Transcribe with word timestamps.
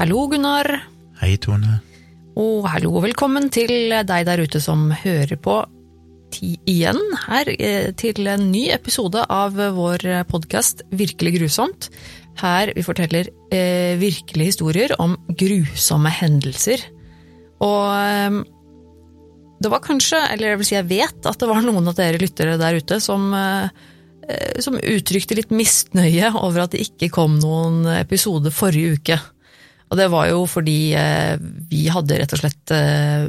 Hallo, 0.00 0.22
Gunnar. 0.32 0.64
Hei, 1.20 1.34
Tone. 1.36 1.74
Og 2.40 2.64
hallo 2.72 2.94
og 2.94 3.02
velkommen 3.04 3.50
til 3.52 3.92
deg 4.08 4.22
der 4.24 4.40
ute 4.40 4.56
som 4.64 4.86
hører 4.96 5.36
på 5.36 5.58
igjen 6.40 6.96
her 7.26 7.50
eh, 7.52 7.90
til 8.00 8.30
en 8.32 8.46
ny 8.48 8.62
episode 8.72 9.20
av 9.28 9.58
vår 9.76 10.06
podkast 10.30 10.86
Virkelig 10.96 11.34
grusomt. 11.34 11.90
Her 12.40 12.72
vi 12.72 12.84
forteller 12.86 13.28
eh, 13.52 14.00
virkelige 14.00 14.54
historier 14.54 14.94
om 14.96 15.18
grusomme 15.28 16.08
hendelser. 16.16 16.80
Og 17.60 17.90
eh, 17.92 18.38
det 19.60 19.72
var 19.74 19.84
kanskje, 19.84 20.22
eller 20.30 20.54
jeg 20.54 20.60
vil 20.62 20.70
si 20.70 20.76
jeg 20.78 20.88
vet, 20.94 21.28
at 21.28 21.44
det 21.44 21.50
var 21.50 21.60
noen 21.66 21.92
av 21.92 21.98
dere 21.98 22.22
lyttere 22.22 22.56
der 22.62 22.78
ute 22.80 23.02
som, 23.04 23.28
eh, 23.36 23.68
eh, 24.30 24.64
som 24.64 24.80
uttrykte 24.80 25.36
litt 25.36 25.52
misnøye 25.52 26.32
over 26.40 26.64
at 26.64 26.72
det 26.72 26.86
ikke 26.88 27.10
kom 27.18 27.36
noen 27.44 27.84
episode 27.98 28.48
forrige 28.48 28.96
uke. 28.96 29.20
Og 29.90 29.98
det 29.98 30.06
var 30.12 30.28
jo 30.30 30.44
fordi 30.46 30.78
eh, 30.94 31.34
vi 31.70 31.88
hadde 31.90 32.20
rett 32.20 32.36
og 32.36 32.42
slett 32.44 32.74
eh, 32.76 33.26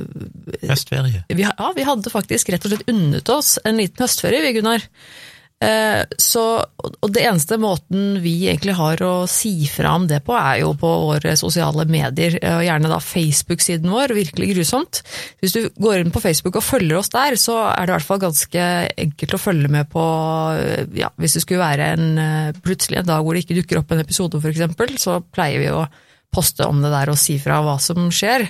Høstferie. 0.69 1.25
vi, 1.27 1.47
Ja, 1.47 1.71
vi 1.75 1.87
hadde 1.87 2.13
faktisk 2.13 2.53
rett 2.53 2.67
og 2.67 2.75
slett 2.75 2.91
unnet 2.91 3.33
oss 3.33 3.57
en 3.65 3.81
liten 3.81 4.05
høstferie, 4.05 4.43
vi, 4.45 4.53
Gunnar. 4.59 4.85
Eh, 5.61 6.01
så, 6.17 6.43
og 6.81 7.11
det 7.13 7.21
eneste 7.21 7.59
måten 7.61 8.15
vi 8.23 8.47
egentlig 8.49 8.73
har 8.79 9.01
å 9.05 9.11
si 9.29 9.67
fra 9.69 9.91
om 9.93 10.07
det 10.09 10.23
på, 10.25 10.33
er 10.33 10.63
jo 10.63 10.71
på 10.73 10.89
våre 11.03 11.35
sosiale 11.37 11.85
medier, 11.89 12.39
eh, 12.41 12.55
og 12.57 12.65
gjerne 12.65 12.89
da 12.89 12.97
Facebook-siden 13.05 13.93
vår, 13.93 14.15
Virkelig 14.17 14.51
grusomt. 14.55 15.01
Hvis 15.41 15.53
du 15.53 15.61
går 15.77 16.01
inn 16.01 16.13
på 16.13 16.21
Facebook 16.23 16.57
og 16.57 16.65
følger 16.65 16.97
oss 16.97 17.13
der, 17.13 17.37
så 17.41 17.59
er 17.69 17.85
det 17.85 17.93
i 17.93 17.97
hvert 17.99 18.09
fall 18.09 18.23
ganske 18.23 18.67
enkelt 19.05 19.37
å 19.37 19.41
følge 19.41 19.69
med 19.71 19.89
på 19.93 20.05
eh, 20.57 20.85
ja, 20.97 21.11
Hvis 21.21 21.37
det 21.37 21.45
skulle 21.45 21.61
være 21.61 21.91
en, 21.93 22.07
eh, 22.21 22.61
plutselig 22.65 23.01
en 23.01 23.11
dag 23.13 23.21
hvor 23.21 23.37
det 23.37 23.45
ikke 23.45 23.61
dukker 23.61 23.81
opp 23.81 23.93
en 23.93 24.01
episode, 24.01 24.41
eksempel, 24.51 24.97
så 25.01 25.21
pleier 25.21 25.61
vi 25.61 25.69
å 25.73 25.85
poste 26.33 26.67
om 26.67 26.81
det 26.83 26.91
der 26.93 27.11
og 27.11 27.19
si 27.19 27.37
fra 27.41 27.59
hva 27.65 27.77
som 27.81 28.09
skjer. 28.13 28.47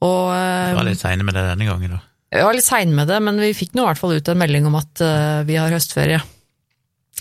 Og 0.00 0.30
Jeg 0.32 0.76
var 0.76 0.84
eh, 0.84 0.90
litt 0.90 1.02
seine 1.02 1.26
med 1.26 1.36
det 1.36 1.44
denne 1.50 1.68
gangen, 1.68 1.96
da. 1.96 2.00
jeg 2.32 2.46
var 2.46 2.56
litt 2.56 2.66
sein 2.66 2.94
med 2.96 3.10
det, 3.10 3.18
men 3.24 3.40
vi 3.42 3.52
fikk 3.56 3.74
nå 3.76 3.84
i 3.84 3.90
hvert 3.90 4.00
fall 4.00 4.16
ut 4.16 4.30
en 4.32 4.40
melding 4.40 4.68
om 4.70 4.78
at 4.80 5.02
uh, 5.04 5.42
vi 5.48 5.58
har 5.60 5.72
høstferie. 5.74 6.22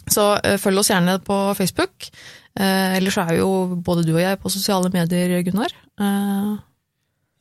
Så 0.08 0.32
uh, 0.40 0.56
følg 0.62 0.80
oss 0.80 0.92
gjerne 0.94 1.18
på 1.26 1.42
Facebook. 1.60 2.08
Uh, 2.56 2.96
ellers 2.98 3.20
er 3.20 3.36
jo 3.42 3.52
både 3.84 4.08
du 4.08 4.14
og 4.16 4.24
jeg 4.24 4.40
på 4.40 4.54
sosiale 4.54 4.92
medier, 4.94 5.36
Gunnar. 5.44 5.76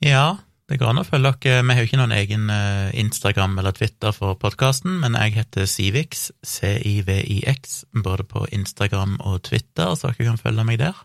Ja, 0.02 0.26
det 0.70 0.76
går 0.78 0.90
an 0.90 1.00
å 1.00 1.06
følge 1.06 1.30
dere. 1.38 1.62
Vi 1.62 1.74
har 1.74 1.82
jo 1.84 1.88
ikke 1.88 2.00
noen 2.00 2.14
egen 2.16 2.50
Instagram 2.98 3.56
eller 3.62 3.74
Twitter 3.74 4.14
for 4.14 4.34
podkasten, 4.38 4.98
men 5.02 5.14
jeg 5.18 5.38
heter 5.38 5.70
Civix, 5.70 6.28
C-I-V-I-X, 6.42 7.80
både 8.02 8.26
på 8.26 8.44
Instagram 8.54 9.20
og 9.22 9.40
Twitter, 9.46 9.94
så 9.94 10.10
dere 10.10 10.32
kan 10.32 10.42
følge 10.42 10.66
meg 10.66 10.82
der. 10.82 10.98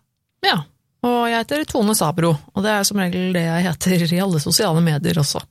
ja. 0.45 0.63
Og 1.03 1.23
jeg 1.27 1.41
heter 1.41 1.65
Tone 1.67 1.95
Sabro, 1.97 2.31
og 2.31 2.63
det 2.63 2.71
er 2.71 2.85
som 2.87 2.99
regel 3.01 3.33
det 3.35 3.43
jeg 3.43 3.65
heter 3.67 4.05
i 4.07 4.21
alle 4.23 4.39
sosiale 4.43 4.83
medier 4.83 5.19
også. 5.19 5.41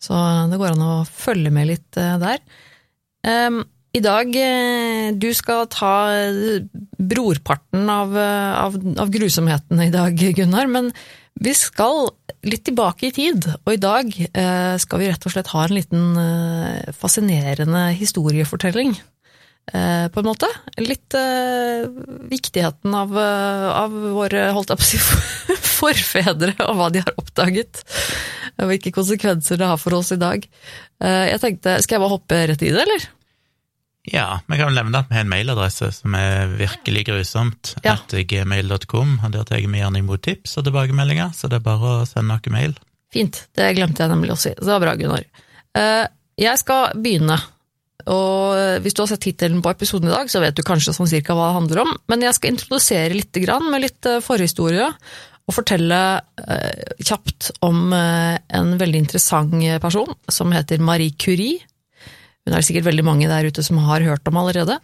Så 0.00 0.18
det 0.48 0.60
går 0.60 0.72
an 0.72 0.86
å 0.86 0.94
følge 1.04 1.52
med 1.52 1.68
litt 1.72 1.98
eh, 2.00 2.14
der. 2.22 2.40
Um, 3.26 3.64
I 3.98 4.00
dag 4.04 4.30
eh, 4.38 5.08
Du 5.18 5.26
skal 5.34 5.66
ta 5.74 5.92
eh, 6.14 6.60
brorparten 6.96 7.88
av, 7.90 8.14
av, 8.14 8.78
av 9.02 9.10
grusomheten 9.12 9.82
i 9.82 9.90
dag, 9.92 10.14
Gunnar, 10.38 10.70
men 10.70 10.92
vi 11.38 11.52
skal 11.54 12.08
litt 12.46 12.64
tilbake 12.66 13.08
i 13.08 13.14
tid, 13.14 13.44
og 13.62 13.70
i 13.70 13.78
dag 13.78 14.08
skal 14.82 14.98
vi 14.98 15.06
rett 15.06 15.26
og 15.26 15.30
slett 15.30 15.50
ha 15.52 15.60
en 15.64 15.74
liten 15.76 16.16
fascinerende 16.98 17.84
historiefortelling. 17.94 18.96
Eh, 19.68 20.06
på 20.08 20.20
en 20.22 20.28
måte. 20.30 20.48
Litt 20.80 21.12
eh, 21.18 21.84
viktigheten 22.30 22.94
av, 22.96 23.10
eh, 23.20 23.66
av 23.82 23.92
våre, 24.14 24.46
holdt 24.56 24.70
jeg 24.72 24.80
på 24.80 24.86
å 24.86 24.88
si, 24.88 25.00
forfedre, 25.82 26.54
og 26.64 26.78
hva 26.78 26.86
de 26.94 27.02
har 27.04 27.12
oppdaget. 27.20 27.82
Og 28.58 28.70
hvilke 28.72 28.92
konsekvenser 28.96 29.60
det 29.60 29.68
har 29.68 29.76
for 29.80 29.98
oss 29.98 30.14
i 30.16 30.20
dag. 30.20 30.46
Eh, 31.04 31.24
jeg 31.34 31.42
tenkte, 31.44 31.76
Skal 31.84 31.98
jeg 31.98 32.04
bare 32.06 32.14
hoppe 32.16 32.40
rett 32.48 32.64
i 32.64 32.72
det, 32.72 32.80
eller? 32.86 33.06
Ja, 34.08 34.38
vi 34.48 34.56
kan 34.56 34.70
vel 34.70 34.78
nevne 34.78 35.02
at 35.02 35.10
vi 35.10 35.18
har 35.18 35.26
en 35.26 35.28
mailadresse 35.34 35.90
som 35.92 36.14
er 36.16 36.48
virkelig 36.56 37.02
grusomt, 37.10 37.74
Ja. 37.84 37.98
at 37.98 38.08
gmail.com, 38.30 39.18
der 39.34 39.44
tar 39.44 39.60
vi 39.60 39.82
gjerne 39.82 40.00
imot 40.00 40.22
tips 40.24 40.56
og 40.56 40.64
tilbakemeldinger, 40.64 41.34
så 41.36 41.50
det 41.52 41.58
er 41.60 41.66
bare 41.66 41.90
å 41.98 42.06
sende 42.08 42.32
noe 42.32 42.54
mail. 42.54 42.72
Fint, 43.12 43.42
det 43.56 43.74
glemte 43.76 44.00
jeg 44.00 44.08
nemlig 44.14 44.32
å 44.32 44.40
si. 44.40 44.54
Så 44.56 44.64
det 44.64 44.72
var 44.78 44.80
bra, 44.86 44.96
Gunnar. 44.96 45.28
Eh, 45.76 46.06
Jeg 46.38 46.58
skal 46.60 46.92
begynne. 46.96 47.36
Og 48.08 48.82
hvis 48.84 48.96
du 48.96 49.02
har 49.02 49.10
sett 49.10 49.24
tittelen 49.26 49.62
på 49.64 49.72
episoden 49.72 50.08
i 50.08 50.14
dag, 50.14 50.30
så 50.32 50.40
vet 50.42 50.56
du 50.56 50.64
kanskje 50.66 50.94
sånn 50.96 51.10
cirka 51.10 51.36
hva 51.36 51.50
det 51.50 51.58
handler 51.58 51.82
om. 51.84 51.96
Men 52.08 52.24
jeg 52.24 52.36
skal 52.38 52.54
introdusere 52.54 53.16
litt 53.16 53.40
med 53.68 53.84
litt 53.84 54.08
eh, 54.08 54.22
forhistorie, 54.24 54.88
og 55.48 55.56
fortelle 55.56 56.00
eh, 56.44 56.94
kjapt 57.00 57.52
om 57.64 57.92
eh, 57.96 58.36
en 58.58 58.76
veldig 58.80 58.98
interessant 59.06 59.54
person 59.80 60.12
som 60.28 60.52
heter 60.52 60.78
Marie 60.78 61.16
Curie. 61.16 61.62
Hun 62.44 62.52
er 62.52 62.60
det 62.60 62.68
sikkert 62.68 62.88
veldig 62.88 63.04
mange 63.04 63.28
der 63.28 63.48
ute 63.48 63.64
som 63.64 63.80
har 63.84 64.04
hørt 64.04 64.28
om 64.28 64.36
allerede. 64.40 64.78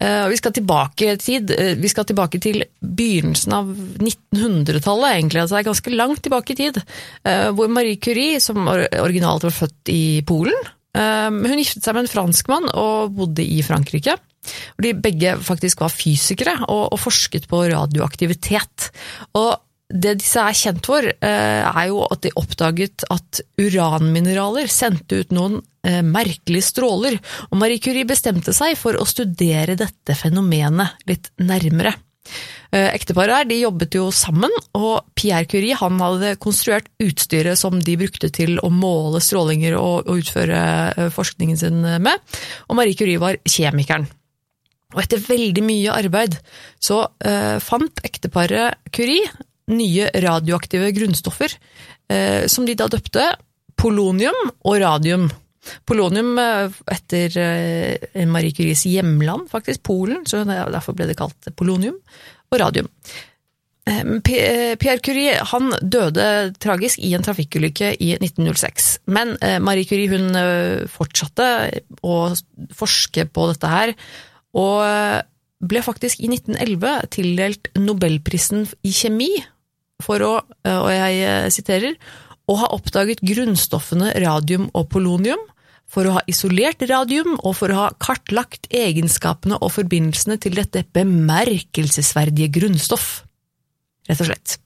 Eh, 0.00 0.28
Vi 0.28 0.36
skal 0.36 0.52
tid, 0.52 1.50
eh, 1.50 1.74
vi 1.76 1.88
skal 1.88 2.04
tilbake 2.04 2.40
til 2.40 2.64
begynnelsen 2.80 3.52
av 3.52 3.68
1900-tallet, 4.00 5.16
egentlig, 5.16 5.40
altså 5.40 5.56
det 5.56 5.60
er 5.62 5.70
ganske 5.72 5.96
langt 5.96 6.22
tilbake 6.22 6.52
i 6.52 6.56
tid, 6.56 6.82
eh, 7.24 7.50
hvor 7.52 7.68
Marie 7.68 7.96
Curie, 7.96 8.40
som 8.40 8.68
originalt 8.68 9.42
var 9.44 9.50
født 9.50 9.88
i 9.88 10.22
Polen, 10.22 10.52
eh, 10.54 10.85
hun 10.96 11.60
giftet 11.60 11.84
seg 11.84 11.96
med 11.96 12.06
en 12.06 12.12
franskmann 12.12 12.70
og 12.72 13.14
bodde 13.16 13.44
i 13.44 13.60
Frankrike. 13.66 14.16
De 14.82 14.94
begge 14.94 15.34
faktisk 15.42 15.82
var 15.82 15.92
fysikere 15.92 16.58
og 16.70 16.94
forsket 17.02 17.48
på 17.50 17.64
radioaktivitet. 17.72 18.90
Og 19.36 19.56
det 19.86 20.16
disse 20.18 20.42
er 20.42 20.56
kjent 20.56 20.86
for, 20.86 21.04
eh, 21.06 21.62
er 21.62 21.86
jo 21.88 22.02
at 22.10 22.22
de 22.24 22.32
oppdaget 22.34 23.04
at 23.10 23.40
uranmineraler 23.60 24.66
sendte 24.66 25.20
ut 25.22 25.30
noen 25.30 25.60
eh, 25.86 26.02
merkelige 26.02 26.66
stråler, 26.66 27.20
og 27.50 27.58
Marie 27.60 27.78
Curie 27.78 28.08
bestemte 28.08 28.54
seg 28.56 28.74
for 28.78 28.98
å 28.98 29.06
studere 29.06 29.76
dette 29.78 30.16
fenomenet 30.18 31.06
litt 31.06 31.30
nærmere. 31.38 31.94
Eh, 32.74 32.90
Ekteparet 32.94 33.46
her 33.46 33.62
jobbet 33.62 33.96
jo 33.98 34.10
sammen, 34.14 34.52
og 34.76 35.06
Pierre 35.18 35.46
Curie 35.48 35.76
han 35.78 36.00
hadde 36.02 36.36
konstruert 36.42 36.90
utstyret 37.02 37.58
som 37.60 37.78
de 37.82 37.96
brukte 38.00 38.30
til 38.34 38.58
å 38.60 38.70
måle 38.72 39.22
strålinger 39.22 39.78
og, 39.78 40.06
og 40.06 40.22
utføre 40.22 40.60
eh, 40.92 41.10
forskningen 41.14 41.60
sin 41.60 41.82
med, 41.82 42.38
og 42.68 42.78
Marie 42.78 42.98
Curie 42.98 43.22
var 43.22 43.40
kjemikeren. 43.46 44.08
Og 44.94 45.02
etter 45.02 45.22
veldig 45.22 45.64
mye 45.66 45.94
arbeid 45.94 46.38
så 46.82 47.02
eh, 47.26 47.56
fant 47.62 48.04
ekteparet 48.06 48.78
Curie 48.94 49.26
nye 49.72 50.10
radioaktive 50.22 50.92
grunnstoffer, 50.94 51.56
eh, 52.12 52.46
som 52.46 52.66
de 52.66 52.76
da 52.78 52.86
døpte 52.90 53.32
polonium 53.76 54.36
og 54.62 54.78
radium. 54.82 55.26
Polonium 55.88 56.34
eh, 56.40 56.74
etter 56.94 57.38
eh, 57.42 58.26
Marie 58.30 58.54
Curies 58.56 58.84
hjemland, 58.88 59.48
faktisk, 59.52 59.82
Polen, 59.86 60.24
så 60.28 60.44
derfor 60.46 60.96
ble 60.96 61.08
det 61.10 61.16
kalt 61.18 61.50
polonium, 61.58 61.96
og 62.52 62.60
radium. 62.62 62.90
Eh, 63.86 64.02
P- 64.26 64.40
eh, 64.42 64.74
Pierre 64.82 65.02
Curie 65.04 65.36
han 65.52 65.70
døde 65.82 66.26
tragisk 66.62 66.98
i 67.02 67.12
en 67.14 67.22
trafikkulykke 67.26 67.92
i 68.02 68.12
1906, 68.18 68.88
men 69.14 69.36
Marie 69.62 69.86
Curie 69.86 70.10
hun 70.10 70.34
fortsatte 70.90 71.48
å 72.02 72.16
forske 72.74 73.26
på 73.30 73.48
dette 73.52 73.70
her, 73.70 73.94
og 74.56 75.24
ble 75.66 75.80
faktisk 75.84 76.20
i 76.20 76.28
1911 76.28 77.10
tildelt 77.14 77.70
Nobelprisen 77.80 78.66
i 78.84 78.90
kjemi 78.92 79.30
for 80.04 80.20
å, 80.20 80.32
og 80.68 80.88
jeg 80.92 81.52
siterer, 81.54 81.94
å 82.46 82.54
ha 82.60 82.66
oppdaget 82.76 83.22
grunnstoffene 83.26 84.10
radium 84.22 84.66
og 84.76 84.90
polonium, 84.92 85.40
for 85.90 86.08
å 86.08 86.16
ha 86.18 86.22
isolert 86.30 86.82
radium 86.90 87.36
og 87.38 87.56
for 87.60 87.72
å 87.72 87.80
ha 87.84 87.88
kartlagt 88.02 88.68
egenskapene 88.74 89.58
og 89.62 89.72
forbindelsene 89.76 90.38
til 90.42 90.58
dette 90.58 90.84
bemerkelsesverdige 90.96 92.50
grunnstoff. 92.58 93.10
Rett 94.06 94.22
og 94.22 94.30
slett. 94.30 94.56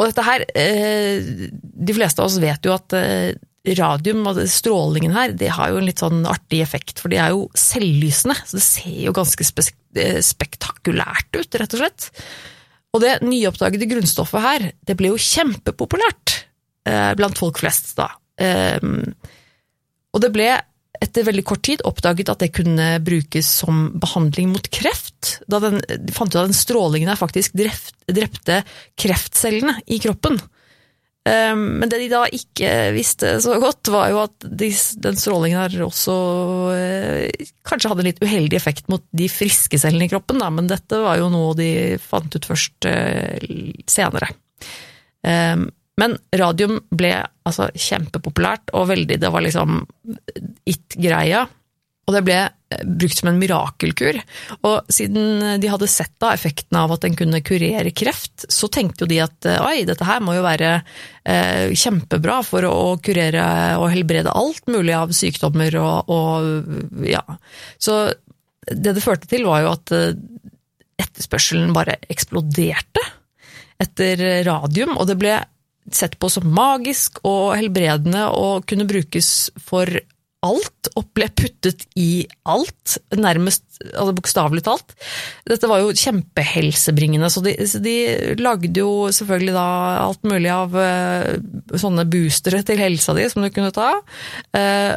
Og 0.00 0.08
dette 0.08 0.24
her, 0.24 0.44
eh, 0.56 1.20
de 1.50 1.96
fleste 1.96 2.22
av 2.22 2.30
oss 2.30 2.38
vet 2.40 2.64
jo 2.64 2.72
at 2.72 2.94
eh, 2.96 3.32
radium 3.76 4.22
og 4.30 4.38
strålingen 4.48 5.12
her, 5.12 5.34
det 5.36 5.50
har 5.56 5.72
jo 5.72 5.80
en 5.80 5.88
litt 5.88 6.00
sånn 6.00 6.22
artig 6.28 6.62
effekt, 6.64 7.02
for 7.02 7.12
de 7.12 7.18
er 7.20 7.34
jo 7.34 7.48
selvlysende, 7.52 8.38
så 8.48 8.56
det 8.56 8.64
ser 8.64 9.02
jo 9.04 9.16
ganske 9.16 9.44
eh, 9.44 10.22
spektakulært 10.24 11.36
ut, 11.36 11.60
rett 11.60 11.76
og 11.76 11.82
slett. 11.82 12.08
Og 12.96 13.04
det 13.04 13.18
nyoppdagede 13.26 13.90
grunnstoffet 13.90 14.46
her, 14.46 14.70
det 14.88 14.96
ble 14.98 15.12
jo 15.12 15.20
kjempepopulært 15.20 16.38
blant 16.90 17.36
folk 17.38 17.60
flest, 17.60 17.92
da. 17.94 18.06
Ehm, 20.10 20.14
og 20.14 20.20
det 20.22 20.32
ble 20.34 20.50
etter 21.00 21.24
veldig 21.24 21.44
kort 21.46 21.62
tid 21.64 21.80
oppdaget 21.88 22.28
at 22.28 22.42
det 22.42 22.52
kunne 22.52 22.98
brukes 23.00 23.48
som 23.62 23.90
behandling 24.00 24.50
mot 24.52 24.66
kreft. 24.68 25.40
Da 25.48 25.60
den, 25.62 25.80
de 25.80 26.12
fant 26.12 26.32
ut 26.34 26.40
at 26.40 26.50
den 26.50 26.56
strålingen 26.56 27.08
her 27.08 27.16
faktisk 27.16 27.54
dreft, 27.56 27.94
drepte 28.10 28.62
kreftcellene 29.00 29.78
i 29.86 30.00
kroppen. 30.02 30.36
Eh, 31.24 31.54
men 31.56 31.88
det 31.88 32.02
de 32.02 32.10
da 32.12 32.26
ikke 32.28 32.92
visste 32.92 33.38
så 33.40 33.56
godt, 33.62 33.88
var 33.88 34.10
jo 34.12 34.20
at 34.26 34.44
de, 34.44 34.70
den 35.00 35.16
strålingen 35.16 35.62
her 35.62 35.86
også 35.86 36.18
eh, 36.74 37.48
kanskje 37.64 37.94
hadde 37.94 38.04
en 38.04 38.10
litt 38.10 38.22
uheldig 38.24 38.60
effekt 38.60 38.92
mot 38.92 39.04
de 39.16 39.30
friske 39.32 39.80
cellene 39.80 40.04
i 40.08 40.12
kroppen, 40.12 40.42
da, 40.42 40.52
men 40.52 40.68
dette 40.68 41.00
var 41.00 41.20
jo 41.22 41.32
noe 41.32 41.56
de 41.56 41.96
fant 42.02 42.36
ut 42.36 42.50
først 42.50 42.90
eh, 42.90 43.40
senere. 43.88 44.34
Eh, 46.00 46.02
men 46.02 46.16
radium 46.40 46.80
ble 46.90 47.14
altså 47.44 47.70
kjempepopulært, 47.74 48.72
og 48.72 48.88
veldig 48.90 49.20
Det 49.20 49.32
var 49.32 49.44
liksom 49.44 49.82
it-greia. 50.64 51.46
Og 52.10 52.16
det 52.16 52.22
ble 52.26 52.38
eh, 52.42 52.82
brukt 52.84 53.20
som 53.20 53.30
en 53.30 53.38
mirakelkur. 53.38 54.18
Og 54.66 54.90
siden 54.92 55.60
de 55.62 55.70
hadde 55.70 55.90
sett 55.90 56.14
da 56.22 56.32
effekten 56.34 56.78
av 56.80 56.94
at 56.94 57.04
den 57.04 57.14
kunne 57.18 57.42
kurere 57.46 57.92
kreft, 57.94 58.48
så 58.50 58.70
tenkte 58.72 59.04
jo 59.04 59.10
de 59.12 59.20
at 59.22 59.48
eh, 59.48 59.60
oi, 59.62 59.84
dette 59.88 60.08
her 60.08 60.22
må 60.24 60.34
jo 60.34 60.46
være 60.46 60.72
eh, 60.80 61.70
kjempebra 61.70 62.40
for 62.46 62.66
å 62.66 62.96
kurere 63.04 63.44
og 63.78 63.90
helbrede 63.94 64.34
alt 64.34 64.66
mulig 64.70 64.96
av 64.96 65.14
sykdommer 65.16 65.78
og, 65.80 66.10
og 66.10 67.06
ja. 67.06 67.22
Så 67.78 68.02
det 68.70 68.96
det 68.96 69.04
førte 69.04 69.30
til, 69.30 69.46
var 69.48 69.64
jo 69.64 69.72
at 69.76 69.94
eh, 69.96 70.18
etterspørselen 71.00 71.72
bare 71.76 72.00
eksploderte 72.12 73.06
etter 73.80 74.20
radium, 74.44 74.98
og 75.00 75.06
det 75.08 75.14
ble 75.16 75.38
sett 75.96 76.18
på 76.20 76.30
som 76.32 76.46
magisk 76.54 77.20
og 77.26 77.56
helbredende 77.58 78.28
og 78.36 78.66
kunne 78.70 78.88
brukes 78.88 79.50
for 79.60 79.90
alt, 80.40 80.88
og 80.96 81.08
ble 81.16 81.26
puttet 81.36 81.84
i 82.00 82.24
alt, 82.48 82.96
nærmest 83.12 83.66
altså 83.90 84.14
bokstavelig 84.16 84.62
talt. 84.64 84.94
Dette 85.48 85.68
var 85.68 85.82
jo 85.82 85.92
kjempehelsebringende, 85.96 87.28
så 87.32 87.42
de, 87.44 87.52
så 87.68 87.80
de, 87.84 87.94
lagde 88.40 88.72
jo 88.80 89.10
selvfølgelig 89.12 89.54
da 89.56 89.66
alt 90.06 90.24
mulig 90.28 90.50
av 90.52 90.76
uh, 90.76 91.76
sånne 91.80 92.06
boostere 92.08 92.62
til 92.66 92.80
helsa 92.80 93.14
di 93.16 93.28
som 93.32 93.44
du 93.44 93.50
kunne 93.52 93.72
ta. 93.76 93.92
Uh, 94.56 94.96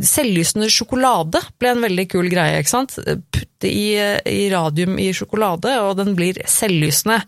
selvlysende 0.00 0.70
sjokolade 0.72 1.44
ble 1.60 1.74
en 1.74 1.84
veldig 1.84 2.08
kul 2.16 2.32
greie, 2.32 2.62
ikke 2.62 2.76
sant. 2.78 2.96
Putte 3.28 3.68
i, 3.68 3.92
i 4.24 4.48
radium 4.52 4.96
i 5.00 5.10
sjokolade, 5.16 5.78
og 5.84 5.98
den 6.00 6.14
blir 6.16 6.40
selvlysende. 6.48 7.20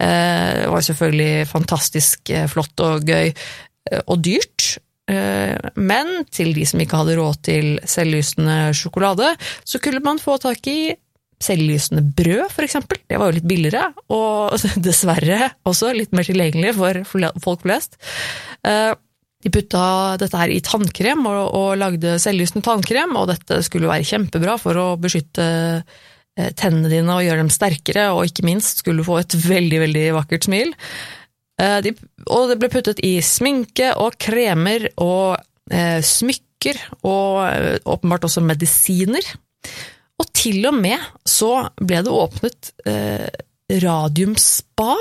Det 0.00 0.68
var 0.72 0.84
selvfølgelig 0.86 1.48
fantastisk 1.50 2.30
flott 2.48 2.80
og 2.86 3.04
gøy, 3.04 3.34
og 4.06 4.22
dyrt. 4.24 4.78
Eh, 5.10 5.70
men 5.80 6.24
til 6.30 6.52
de 6.54 6.64
som 6.68 6.82
ikke 6.82 6.98
hadde 7.00 7.18
råd 7.18 7.42
til 7.46 7.70
selvlysende 7.88 8.58
sjokolade, 8.76 9.32
så 9.66 9.80
kunne 9.82 10.02
man 10.04 10.20
få 10.22 10.36
tak 10.42 10.66
i 10.70 10.94
selvlysende 11.40 12.04
brød, 12.16 12.50
for 12.52 12.66
eksempel. 12.66 13.00
Det 13.08 13.18
var 13.18 13.30
jo 13.30 13.38
litt 13.38 13.48
billigere, 13.48 13.90
og 14.12 14.56
dessverre 14.86 15.52
også 15.68 15.94
litt 15.96 16.12
mer 16.16 16.28
tilgjengelig 16.28 16.74
for 16.78 17.00
folk 17.42 17.64
flest. 17.64 17.96
Eh, 18.66 18.92
de 19.40 19.48
putta 19.48 20.18
dette 20.20 20.36
her 20.36 20.52
i 20.52 20.60
tannkrem 20.60 21.24
og, 21.24 21.42
og 21.56 21.68
lagde 21.80 22.18
selvlysende 22.20 22.64
tannkrem, 22.66 23.16
og 23.16 23.30
dette 23.32 23.62
skulle 23.64 23.88
være 23.88 24.06
kjempebra 24.06 24.58
for 24.60 24.76
å 24.76 24.88
beskytte 25.00 25.46
eh, 25.46 26.00
tennene 26.58 26.90
dine 26.92 27.16
og 27.16 27.24
gjøre 27.26 27.42
dem 27.44 27.52
sterkere, 27.52 28.10
og 28.14 28.26
ikke 28.28 28.46
minst 28.48 28.82
skulle 28.82 29.02
du 29.02 29.08
få 29.08 29.20
et 29.22 29.36
veldig, 29.44 29.80
veldig 29.86 30.04
vakkert 30.18 30.48
smil. 30.48 30.74
Eh, 31.60 31.78
de, 31.84 31.94
og 32.26 32.50
det 32.50 32.58
ble 32.60 32.70
puttet 32.72 33.02
i 33.06 33.16
sminke 33.24 33.92
og 34.00 34.18
kremer 34.20 34.88
og 34.96 35.38
eh, 35.72 36.00
smykker, 36.04 36.80
og 37.04 37.40
eh, 37.46 37.78
åpenbart 37.84 38.28
også 38.28 38.44
medisiner. 38.44 39.32
Og 40.20 40.28
til 40.36 40.64
og 40.68 40.76
med 40.76 41.00
så 41.28 41.54
ble 41.80 42.02
det 42.04 42.12
åpnet 42.12 42.72
eh, 42.88 43.28
radiumspa 43.80 44.94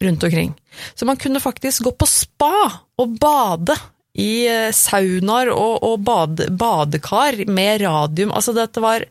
rundt 0.00 0.24
omkring. 0.24 0.54
Så 0.94 1.04
man 1.04 1.16
kunne 1.20 1.40
faktisk 1.40 1.84
gå 1.84 1.92
på 1.92 2.08
spa 2.08 2.54
og 3.00 3.18
bade 3.20 3.76
i 4.20 4.46
eh, 4.48 4.70
saunaer 4.74 5.52
og, 5.52 5.82
og 5.86 6.00
bade, 6.06 6.48
badekar 6.50 7.44
med 7.48 7.84
radium. 7.84 8.32
Altså, 8.32 8.56
dette 8.56 8.82
var 8.82 9.04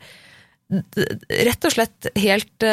rett 0.70 1.66
og 1.66 1.74
slett 1.74 2.10
helt, 2.20 2.66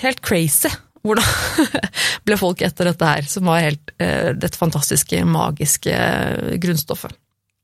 helt 0.00 0.22
crazy 0.24 0.70
hvordan 1.06 1.76
ble 2.26 2.38
folk 2.40 2.64
etter 2.66 2.90
dette 2.90 3.10
her, 3.10 3.28
som 3.30 3.48
var 3.50 3.64
helt 3.64 3.92
eh, 4.02 4.32
dette 4.36 4.58
fantastiske, 4.58 5.22
magiske 5.28 5.92
eh, 5.92 6.56
grunnstoffet. 6.62 7.14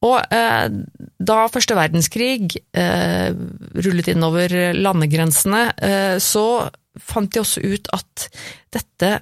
Og 0.02 0.34
eh, 0.34 0.66
da 1.22 1.38
første 1.52 1.76
verdenskrig 1.78 2.56
eh, 2.74 3.30
rullet 3.78 4.12
innover 4.14 4.54
landegrensene, 4.74 5.66
eh, 5.78 6.16
så 6.22 6.46
fant 6.98 7.30
de 7.32 7.42
også 7.42 7.62
ut 7.62 7.92
at 7.94 8.26
dette 8.74 9.12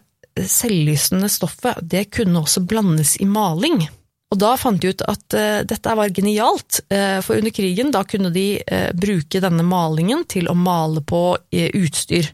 selvlysende 0.40 1.28
stoffet, 1.28 1.82
det 1.82 2.08
kunne 2.14 2.40
også 2.40 2.62
blandes 2.69 3.16
i 3.20 3.28
maling. 3.28 3.82
Og 4.31 4.38
da 4.38 4.53
fant 4.55 4.79
de 4.79 4.93
ut 4.93 5.05
at 5.11 5.35
uh, 5.35 5.61
dette 5.67 5.94
var 5.99 6.15
genialt, 6.15 6.85
uh, 6.93 7.19
for 7.25 7.41
under 7.41 7.55
krigen 7.55 7.91
da 7.94 8.05
kunne 8.06 8.31
de 8.35 8.61
uh, 8.62 8.91
bruke 8.94 9.43
denne 9.43 9.65
malingen 9.67 10.23
til 10.31 10.47
å 10.50 10.55
male 10.55 11.03
på 11.03 11.23
utstyr 11.50 12.31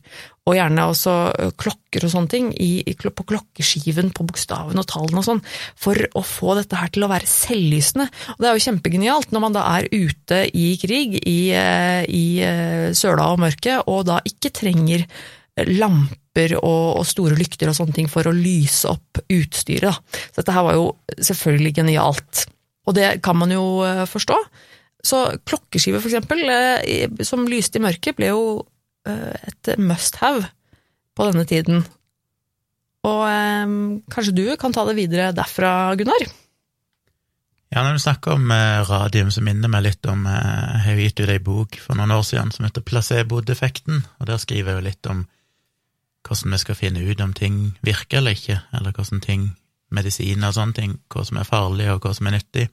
og 0.46 0.54
gjerne 0.54 0.84
også 0.86 1.12
klokker 1.58 2.04
og 2.06 2.10
sånne 2.12 2.30
ting, 2.30 2.50
i, 2.62 2.84
i, 2.86 2.92
på 2.94 3.24
klokkeskiven, 3.26 4.12
på 4.14 4.26
bokstavene 4.28 4.78
og 4.78 4.86
tallene 4.86 5.18
og 5.18 5.26
sånn, 5.26 5.40
for 5.74 5.98
å 6.14 6.22
få 6.22 6.54
dette 6.60 6.78
her 6.78 6.92
til 6.94 7.02
å 7.02 7.08
være 7.10 7.26
selvlysende. 7.26 8.06
Og 8.36 8.44
det 8.44 8.50
er 8.52 8.54
jo 8.54 8.64
kjempegenialt 8.68 9.34
når 9.34 9.42
man 9.42 9.56
da 9.56 9.64
er 9.72 9.88
ute 9.90 10.44
i 10.54 10.68
krig, 10.78 11.18
i, 11.18 11.50
i 11.50 12.22
søla 12.94 13.32
og 13.32 13.42
mørket, 13.42 13.90
og 13.90 14.06
da 14.06 14.20
ikke 14.30 14.54
trenger 14.54 15.02
lamper 15.64 16.56
og, 16.58 17.00
og, 17.00 17.04
store 17.08 17.38
lykter 17.38 17.70
og 17.70 17.78
sånne 17.78 17.96
ting 17.96 18.10
for 18.12 18.28
å 18.28 18.34
lyse 18.36 18.90
opp 18.90 19.22
utstyret. 19.32 20.04
Så 20.28 20.42
dette 20.42 20.54
her 20.54 20.66
var 20.68 20.76
jo 20.76 20.88
selvfølgelig 21.16 21.76
genialt. 21.80 22.46
Og 22.86 22.96
det 22.98 23.16
kan 23.24 23.38
man 23.40 23.54
jo 23.54 23.64
forstå. 24.06 24.36
Så 25.06 25.22
klokkeskive, 25.48 26.02
for 26.02 26.10
eksempel, 26.10 26.44
som 27.26 27.48
lyste 27.48 27.80
i 27.80 27.86
mørket, 27.86 28.18
ble 28.18 28.30
jo 28.30 28.42
Eh, 29.06 29.46
et 29.46 29.78
must 29.78 30.18
have 30.22 30.48
på 31.16 31.28
denne 31.28 31.46
tiden. 31.48 31.84
Og 33.06 33.22
eh, 33.28 33.76
kanskje 34.12 34.34
du 34.34 34.44
kan 34.60 34.74
ta 34.74 34.86
det 34.88 34.96
videre 34.98 35.30
derfra, 35.36 35.94
Gunnar? 35.98 36.26
Ja, 37.74 37.82
når 37.82 37.96
du 37.96 38.02
snakker 38.02 38.36
om 38.36 38.50
eh, 38.54 38.82
radium, 38.88 39.30
så 39.34 39.42
minner 39.46 39.70
meg 39.70 39.86
litt 39.88 40.06
om 40.10 40.26
eh, 40.30 40.74
Jeg 40.74 40.82
har 40.86 41.00
gitt 41.04 41.22
ut 41.22 41.32
ei 41.34 41.40
bok 41.42 41.78
for 41.82 41.98
noen 41.98 42.14
år 42.14 42.26
siden 42.26 42.52
som 42.54 42.66
heter 42.66 42.84
Placebo-defekten, 42.86 44.04
og 44.18 44.30
der 44.30 44.42
skriver 44.42 44.74
jeg 44.74 44.80
jo 44.80 44.88
litt 44.88 45.10
om 45.12 45.24
hvordan 46.26 46.54
vi 46.56 46.58
skal 46.62 46.78
finne 46.78 47.04
ut 47.06 47.20
om 47.22 47.32
ting 47.36 47.60
virker 47.86 48.20
eller 48.20 48.36
ikke, 48.36 48.58
eller 48.76 48.94
hvordan 48.96 49.22
ting, 49.24 49.46
medisiner 49.94 50.50
og 50.50 50.56
sånne 50.56 50.76
ting, 50.76 50.96
hva 51.12 51.22
som 51.26 51.38
er 51.38 51.46
farlig 51.46 51.86
og 51.92 52.02
hva 52.02 52.12
som 52.16 52.26
er 52.26 52.36
nyttig. 52.38 52.66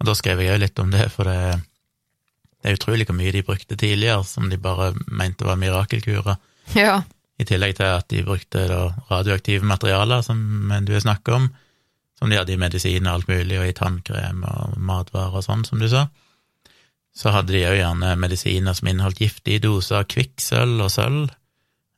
Og 0.00 0.08
da 0.08 0.14
skrev 0.14 0.42
jeg 0.42 0.54
òg 0.54 0.62
litt 0.62 0.78
om 0.82 0.92
det, 0.92 1.08
for 1.12 1.28
det, 1.28 1.58
det 2.62 2.70
er 2.70 2.78
utrolig 2.78 3.06
hvor 3.08 3.16
mye 3.18 3.34
de 3.34 3.44
brukte 3.46 3.78
tidligere, 3.80 4.22
som 4.28 4.50
de 4.52 4.60
bare 4.60 4.92
mente 5.06 5.46
var 5.48 5.58
mirakelkurer. 5.60 6.38
Ja. 6.76 7.00
I 7.36 7.46
tillegg 7.48 7.76
til 7.78 7.90
at 7.90 8.08
de 8.12 8.24
brukte 8.26 8.66
da 8.70 8.82
radioaktive 9.10 9.66
materialer, 9.66 10.22
som 10.24 10.38
du 10.86 10.92
har 10.94 11.04
snakket 11.04 11.34
om, 11.36 11.48
som 12.18 12.30
de 12.32 12.38
hadde 12.38 12.54
i 12.54 12.60
medisiner 12.60 13.10
og 13.10 13.18
alt 13.18 13.32
mulig, 13.32 13.58
og 13.60 13.68
i 13.68 13.76
tannkrem 13.76 14.44
og 14.48 14.78
matvarer 14.78 15.36
og 15.36 15.44
sånn, 15.44 15.66
som 15.68 15.82
du 15.82 15.88
sa. 15.92 16.06
Så 17.16 17.32
hadde 17.32 17.54
de 17.54 17.64
òg 17.68 17.78
gjerne 17.78 18.14
medisiner 18.20 18.76
som 18.76 18.88
inneholdt 18.90 19.20
giftige 19.24 19.64
doser 19.64 20.02
av 20.02 20.08
kvikksølv 20.12 20.84
og 20.84 20.92
sølv, 20.92 21.28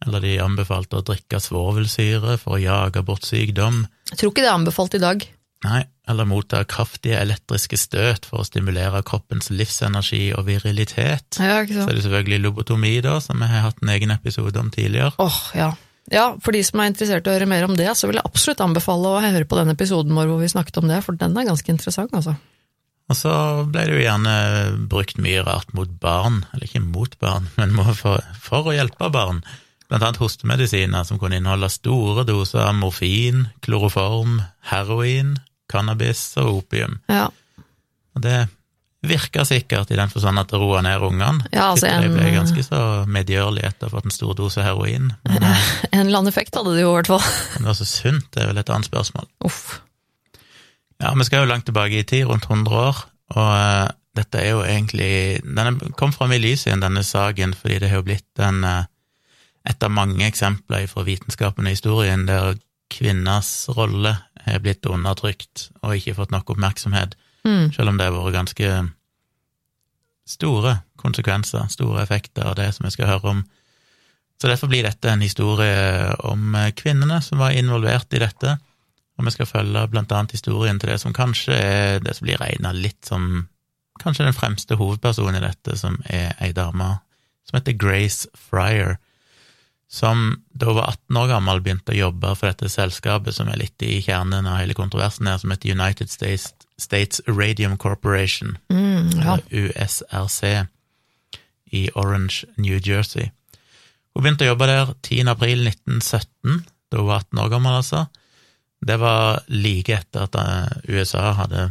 eller 0.06 0.22
de 0.22 0.36
anbefalte 0.42 1.00
å 1.00 1.06
drikke 1.06 1.40
svovelsyre 1.42 2.36
for 2.42 2.56
å 2.56 2.62
jage 2.62 3.02
bort 3.06 3.26
sykdom. 3.26 3.84
Jeg 4.12 4.20
tror 4.20 4.32
ikke 4.32 4.44
det 4.44 4.50
er 4.50 4.58
anbefalt 4.58 4.96
i 4.98 5.02
dag. 5.02 5.26
Nei, 5.66 5.80
eller 6.06 6.28
motta 6.28 6.60
kraftige 6.70 7.18
elektriske 7.18 7.78
støt 7.80 8.28
for 8.28 8.44
å 8.44 8.46
stimulere 8.46 9.00
kroppens 9.06 9.50
livsenergi 9.50 10.28
og 10.38 10.46
virilitet. 10.46 11.40
Ja, 11.42 11.64
ikke 11.64 11.80
sant. 11.80 11.88
så 11.88 11.90
er 11.90 11.98
det 11.98 12.04
selvfølgelig 12.06 12.44
lobotomi, 12.44 12.94
da, 13.02 13.16
som 13.22 13.42
vi 13.42 13.50
har 13.50 13.66
hatt 13.66 13.82
en 13.82 13.90
egen 13.96 14.14
episode 14.14 14.54
om 14.60 14.70
tidligere. 14.74 15.10
Åh, 15.18 15.26
oh, 15.26 15.40
ja. 15.58 15.72
ja. 16.14 16.28
for 16.44 16.54
de 16.54 16.62
som 16.66 16.78
er 16.78 16.92
interessert 16.92 17.26
i 17.26 17.32
å 17.32 17.34
høre 17.34 17.50
mer 17.50 17.66
om 17.66 17.74
det, 17.78 17.90
så 17.98 18.06
vil 18.06 18.20
jeg 18.20 18.30
absolutt 18.30 18.62
anbefale 18.62 19.10
å 19.10 19.24
høre 19.24 19.50
på 19.50 19.58
den 19.58 19.74
episoden 19.74 20.14
vår 20.14 20.30
hvor 20.30 20.44
vi 20.44 20.54
snakket 20.54 20.78
om 20.78 20.94
det, 20.94 21.02
for 21.06 21.18
den 21.18 21.34
er 21.34 21.50
ganske 21.50 21.74
interessant, 21.74 22.14
altså. 22.14 22.38
Og 23.08 23.16
så 23.16 23.34
ble 23.72 23.86
det 23.88 23.94
jo 23.96 24.04
gjerne 24.04 24.32
brukt 24.92 25.18
mye 25.24 25.42
rart 25.42 25.72
mot 25.74 25.90
barn, 26.00 26.42
eller 26.52 26.68
ikke 26.68 26.84
mot 26.84 27.14
barn, 27.18 27.48
men 27.58 27.74
for, 27.96 28.22
for 28.44 28.68
å 28.68 28.76
hjelpe 28.76 29.10
barn 29.10 29.42
blant 29.88 30.04
annet 30.04 30.20
hostemedisiner 30.20 31.06
som 31.08 31.20
kunne 31.20 31.40
inneholde 31.40 31.70
store 31.72 32.26
doser 32.28 32.66
av 32.66 32.76
morfin, 32.76 33.46
kloroform, 33.64 34.42
heroin, 34.70 35.36
cannabis 35.70 36.22
og 36.40 36.62
opium. 36.62 36.98
Ja. 37.08 37.28
Og 38.16 38.24
det 38.24 38.46
virka 39.06 39.44
sikkert 39.46 39.90
i 39.90 39.96
den 39.96 40.10
forstand 40.10 40.40
at 40.40 40.50
det 40.50 40.58
roa 40.58 40.80
ned 40.82 41.02
ungene. 41.06 41.46
Ja, 41.52 41.70
altså 41.72 41.86
en, 41.86 42.02
de 42.02 42.10
ble 42.12 42.32
ganske 42.34 42.64
så 42.66 42.80
medgjørlige 43.08 43.70
etter 43.70 43.86
å 43.86 43.92
ha 43.92 43.96
fått 43.98 44.08
en 44.10 44.14
stor 44.14 44.34
dose 44.38 44.64
heroin. 44.64 45.12
Men, 45.28 45.46
en 45.92 46.06
eller 46.06 46.20
annen 46.20 46.32
effekt 46.32 46.58
hadde 46.58 46.74
det 46.74 46.82
jo 46.82 46.92
i 46.92 46.96
hvert 46.98 47.12
fall. 47.14 47.22
Men 47.54 47.62
det 47.62 47.70
var 47.70 47.78
så 47.78 47.88
sunt, 47.88 48.26
det 48.34 48.42
er 48.42 48.50
vel 48.50 48.60
et 48.62 48.74
annet 48.74 48.90
spørsmål. 48.90 49.30
Uff. 49.46 49.62
Ja, 50.98 51.14
vi 51.14 51.28
skal 51.28 51.44
jo 51.44 51.52
langt 51.52 51.68
tilbake 51.68 52.00
i 52.00 52.06
tid, 52.08 52.26
rundt 52.26 52.48
100 52.50 52.74
år, 52.74 53.04
og 53.38 53.50
uh, 53.54 53.86
dette 54.18 54.40
er 54.40 54.48
jo 54.56 54.62
egentlig 54.64 55.44
Den 55.44 55.76
kom 55.94 56.10
fram 56.10 56.32
i 56.34 56.40
lyset 56.42 56.72
igjen, 56.72 56.82
denne 56.82 57.04
saken, 57.06 57.52
fordi 57.54 57.76
det 57.84 57.92
har 57.92 58.00
jo 58.00 58.08
blitt 58.08 58.42
en 58.42 58.64
uh, 58.66 58.88
et 59.68 59.82
av 59.84 59.92
mange 59.92 60.24
eksempler 60.26 60.86
fra 60.88 61.04
vitenskapen 61.06 61.66
og 61.68 61.74
historien 61.74 62.26
der 62.28 62.56
kvinners 62.92 63.68
rolle 63.76 64.14
er 64.48 64.62
blitt 64.64 64.86
undertrykt 64.88 65.68
og 65.82 65.98
ikke 65.98 66.14
fått 66.16 66.32
nok 66.32 66.54
oppmerksomhet, 66.54 67.16
Mm. 67.44 67.72
selv 67.72 67.88
om 67.88 67.96
det 67.96 68.04
har 68.08 68.12
vært 68.12 68.34
ganske 68.34 68.70
store 70.28 70.72
konsekvenser, 71.00 71.68
store 71.72 72.02
effekter 72.02 72.44
av 72.48 72.56
det 72.58 72.72
som 72.74 72.84
vi 72.84 72.90
skal 72.92 73.06
høre 73.12 73.30
om. 73.32 73.44
Så 74.38 74.48
derfor 74.50 74.70
blir 74.70 74.84
dette 74.86 75.10
en 75.10 75.24
historie 75.24 76.14
om 76.28 76.54
eh, 76.54 76.72
kvinnene 76.76 77.20
som 77.24 77.38
var 77.38 77.56
involvert 77.56 78.12
i 78.14 78.20
dette, 78.22 78.58
og 79.18 79.26
vi 79.26 79.30
skal 79.34 79.50
følge 79.50 79.86
blant 79.90 80.12
annet 80.14 80.34
historien 80.36 80.78
til 80.78 80.92
det 80.92 81.00
som 81.02 81.14
kanskje 81.16 81.56
er 81.56 82.02
det 82.04 82.14
som 82.16 82.26
blir 82.28 82.38
regna 82.38 82.72
litt 82.76 83.08
som 83.08 83.48
kanskje 83.98 84.28
den 84.28 84.36
fremste 84.36 84.76
hovedpersonen 84.78 85.40
i 85.40 85.46
dette, 85.46 85.74
som 85.78 85.96
er 86.06 86.36
ei 86.38 86.52
dame 86.54 86.98
som 87.48 87.56
heter 87.56 87.74
Grace 87.80 88.28
Fryer, 88.36 88.98
som 89.88 90.42
da 90.52 90.72
var 90.76 90.90
18 90.92 91.16
år 91.16 91.28
gammel 91.30 91.60
begynte 91.64 91.94
å 91.94 91.96
jobbe 91.98 92.34
for 92.36 92.50
dette 92.50 92.68
selskapet 92.68 93.34
som 93.34 93.48
er 93.48 93.56
litt 93.62 93.82
i 93.82 94.02
kjernen 94.04 94.46
av 94.46 94.58
hele 94.60 94.76
kontroversen 94.76 95.26
her, 95.30 95.38
som 95.40 95.50
heter 95.54 95.72
United 95.72 96.10
States, 96.12 96.52
States 96.78 97.22
Radium 97.26 97.76
Corporation, 97.80 98.58
Mm, 98.68 99.10
ja. 99.16 99.38
USRC, 99.50 100.66
i 101.72 101.88
Orange, 101.94 102.44
New 102.56 102.78
Jersey. 102.80 103.30
Hun 104.14 104.24
begynte 104.24 104.46
å 104.46 104.52
jobbe 104.52 104.68
der 104.68 104.92
10. 105.04 105.28
april 105.28 105.66
1917, 105.68 106.62
da 106.90 107.00
hun 107.00 107.08
var 107.08 107.24
18 107.24 107.42
år 107.44 107.50
gammel, 107.52 107.76
altså. 107.80 108.06
Det 108.84 108.96
var 109.00 109.42
like 109.48 109.92
etter 109.96 110.28
at 110.28 110.36
eh, 110.38 110.94
USA 110.94 111.32
hadde 111.34 111.70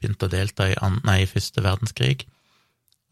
begynt 0.00 0.22
å 0.24 0.28
delta 0.32 0.68
i, 0.70 0.76
nei, 1.06 1.22
i 1.22 1.28
første 1.30 1.62
verdenskrig. 1.64 2.26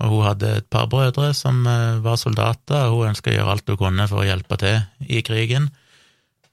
Og 0.04 0.12
hun 0.14 0.24
hadde 0.28 0.50
et 0.60 0.68
par 0.70 0.86
brødre 0.90 1.32
som 1.34 1.64
eh, 1.66 1.98
var 2.04 2.16
soldater, 2.20 2.86
og 2.88 3.00
hun 3.02 3.10
ønska 3.12 3.32
å 3.32 3.34
gjøre 3.34 3.54
alt 3.56 3.70
hun 3.72 3.80
kunne 3.80 4.06
for 4.10 4.22
å 4.22 4.28
hjelpe 4.28 4.58
til 4.60 4.80
i 5.10 5.22
krigen. 5.26 5.70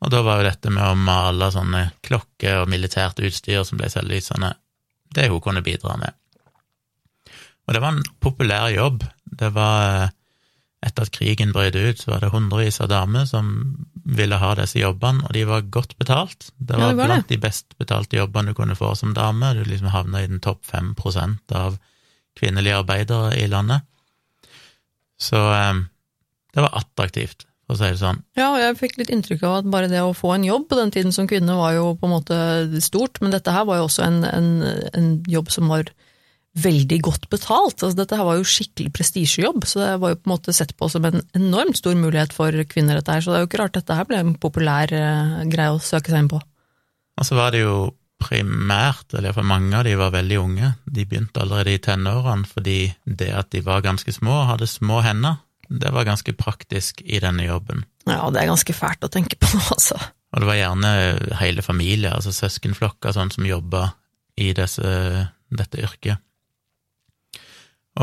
Og 0.01 0.11
da 0.13 0.21
var 0.25 0.41
jo 0.41 0.47
dette 0.49 0.71
med 0.73 0.83
å 0.85 0.97
male 0.97 1.51
sånne 1.53 1.87
klokker 2.05 2.63
og 2.63 2.69
militært 2.73 3.21
utstyr 3.25 3.63
som 3.65 3.77
ble 3.79 3.89
selvlysende, 3.93 4.53
det 5.15 5.29
hun 5.31 5.41
kunne 5.45 5.63
bidra 5.65 5.95
med. 6.01 6.13
Og 7.65 7.73
det 7.73 7.81
var 7.81 7.95
en 7.95 8.03
populær 8.21 8.67
jobb. 8.73 9.05
Det 9.25 9.49
var 9.55 9.89
eh, 10.03 10.13
Etter 10.85 11.07
at 11.07 11.09
krigen 11.15 11.49
brøt 11.49 11.73
ut, 11.73 11.97
så 11.97 12.11
var 12.11 12.19
det 12.21 12.27
hundrevis 12.29 12.75
av 12.83 12.91
damer 12.91 13.23
som 13.25 13.47
ville 14.05 14.37
ha 14.37 14.51
disse 14.59 14.77
jobbene, 14.77 15.23
og 15.25 15.31
de 15.33 15.41
var 15.49 15.63
godt 15.73 15.95
betalt. 15.97 16.51
Det 16.59 16.75
Ja, 16.77 16.83
var, 16.83 16.91
det 16.91 16.97
var 16.99 17.07
det. 17.07 17.07
blant 17.09 17.31
de 17.31 17.37
best 17.41 17.73
betalte 17.81 18.19
jobbene 18.19 18.51
du 18.53 18.57
kunne 18.59 18.75
få 18.77 18.91
som 18.99 19.15
dame. 19.17 19.49
Du 19.57 19.63
liksom 19.65 19.89
havna 19.89 20.21
i 20.21 20.27
den 20.29 20.43
topp 20.45 20.61
fem 20.69 20.91
prosent 20.99 21.55
av 21.57 21.79
kvinnelige 22.37 22.79
arbeidere 22.81 23.33
i 23.39 23.49
landet. 23.51 23.85
Så 25.21 25.39
eh, 25.55 25.83
det 26.55 26.63
var 26.63 26.79
attraktivt, 26.81 27.47
for 27.65 27.75
å 27.75 27.79
si 27.79 27.91
det 27.91 28.01
sånn. 28.01 28.21
Ja, 28.37 28.51
og 28.53 28.61
jeg 28.61 28.79
fikk 28.79 28.97
litt 28.99 29.11
inntrykk 29.13 29.45
av 29.47 29.59
at 29.59 29.69
bare 29.71 29.91
det 29.91 30.03
å 30.03 30.15
få 30.15 30.35
en 30.35 30.47
jobb 30.47 30.69
på 30.71 30.79
den 30.79 30.93
tiden 30.95 31.15
som 31.15 31.29
kvinne 31.29 31.57
var 31.57 31.75
jo 31.77 31.93
på 31.99 32.07
en 32.07 32.15
måte 32.15 32.39
stort, 32.83 33.21
men 33.23 33.33
dette 33.35 33.53
her 33.55 33.67
var 33.67 33.81
jo 33.81 33.87
også 33.89 34.05
en, 34.05 34.23
en, 34.27 34.51
en 34.95 35.13
jobb 35.31 35.51
som 35.53 35.71
var 35.71 35.91
veldig 36.55 36.99
godt 37.03 37.27
betalt. 37.31 37.81
Altså, 37.81 37.95
dette 37.97 38.15
her 38.15 38.27
var 38.27 38.39
jo 38.39 38.47
skikkelig 38.47 38.93
prestisjejobb, 38.95 39.65
så 39.67 39.81
det 39.81 39.89
var 40.03 40.13
jo 40.13 40.19
på 40.21 40.29
en 40.29 40.35
måte 40.37 40.55
sett 40.55 40.71
på 40.79 40.87
som 40.91 41.07
en 41.07 41.19
enormt 41.35 41.79
stor 41.81 41.97
mulighet 41.99 42.35
for 42.35 42.55
kvinner, 42.71 42.99
dette 42.99 43.11
her. 43.11 43.23
Så 43.23 43.33
det 43.33 43.39
er 43.39 43.43
jo 43.43 43.49
ikke 43.49 43.61
rart 43.65 43.75
dette 43.75 43.97
her 43.97 44.07
ble 44.07 44.21
en 44.23 44.35
populær 44.39 44.93
eh, 44.95 45.35
greie 45.51 45.75
å 45.75 45.83
søke 45.83 46.13
seg 46.13 46.23
inn 46.23 46.31
på. 46.31 46.39
Og 47.15 47.27
så 47.27 47.35
var 47.37 47.55
det 47.55 47.65
jo 47.65 47.75
primært, 48.21 49.11
eller 49.13 49.29
iallfall 49.29 49.47
mange 49.47 49.75
av 49.77 49.85
de 49.87 49.95
var 49.99 50.13
veldig 50.15 50.37
unge, 50.41 50.71
de 50.85 51.05
begynte 51.05 51.41
allerede 51.43 51.75
i 51.75 51.81
tenårene 51.83 52.47
fordi 52.49 52.79
det 53.05 53.31
at 53.35 53.51
de 53.53 53.61
var 53.65 53.83
ganske 53.85 54.11
små 54.15 54.39
og 54.41 54.49
hadde 54.53 54.69
små 54.71 55.01
hender, 55.05 55.41
det 55.69 55.91
var 55.93 56.07
ganske 56.07 56.33
praktisk 56.37 57.01
i 57.01 57.19
denne 57.21 57.47
jobben. 57.47 57.83
Ja, 58.05 58.21
det 58.29 58.43
er 58.43 58.51
ganske 58.51 58.75
fælt 58.77 59.05
å 59.05 59.11
tenke 59.11 59.37
på, 59.39 59.49
nå, 59.53 59.63
altså. 59.75 59.97
Og 60.35 60.43
det 60.43 60.49
var 60.49 60.59
gjerne 60.59 60.91
hele 61.39 61.65
familier, 61.65 62.15
altså 62.15 62.33
søskenflokker 62.35 63.15
sånn 63.15 63.31
som 63.33 63.47
jobba 63.47 63.89
i 64.41 64.51
disse, 64.55 64.85
dette 65.49 65.81
yrket. 65.81 66.21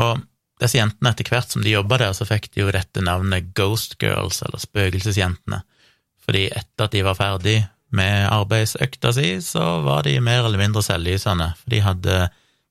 Og 0.01 0.23
disse 0.61 0.79
jentene, 0.79 1.11
etter 1.11 1.29
hvert 1.29 1.53
som 1.53 1.63
de 1.65 1.75
jobba 1.75 1.99
der, 2.01 2.15
så 2.17 2.25
fikk 2.27 2.49
de 2.53 2.63
jo 2.63 2.73
dette 2.73 3.03
navnet 3.05 3.51
Ghost 3.57 3.99
Girls, 4.01 4.41
eller 4.45 4.61
Spøkelsesjentene, 4.61 5.61
fordi 6.23 6.47
etter 6.55 6.87
at 6.87 6.95
de 6.95 7.03
var 7.05 7.19
ferdig 7.19 7.57
med 7.93 8.27
arbeidsøkta 8.33 9.11
si, 9.15 9.35
så 9.45 9.81
var 9.85 10.03
de 10.07 10.17
mer 10.23 10.47
eller 10.47 10.61
mindre 10.61 10.81
selvlysende, 10.85 11.51
for 11.59 11.73
de 11.73 11.81
hadde 11.85 12.17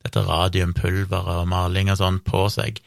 dette 0.03 0.25
radiumpulveret 0.27 1.43
og 1.45 1.49
maling 1.51 1.93
og 1.93 2.01
sånn 2.01 2.19
på 2.27 2.49
seg, 2.51 2.81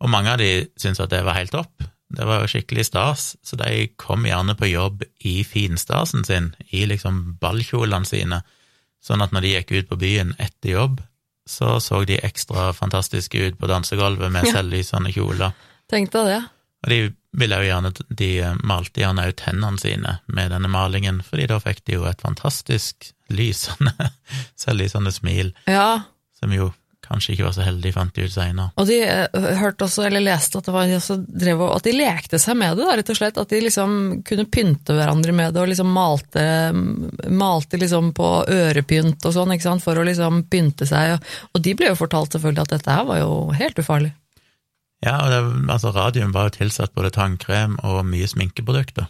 og 0.00 0.12
mange 0.12 0.32
av 0.34 0.40
de 0.40 0.50
syntes 0.80 1.00
at 1.04 1.12
det 1.12 1.22
var 1.26 1.36
helt 1.38 1.52
topp. 1.52 1.84
Det 2.10 2.26
var 2.26 2.40
jo 2.42 2.48
skikkelig 2.50 2.84
stas, 2.88 3.26
så 3.46 3.56
de 3.60 3.84
kom 4.00 4.24
gjerne 4.26 4.56
på 4.58 4.68
jobb 4.70 5.04
i 5.28 5.40
finstasen 5.46 6.24
sin, 6.26 6.50
i 6.74 6.84
liksom 6.90 7.36
ballkjolene 7.40 8.08
sine, 8.08 8.40
sånn 9.04 9.22
at 9.24 9.32
når 9.32 9.44
de 9.46 9.52
gikk 9.54 9.72
ut 9.78 9.90
på 9.92 10.00
byen 10.00 10.34
etter 10.42 10.74
jobb, 10.74 11.00
så 11.48 11.78
så 11.80 12.02
de 12.06 12.18
ekstra 12.22 12.70
fantastiske 12.76 13.38
ut 13.48 13.56
på 13.58 13.68
dansegulvet 13.70 14.30
med 14.32 14.46
Ja. 14.46 14.58
selvlysende 14.58 15.12
kjoler. 15.14 15.52
Tenk 15.90 16.12
deg 16.12 16.26
det. 16.26 16.40
Og 16.84 16.92
de 16.92 17.00
ville 17.40 17.60
jo 17.60 17.68
gjerne, 17.68 17.92
de 18.18 18.30
malte 18.66 19.02
gjerne 19.02 19.28
ut 19.30 19.44
hendene 19.46 19.78
sine 19.78 20.16
med 20.26 20.50
denne 20.54 20.70
malingen, 20.72 21.20
fordi 21.22 21.46
da 21.50 21.60
fikk 21.62 21.84
de 21.86 21.98
jo 21.98 22.06
et 22.10 22.22
fantastisk 22.24 23.12
lysende, 23.30 24.10
selvlysende 24.64 25.12
smil, 25.14 25.54
Ja, 25.70 26.02
som 26.40 26.54
jo 26.56 26.72
kanskje 27.10 27.34
ikke 27.34 27.46
var 27.48 27.54
så 27.56 27.64
heldig, 27.66 27.90
fant 27.94 28.14
de 28.14 28.26
ut 28.26 28.32
seinere. 28.32 28.70
Og 28.78 28.86
de 28.86 29.00
eh, 29.02 29.46
hørte 29.58 29.86
også, 29.86 30.04
eller 30.06 30.22
leste 30.22 30.60
at, 30.60 30.68
det 30.68 30.74
var, 30.74 30.92
drev, 31.42 31.64
at 31.66 31.86
de 31.86 31.94
lekte 31.96 32.38
seg 32.38 32.58
med 32.60 32.78
det, 32.78 32.86
da, 32.86 32.96
rett 33.00 33.10
og 33.10 33.18
slett. 33.18 33.40
At 33.40 33.50
de 33.50 33.62
liksom 33.64 33.96
kunne 34.26 34.46
pynte 34.52 34.94
hverandre 34.94 35.34
med 35.34 35.56
det, 35.56 35.64
og 35.64 35.72
liksom 35.72 35.90
malte, 35.90 36.44
malte 37.26 37.80
liksom 37.82 38.12
på 38.16 38.30
ørepynt 38.54 39.26
og 39.26 39.34
sånn, 39.34 39.82
for 39.82 39.98
å 39.98 40.06
liksom 40.06 40.44
pynte 40.52 40.86
seg. 40.86 41.16
Og, 41.16 41.34
og 41.56 41.66
de 41.66 41.74
ble 41.78 41.90
jo 41.90 41.98
fortalt 41.98 42.36
selvfølgelig 42.36 42.66
at 42.66 42.76
dette 42.76 42.98
her 43.00 43.10
var 43.10 43.22
jo 43.24 43.32
helt 43.58 43.82
ufarlig. 43.82 44.14
Ja, 45.04 45.16
og 45.24 45.30
det, 45.32 45.40
altså 45.72 45.94
radium 45.96 46.34
var 46.36 46.48
jo 46.48 46.58
tilsatt 46.58 46.92
både 46.96 47.12
tannkrem 47.14 47.78
og 47.86 48.02
mye 48.08 48.28
sminkeprodukter, 48.28 49.08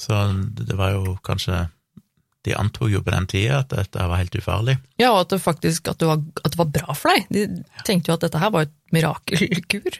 så 0.00 0.22
det 0.56 0.78
var 0.78 0.96
jo 0.96 1.18
kanskje 1.26 1.66
De 2.48 2.54
antok 2.56 2.88
jo 2.88 3.02
på 3.04 3.12
den 3.12 3.26
tida 3.28 3.58
at 3.60 3.68
dette 3.68 4.00
var 4.08 4.16
helt 4.16 4.32
ufarlig. 4.32 4.78
Ja, 4.96 5.10
og 5.10 5.26
at 5.26 5.34
det 5.34 5.42
faktisk 5.44 5.90
at 5.92 5.98
det 6.00 6.06
var, 6.08 6.22
at 6.40 6.54
det 6.54 6.56
var 6.56 6.70
bra 6.72 6.94
for 6.96 7.12
deg. 7.12 7.26
De 7.28 7.82
tenkte 7.84 8.08
jo 8.08 8.14
at 8.16 8.22
dette 8.24 8.40
her 8.40 8.48
var 8.54 8.64
et 8.64 8.72
mirakelkur. 8.96 9.98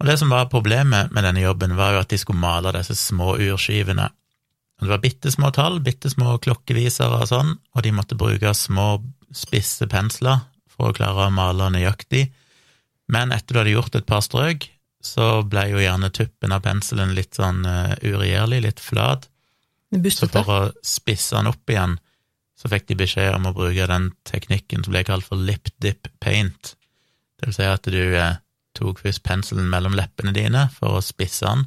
Og 0.00 0.08
det 0.10 0.16
som 0.18 0.34
var 0.34 0.50
problemet 0.50 1.14
med 1.14 1.22
denne 1.22 1.44
jobben, 1.44 1.76
var 1.78 1.94
jo 1.94 2.00
at 2.02 2.10
de 2.10 2.18
skulle 2.18 2.42
male 2.42 2.72
disse 2.74 2.96
små 2.98 3.36
urskivene. 3.38 4.08
Det 4.82 4.90
var 4.90 5.00
bitte 5.00 5.30
små 5.32 5.52
tall, 5.54 5.78
bitte 5.80 6.10
små 6.12 6.34
klokkevisere 6.42 7.22
og 7.22 7.30
sånn, 7.30 7.54
og 7.72 7.86
de 7.86 7.94
måtte 7.96 8.18
bruke 8.18 8.50
små, 8.58 8.98
spisse 9.30 9.86
pensler 9.90 10.42
for 10.74 10.90
å 10.90 10.96
klare 10.96 11.28
å 11.28 11.34
male 11.34 11.70
nøyaktig. 11.72 12.26
Men 13.12 13.32
etter 13.34 13.54
du 13.54 13.60
hadde 13.60 13.76
gjort 13.76 13.98
et 13.98 14.08
par 14.08 14.24
strøk, 14.24 14.66
så 15.06 15.42
ble 15.46 15.68
jo 15.70 15.82
gjerne 15.82 16.10
tuppen 16.14 16.54
av 16.54 16.64
penselen 16.64 17.14
litt 17.14 17.38
sånn 17.38 17.62
uh, 17.66 17.94
uregjerlig, 18.02 18.62
litt 18.64 18.82
flat. 18.82 19.28
Så 19.92 20.26
for 20.32 20.50
å 20.50 20.72
spisse 20.84 21.36
den 21.36 21.50
opp 21.52 21.70
igjen, 21.70 21.94
så 22.56 22.70
fikk 22.72 22.88
de 22.88 22.96
beskjed 22.98 23.36
om 23.36 23.46
å 23.46 23.54
bruke 23.54 23.86
den 23.86 24.10
teknikken 24.26 24.82
som 24.82 24.94
ble 24.94 25.04
kalt 25.06 25.28
for 25.28 25.38
lip 25.38 25.70
dip 25.82 26.08
paint. 26.24 26.74
Det 27.36 27.50
vil 27.50 27.56
si 27.58 27.66
at 27.68 27.86
du 27.92 28.00
eh, 28.16 28.38
tok 28.76 29.02
først 29.04 29.22
penselen 29.26 29.68
mellom 29.70 29.94
leppene 29.96 30.32
dine 30.36 30.66
for 30.74 30.96
å 30.96 31.04
spisse 31.04 31.46
den, 31.46 31.66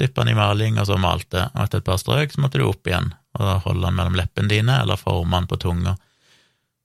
dyppe 0.00 0.22
den 0.22 0.32
i 0.32 0.38
maling, 0.38 0.78
og 0.80 0.86
så 0.88 0.96
malte, 1.00 1.48
og 1.52 1.64
etter 1.66 1.82
et 1.82 1.88
par 1.90 1.98
strøk 2.00 2.32
så 2.32 2.44
måtte 2.44 2.62
du 2.62 2.68
opp 2.68 2.86
igjen 2.88 3.10
og 3.40 3.66
holde 3.66 3.84
den 3.84 3.98
mellom 3.98 4.16
leppene 4.18 4.50
dine, 4.50 4.78
eller 4.82 4.98
forme 5.00 5.36
den 5.36 5.50
på 5.50 5.58
tunga. 5.60 5.96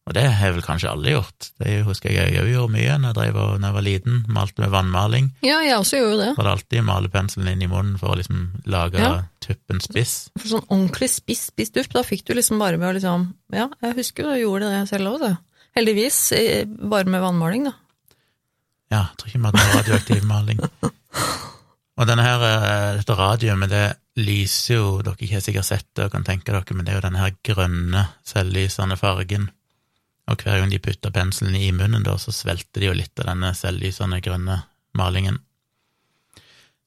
Og 0.06 0.14
det 0.14 0.22
har 0.38 0.52
vel 0.54 0.62
kanskje 0.62 0.90
alle 0.92 1.16
gjort. 1.16 1.48
Det 1.58 1.80
husker 1.88 2.12
jeg 2.14 2.34
jeg 2.36 2.44
òg 2.44 2.50
gjorde 2.52 2.74
mye 2.76 2.98
når 3.02 3.08
jeg, 3.10 3.16
drev 3.18 3.38
og, 3.42 3.54
når 3.58 3.68
jeg 3.72 3.76
var 3.78 3.86
liten, 3.88 4.20
malte 4.30 4.62
med 4.62 4.70
vannmaling. 4.76 5.32
Ja, 5.42 5.56
jeg 5.66 5.80
også 5.80 5.98
gjorde 5.98 6.20
det. 6.20 6.28
Så 6.36 6.42
hadde 6.44 6.52
alltid 6.52 6.86
malepenselen 6.86 7.50
inn 7.56 7.64
i 7.66 7.70
munnen 7.72 7.96
for 7.98 8.14
å 8.14 8.20
liksom 8.20 8.44
lage 8.70 9.02
Ja. 9.02 9.24
tuppen 9.42 9.82
spiss. 9.82 10.14
For 10.38 10.52
sånn 10.52 10.68
ordentlig 10.70 11.10
spiss, 11.10 11.48
spiss 11.50 11.74
duft, 11.74 11.94
da 11.98 12.04
fikk 12.06 12.22
du 12.28 12.36
liksom 12.38 12.62
bare 12.62 12.78
med 12.78 12.92
å 12.92 12.94
liksom 13.00 13.26
Ja, 13.54 13.66
jeg 13.82 13.98
husker 13.98 14.30
du 14.30 14.36
gjorde 14.44 14.70
det 14.70 14.84
selv 14.94 15.10
òg, 15.16 15.20
det. 15.26 15.34
Heldigvis, 15.76 16.20
eh, 16.38 16.66
bare 16.66 17.10
med 17.10 17.22
vannmaling, 17.26 17.66
da. 17.66 17.74
Ja, 18.94 19.08
jeg 19.10 19.18
tror 19.18 19.28
ikke 19.28 19.42
vi 19.42 19.50
hadde 19.50 19.74
radioaktiv 19.74 20.24
maling. 20.30 20.60
Og 21.98 22.08
denne 22.08 22.24
her, 22.28 22.42
eh, 22.46 22.98
dette 23.00 23.16
radiumet, 23.18 23.70
det 23.72 23.86
lyser 24.22 24.76
jo, 24.78 25.02
dere 25.02 25.16
ikke 25.18 25.38
har 25.40 25.44
sikkert 25.44 25.66
sett 25.68 25.88
det 25.96 26.06
og 26.06 26.12
kan 26.14 26.24
tenke 26.28 26.52
dere, 26.54 26.76
men 26.76 26.86
det 26.86 26.94
er 26.94 27.00
jo 27.00 27.06
denne 27.08 27.22
her 27.24 27.34
grønne, 27.44 28.06
selvlysende 28.28 28.98
fargen. 29.00 29.50
Og 30.32 30.42
hver 30.42 30.62
gang 30.62 30.72
de 30.72 30.82
putta 30.82 31.12
penselen 31.14 31.58
i 31.58 31.70
munnen, 31.76 32.04
da, 32.06 32.16
så 32.18 32.34
svelte 32.34 32.82
de 32.82 32.90
jo 32.90 32.96
litt 32.98 33.20
av 33.22 33.30
denne 33.30 33.52
selvlysende 33.58 34.22
grønne 34.26 34.64
malingen. 34.98 35.38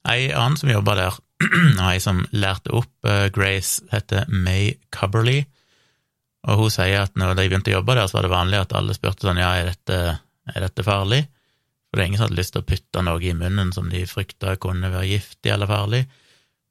Ei 0.09 0.31
annen 0.31 0.57
som 0.59 0.71
jobba 0.71 0.95
der, 0.99 1.19
og 1.79 1.85
ei 1.87 1.99
som 2.03 2.25
lærte 2.35 2.73
opp 2.75 3.07
eh, 3.07 3.27
Grace, 3.35 3.83
heter 3.93 4.27
May 4.27 4.73
Cubberley, 4.95 5.45
og 6.47 6.63
hun 6.63 6.71
sier 6.71 7.03
at 7.03 7.17
når 7.19 7.35
de 7.35 7.47
begynte 7.49 7.71
å 7.71 7.79
jobbe 7.79 7.95
der, 7.97 8.07
så 8.07 8.19
var 8.19 8.27
det 8.27 8.31
vanlig 8.33 8.61
at 8.61 8.75
alle 8.75 8.95
spurte 8.95 9.27
sånn, 9.27 9.41
ja, 9.41 9.51
er 9.59 9.73
dette, 9.73 9.99
er 10.53 10.65
dette 10.65 10.85
farlig? 10.87 11.25
For 11.89 11.97
det 11.97 12.03
er 12.03 12.09
ingen 12.09 12.21
som 12.21 12.29
hadde 12.29 12.39
lyst 12.39 12.53
til 12.55 12.63
å 12.63 12.69
putte 12.69 13.03
noe 13.05 13.23
i 13.25 13.35
munnen 13.35 13.73
som 13.75 13.89
de 13.91 14.05
frykta 14.07 14.55
kunne 14.61 14.91
være 14.93 15.09
giftig 15.09 15.51
eller 15.51 15.69
farlig. 15.69 16.03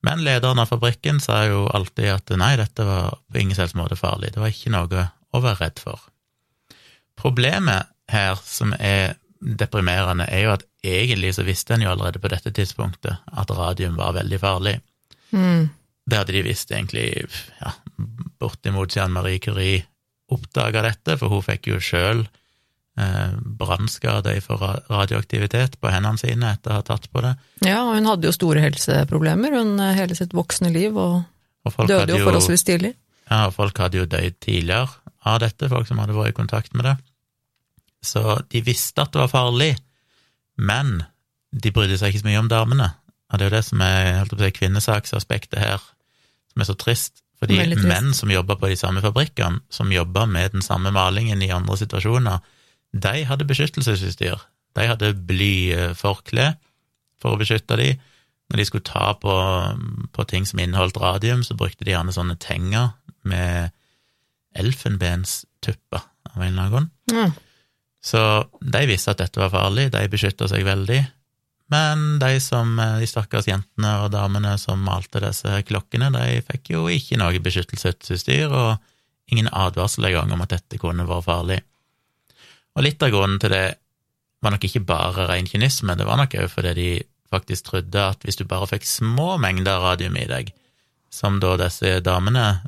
Men 0.06 0.22
lederen 0.24 0.62
av 0.62 0.70
fabrikken 0.70 1.18
sa 1.20 1.42
jo 1.48 1.64
alltid 1.74 2.12
at 2.12 2.32
nei, 2.38 2.52
dette 2.60 2.86
var 2.86 3.18
på 3.26 3.42
ingen 3.42 3.58
selvs 3.58 3.74
måte 3.78 3.98
farlig, 3.98 4.32
det 4.34 4.42
var 4.42 4.54
ikke 4.54 4.72
noe 4.72 5.08
å 5.34 5.42
være 5.42 5.60
redd 5.64 5.82
for. 5.82 6.06
Problemet 7.18 7.90
her, 8.08 8.38
som 8.44 8.72
er 8.78 9.16
deprimerende, 9.38 10.26
er 10.30 10.46
jo 10.46 10.54
at 10.54 10.64
egentlig 10.84 11.34
så 11.36 11.44
visste 11.46 11.74
en 11.74 11.84
jo 11.84 11.90
allerede 11.92 12.22
på 12.22 12.30
dette 12.32 12.52
tidspunktet 12.54 13.18
at 13.28 13.52
radium 13.54 13.98
var 13.98 14.16
veldig 14.16 14.40
farlig. 14.40 14.78
Mm. 15.30 15.68
Det 16.08 16.18
hadde 16.18 16.34
de 16.34 16.42
visst 16.46 16.72
egentlig 16.72 17.08
ja, 17.60 17.74
bortimot 18.40 18.94
siden 18.94 19.14
Marie 19.14 19.40
Curie 19.42 19.84
oppdaga 20.32 20.82
dette, 20.84 21.16
for 21.20 21.32
hun 21.32 21.44
fikk 21.44 21.70
jo 21.70 21.80
sjøl 21.82 22.22
eh, 23.00 23.34
brannskade 23.60 24.36
for 24.44 24.62
radioaktivitet 24.90 25.78
på 25.80 25.92
hendene 25.92 26.20
sine 26.20 26.54
etter 26.56 26.74
å 26.74 26.80
ha 26.80 26.86
tatt 26.86 27.08
på 27.12 27.24
det. 27.24 27.34
Ja, 27.64 27.82
og 27.86 27.96
hun 27.96 28.08
hadde 28.08 28.28
jo 28.28 28.36
store 28.36 28.62
helseproblemer 28.64 29.58
hun 29.58 29.76
eh, 29.82 29.96
hele 29.98 30.16
sitt 30.18 30.36
voksne 30.36 30.72
liv, 30.74 30.96
og, 30.96 31.22
Og 31.68 31.84
døde 31.88 32.16
jo 32.16 32.24
forholdsvis 32.24 32.66
tidlig. 32.68 32.94
Ja, 33.28 33.48
folk 33.52 33.76
hadde 33.82 34.00
jo 34.00 34.08
dødd 34.08 34.38
tidligere 34.40 35.07
av 35.26 35.40
dette, 35.42 35.70
folk 35.70 35.88
som 35.88 36.00
hadde 36.02 36.16
vært 36.16 36.34
i 36.34 36.38
kontakt 36.38 36.74
med 36.76 36.86
det. 36.86 36.96
Så 38.04 38.22
de 38.52 38.62
visste 38.62 39.02
at 39.02 39.12
det 39.14 39.22
var 39.24 39.32
farlig, 39.32 39.72
men 40.58 41.00
de 41.50 41.72
brydde 41.74 41.98
seg 41.98 42.12
ikke 42.12 42.22
så 42.22 42.28
mye 42.28 42.42
om 42.42 42.50
damene. 42.50 42.90
Og 43.28 43.38
det 43.38 43.46
er 43.46 43.50
jo 43.50 43.56
det 43.56 43.64
som 43.66 43.82
er 43.84 44.12
holdt 44.20 44.34
på 44.34 44.38
å 44.38 44.44
si, 44.44 44.52
kvinnesaksaspektet 44.58 45.58
her, 45.60 45.82
som 46.52 46.62
er 46.62 46.68
så 46.68 46.76
trist. 46.78 47.22
Fordi 47.38 47.58
trist. 47.60 47.86
menn 47.86 48.14
som 48.16 48.30
jobba 48.32 48.56
på 48.58 48.70
de 48.70 48.78
samme 48.78 49.02
fabrikkene, 49.04 49.62
som 49.70 49.92
jobba 49.94 50.26
med 50.26 50.56
den 50.56 50.64
samme 50.64 50.90
malingen 50.94 51.42
i 51.44 51.52
andre 51.54 51.76
situasjoner, 51.78 52.40
de 52.96 53.24
hadde 53.28 53.46
beskyttelsesutstyr. 53.46 54.40
De 54.78 54.86
hadde 54.88 55.12
blyforkle 55.28 56.52
for 57.20 57.34
å 57.34 57.40
beskytte 57.40 57.76
de. 57.78 57.92
Når 58.48 58.60
de 58.60 58.66
skulle 58.66 58.88
ta 58.88 59.12
på, 59.20 59.34
på 60.14 60.26
ting 60.30 60.46
som 60.48 60.60
inneholdt 60.62 60.98
radium, 61.02 61.44
så 61.44 61.56
brukte 61.58 61.84
de 61.84 61.92
gjerne 61.92 62.14
sånne 62.16 62.38
tenger 62.40 62.94
med 63.28 63.74
elfenbenstupper 64.56 66.02
av 66.32 66.42
en 66.42 66.48
eller 66.48 66.62
annen 66.62 66.72
grunn. 66.72 66.90
Mm. 67.12 67.36
Så 68.04 68.20
de 68.60 68.82
visste 68.88 69.12
at 69.12 69.20
dette 69.20 69.40
var 69.40 69.52
farlig, 69.52 69.88
de 69.92 70.04
beskytta 70.10 70.48
seg 70.50 70.66
veldig. 70.66 71.00
Men 71.68 72.04
de 72.22 72.38
som, 72.40 72.70
de 72.78 73.08
stakkars 73.08 73.48
jentene 73.50 73.90
og 74.04 74.12
damene 74.14 74.54
som 74.60 74.80
malte 74.80 75.20
disse 75.20 75.58
klokkene, 75.68 76.08
de 76.14 76.40
fikk 76.46 76.72
jo 76.72 76.86
ikke 76.92 77.18
noe 77.20 77.42
beskyttelsesutstyr 77.44 78.48
og 78.48 78.78
ingen 79.28 79.50
advarsel 79.52 80.08
engang 80.08 80.32
om 80.32 80.44
at 80.46 80.54
dette 80.54 80.80
kunne 80.80 81.04
vært 81.08 81.26
farlig. 81.26 81.58
Og 82.78 82.86
litt 82.86 83.02
av 83.04 83.12
grunnen 83.12 83.40
til 83.42 83.52
det 83.52 83.66
var 84.44 84.54
nok 84.54 84.64
ikke 84.64 84.86
bare 84.86 85.26
ren 85.28 85.48
kynisme, 85.50 85.96
det 85.98 86.06
var 86.06 86.20
nok 86.20 86.36
òg 86.38 86.48
fordi 86.52 86.74
de 86.78 86.90
faktisk 87.28 87.68
trodde 87.68 88.00
at 88.14 88.22
hvis 88.24 88.38
du 88.38 88.46
bare 88.48 88.68
fikk 88.70 88.86
små 88.88 89.34
mengder 89.42 89.82
radium 89.82 90.16
i 90.16 90.28
deg, 90.30 90.52
som 91.12 91.40
da 91.42 91.56
disse 91.60 91.98
damene 92.04 92.44
eh, 92.48 92.66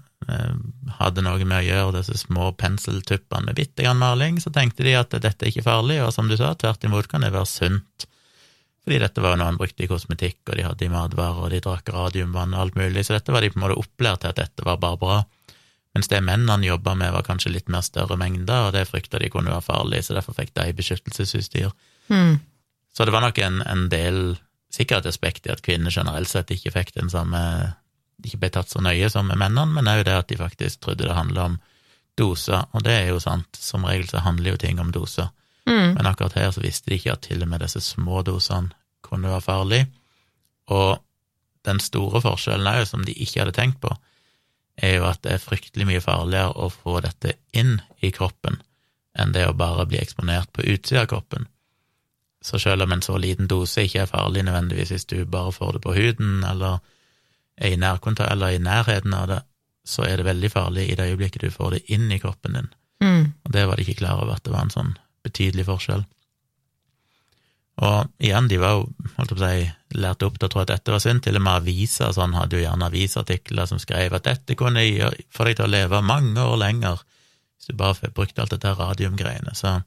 hadde 0.98 1.24
noe 1.24 1.44
med 1.46 1.62
å 1.62 1.64
gjøre, 1.64 2.00
disse 2.00 2.18
små 2.20 2.50
penseltuppene 2.60 3.48
med 3.48 3.56
bitte 3.58 3.84
grann 3.86 4.00
maling, 4.00 4.38
så 4.42 4.52
tenkte 4.52 4.84
de 4.84 4.94
at 4.98 5.14
dette 5.16 5.46
er 5.46 5.50
ikke 5.50 5.66
farlig, 5.66 6.00
og 6.04 6.12
som 6.14 6.28
du 6.28 6.36
sa, 6.36 6.52
tvert 6.54 6.84
imot 6.84 7.08
kan 7.10 7.24
det 7.24 7.32
være 7.34 7.48
sunt. 7.48 8.06
Fordi 8.84 9.00
dette 9.00 9.22
var 9.22 9.34
jo 9.34 9.40
noe 9.40 9.50
han 9.50 9.58
brukte 9.60 9.84
i 9.84 9.88
kosmetikk, 9.90 10.40
og 10.48 10.56
de 10.58 10.66
hadde 10.66 10.86
i 10.86 10.92
matvarer, 10.92 11.40
og 11.40 11.50
de 11.54 11.62
drakk 11.64 11.90
radiumvann 11.94 12.54
og 12.56 12.64
alt 12.64 12.78
mulig, 12.80 13.04
så 13.06 13.16
dette 13.16 13.32
var 13.32 13.44
de 13.44 13.52
på 13.52 13.60
en 13.60 13.66
måte 13.66 13.80
opplært 13.80 14.24
til 14.24 14.32
at 14.32 14.40
dette 14.40 14.66
var 14.66 14.80
bare 14.82 15.00
bra. 15.00 15.18
Mens 15.96 16.08
det 16.12 16.20
mennene 16.22 16.68
jobba 16.68 16.94
med, 16.94 17.12
var 17.16 17.26
kanskje 17.26 17.52
litt 17.56 17.72
mer 17.72 17.82
større 17.82 18.18
mengder, 18.20 18.68
og 18.68 18.76
det 18.76 18.86
frykta 18.90 19.18
de 19.18 19.32
kunne 19.32 19.50
være 19.50 19.66
farlig, 19.66 20.04
så 20.06 20.14
derfor 20.16 20.36
fikk 20.36 20.54
de 20.58 20.68
beskyttelsesutstyr. 20.78 21.72
Mm. 22.12 22.38
Så 22.94 23.06
det 23.06 23.14
var 23.14 23.24
nok 23.24 23.38
en, 23.42 23.60
en 23.66 23.88
del 23.90 24.38
sikkerhetsaspekt 24.74 25.48
i 25.48 25.54
at 25.54 25.62
kvinner 25.66 25.90
generelt 25.90 26.30
sett 26.30 26.52
ikke 26.54 26.72
fikk 26.76 26.94
den 26.94 27.10
samme 27.10 27.40
ikke 28.24 28.40
ble 28.44 28.50
tatt 28.54 28.70
så 28.72 28.82
nøye 28.84 29.10
som 29.12 29.28
med 29.28 29.40
mennene, 29.40 29.76
men 29.76 29.90
òg 29.90 30.04
det 30.08 30.16
at 30.16 30.30
de 30.30 30.38
faktisk 30.40 30.80
trodde 30.84 31.06
det 31.06 31.16
handla 31.16 31.50
om 31.50 31.58
doser, 32.18 32.66
og 32.74 32.84
det 32.84 32.96
er 32.96 33.12
jo 33.12 33.20
sant, 33.22 33.48
som 33.56 33.86
regel 33.88 34.08
så 34.10 34.22
handler 34.24 34.54
jo 34.54 34.60
ting 34.60 34.80
om 34.82 34.92
doser. 34.92 35.30
Mm. 35.68 35.94
Men 35.96 36.08
akkurat 36.08 36.36
her 36.36 36.50
så 36.52 36.62
visste 36.64 36.90
de 36.90 36.98
ikke 36.98 37.14
at 37.14 37.24
til 37.28 37.42
og 37.44 37.48
med 37.48 37.62
disse 37.64 37.80
små 37.84 38.22
dosene 38.26 38.74
kunne 39.06 39.30
være 39.30 39.44
farlig. 39.44 39.80
Og 40.70 40.98
den 41.66 41.80
store 41.82 42.22
forskjellen 42.24 42.68
òg, 42.70 42.84
som 42.88 43.04
de 43.04 43.14
ikke 43.14 43.42
hadde 43.42 43.56
tenkt 43.56 43.80
på, 43.82 43.92
er 44.80 44.96
jo 44.96 45.06
at 45.08 45.22
det 45.24 45.36
er 45.36 45.42
fryktelig 45.42 45.86
mye 45.88 46.02
farligere 46.02 46.54
å 46.56 46.70
få 46.72 47.00
dette 47.04 47.36
inn 47.52 47.78
i 48.00 48.12
kroppen 48.14 48.60
enn 49.18 49.32
det 49.34 49.42
å 49.48 49.56
bare 49.58 49.88
bli 49.90 49.98
eksponert 50.00 50.52
på 50.54 50.64
utsida 50.70 51.02
av 51.02 51.10
kroppen. 51.10 51.48
Så 52.40 52.60
selv 52.62 52.86
om 52.86 52.92
en 52.94 53.02
så 53.04 53.18
liten 53.20 53.50
dose 53.50 53.84
ikke 53.84 54.04
er 54.04 54.08
farlig 54.08 54.46
nødvendigvis 54.46 54.94
hvis 54.94 55.08
du 55.10 55.18
bare 55.28 55.52
får 55.52 55.76
det 55.76 55.82
på 55.84 55.96
huden 55.96 56.44
eller 56.46 56.78
er 57.60 57.74
i 57.74 57.80
nærkontakt 57.80 58.32
eller 58.32 58.56
i 58.56 58.62
nærheten 58.62 59.14
av 59.16 59.28
det, 59.30 59.40
så 59.86 60.04
er 60.06 60.20
det 60.20 60.28
veldig 60.28 60.50
farlig 60.52 60.86
i 60.88 60.96
det 60.98 61.10
øyeblikket 61.12 61.44
du 61.46 61.52
får 61.54 61.76
det 61.76 61.82
inn 61.94 62.10
i 62.12 62.20
kroppen 62.22 62.56
din. 62.56 62.72
Mm. 63.04 63.32
Og 63.44 63.52
det 63.52 63.66
var 63.68 63.76
de 63.76 63.86
ikke 63.86 64.00
klar 64.02 64.20
over 64.22 64.36
at 64.36 64.44
det 64.44 64.54
var 64.54 64.66
en 64.66 64.74
sånn 64.74 64.96
betydelig 65.24 65.66
forskjell. 65.68 66.04
Og 67.80 68.10
igjen, 68.20 68.48
de 68.50 68.58
var 68.60 68.74
jo, 68.76 68.88
holdt 69.16 69.32
på 69.32 69.38
å 69.38 69.46
si, 69.46 69.68
lært 69.96 70.24
opp 70.26 70.36
til 70.36 70.48
å 70.48 70.52
tro 70.52 70.60
at 70.62 70.72
dette 70.72 70.92
var 70.92 71.00
synd. 71.00 71.22
Til 71.24 71.38
og 71.38 71.44
med 71.46 71.62
aviser 71.62 72.12
sånn 72.12 72.36
hadde 72.36 72.58
jo 72.58 72.64
gjerne 72.66 72.90
avisartikler 72.90 73.70
som 73.70 73.80
skrev 73.80 74.16
at 74.16 74.26
dette 74.28 74.56
kunne 74.58 74.84
få 75.32 75.48
deg 75.48 75.56
til 75.56 75.64
å 75.66 75.72
leve 75.72 76.02
mange 76.04 76.44
år 76.44 76.60
lenger 76.60 77.00
hvis 77.00 77.70
du 77.70 77.78
bare 77.80 78.12
brukte 78.16 78.44
alt 78.44 78.52
dette 78.52 78.74
radiumgreiene. 78.76 79.54
Så, 79.56 79.78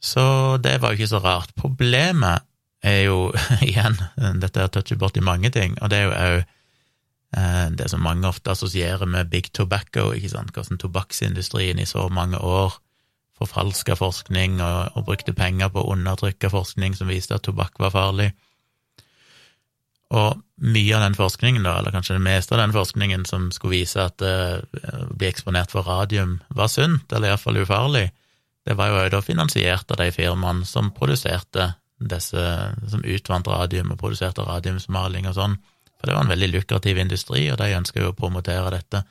så 0.00 0.24
det 0.62 0.78
var 0.80 0.92
jo 0.92 1.02
ikke 1.02 1.12
så 1.12 1.20
rart. 1.24 1.52
Problemet 1.56 2.48
er 2.82 3.04
jo, 3.06 3.30
igjen, 3.68 3.98
dette 4.42 4.60
er 4.62 4.72
toucher 4.72 5.00
borti 5.00 5.22
mange 5.24 5.52
ting, 5.54 5.78
og 5.80 5.92
det 5.92 6.02
er 6.02 6.06
jo 6.08 6.14
òg 6.18 6.38
eh, 6.42 7.66
det 7.78 7.90
som 7.90 8.04
mange 8.04 8.28
ofte 8.28 8.52
assosierer 8.52 9.08
med 9.08 9.30
big 9.32 9.52
tobacco, 9.56 10.10
ikke 10.12 10.32
sant, 10.34 10.54
hvordan 10.54 10.80
tobakksindustrien 10.82 11.80
i 11.80 11.88
så 11.88 12.08
mange 12.12 12.38
år 12.38 12.78
forfalska 13.42 13.96
forskning 13.98 14.60
og, 14.62 14.96
og 14.96 15.06
brukte 15.08 15.34
penger 15.34 15.72
på 15.72 15.82
å 15.82 15.92
undertrykke 15.96 16.50
forskning 16.52 16.96
som 16.98 17.10
viste 17.10 17.34
at 17.34 17.46
tobakk 17.46 17.80
var 17.82 17.94
farlig. 17.94 18.30
Og 20.12 20.42
mye 20.62 20.96
av 20.96 21.06
den 21.06 21.16
forskningen, 21.16 21.64
da, 21.64 21.78
eller 21.80 21.94
kanskje 21.94 22.18
det 22.18 22.26
meste 22.26 22.54
av 22.54 22.60
den 22.60 22.74
forskningen 22.74 23.24
som 23.28 23.48
skulle 23.54 23.78
vise 23.80 24.02
at 24.04 24.22
eh, 24.26 24.58
å 24.60 25.14
bli 25.16 25.30
eksponert 25.30 25.72
for 25.72 25.88
radium 25.88 26.40
var 26.52 26.68
sunt, 26.70 27.08
eller 27.10 27.32
iallfall 27.32 27.62
ufarlig, 27.64 28.10
det 28.68 28.76
var 28.78 28.92
jo 28.92 28.98
også 29.00 29.14
da 29.16 29.22
finansiert 29.24 29.90
av 29.90 29.98
de 29.98 30.10
firmaene 30.14 30.68
som 30.68 30.92
produserte 30.94 31.72
disse, 32.10 32.44
som 32.90 33.04
utvant 33.04 33.48
radium 33.48 33.92
og 33.94 34.00
produserte 34.00 34.44
radiumsmaling 34.46 35.28
og 35.30 35.36
sånn. 35.38 35.58
For 35.98 36.10
det 36.10 36.16
var 36.16 36.24
en 36.26 36.32
veldig 36.32 36.50
lukrativ 36.50 36.98
industri, 36.98 37.44
og 37.52 37.60
de 37.60 37.74
ønska 37.76 38.02
jo 38.02 38.10
å 38.10 38.16
promotere 38.18 38.72
dette. 38.74 39.04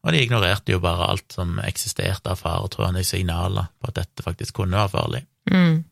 Og 0.00 0.14
de 0.14 0.22
ignorerte 0.24 0.72
jo 0.72 0.80
bare 0.82 1.10
alt 1.12 1.36
som 1.36 1.58
eksisterte 1.62 2.32
av 2.32 2.40
faretruende 2.40 3.04
signaler 3.04 3.68
på 3.78 3.90
at 3.90 4.00
dette 4.00 4.24
faktisk 4.24 4.62
kunne 4.62 4.80
være 4.80 4.92
farlig. 4.94 5.22
Mm. 5.52 5.84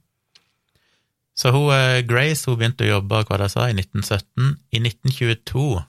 Så 1.38 1.52
hun, 1.54 1.70
eh, 1.70 2.02
Grace 2.02 2.50
hun 2.50 2.58
begynte 2.58 2.86
å 2.86 2.96
jobbe 2.96 3.22
hva 3.28 3.38
det 3.38 3.50
sa, 3.52 3.68
i 3.68 3.76
1917. 3.76 4.56
I 4.74 4.80
1922 4.82 5.84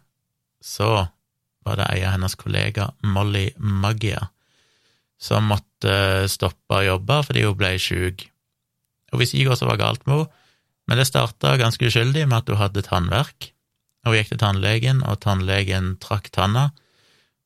så 0.61 1.07
var 1.65 1.79
det 1.79 1.87
ei 1.89 2.03
av 2.03 2.17
hennes 2.17 2.35
kollega, 2.37 2.91
Molly 3.01 3.49
Maggia, 3.57 4.29
som 5.19 5.49
måtte 5.49 5.89
eh, 5.89 6.27
stoppe 6.29 6.77
å 6.77 6.85
jobbe 6.85 7.23
fordi 7.25 7.47
hun 7.47 7.57
ble 7.57 7.73
sjuk. 7.81 8.28
Hun 9.11 9.21
hvis 9.21 9.33
ikke 9.37 9.55
også 9.55 9.67
var 9.69 9.79
galt 9.81 10.05
med 10.07 10.15
henne, 10.17 10.45
men 10.89 10.97
det 10.97 11.05
starta 11.05 11.51
ganske 11.61 11.85
uskyldig 11.85 12.23
med 12.27 12.37
at 12.39 12.47
hun 12.49 12.57
hadde 12.57 12.81
tannverk. 12.81 13.51
Hun 14.07 14.15
gikk 14.15 14.31
til 14.31 14.39
tannlegen, 14.41 15.03
og 15.05 15.19
tannlegen 15.21 15.91
trakk 16.01 16.31
tanna. 16.33 16.71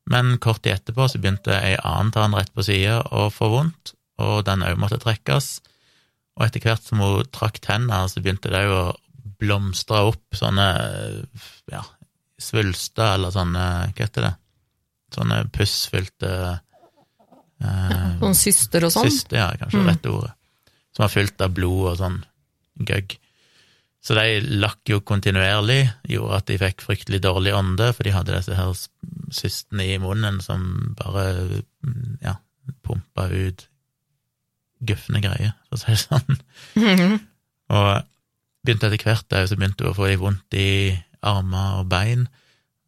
Men 0.08 0.38
kort 0.43 0.62
tid 0.63 0.78
etterpå 0.78 1.10
så 1.12 1.19
begynte 1.19 1.56
ei 1.58 1.73
annen 1.80 2.12
tann 2.15 2.36
rett 2.36 2.54
på 2.56 2.63
sida 2.63 3.02
å 3.12 3.26
få 3.34 3.49
vondt, 3.52 3.93
og 4.23 4.45
den 4.47 4.63
òg 4.63 4.80
måtte 4.80 4.99
trekkes. 5.04 5.58
Og 6.39 6.45
etter 6.47 6.63
hvert 6.63 6.84
som 6.88 7.04
hun 7.04 7.28
trakk 7.36 7.60
tenna, 7.63 8.06
så 8.08 8.23
begynte 8.23 8.52
det 8.52 8.63
òg 8.63 8.73
å 8.78 8.86
blomstre 9.43 9.99
opp 10.08 10.38
sånne 10.39 10.67
ja, 11.71 11.82
svulster, 12.39 13.17
eller 13.17 13.34
sånne 13.36 13.65
Hva 13.91 14.06
heter 14.06 14.28
det? 14.30 14.34
Sånne 15.13 15.41
pussfylte 15.54 16.32
eh, 17.63 18.08
Sånne 18.21 18.38
syster 18.39 18.88
og 18.88 18.93
sånn. 18.95 19.10
Syster, 19.12 19.38
ja, 19.41 19.49
kanskje 19.60 19.82
Mm. 19.84 19.89
rette 19.91 20.10
ordet. 20.13 20.32
Som 20.94 21.06
var 21.06 21.14
fylt 21.14 21.42
av 21.42 21.54
blod 21.58 21.92
og 21.92 22.00
sånn 22.00 22.22
gøgg. 22.88 23.18
Så 24.04 24.18
de 24.18 24.42
lakk 24.60 24.90
jo 24.92 25.00
kontinuerlig, 25.08 25.86
gjorde 26.12 26.40
at 26.42 26.50
de 26.50 26.60
fikk 26.60 26.84
fryktelig 26.84 27.22
dårlig 27.24 27.54
ånde, 27.56 27.94
for 27.96 28.04
de 28.04 28.12
hadde 28.12 28.36
disse 28.36 28.58
her 28.58 28.74
systene 29.34 29.86
i 29.94 30.00
munnen 30.02 30.42
som 30.44 30.66
bare 31.00 31.28
mm, 31.48 32.18
ja, 32.26 32.36
pumpa 32.84 33.30
ut 33.32 33.64
gufne 34.84 35.22
greier, 35.24 35.54
for 35.70 35.80
å 35.80 35.84
si 35.84 35.94
det 35.94 36.02
sånn. 36.02 36.42
Mhm. 36.80 37.22
Og 37.74 37.88
begynte 38.68 38.90
etter 38.90 39.08
hvert 39.08 39.30
da, 39.32 39.46
så 39.48 39.56
begynte 39.56 39.86
hun 39.86 39.94
å 39.94 39.98
få 39.98 40.10
litt 40.10 40.22
vondt 40.22 40.58
i 40.60 40.92
armer 41.24 41.80
og 41.80 41.88
bein, 41.92 42.28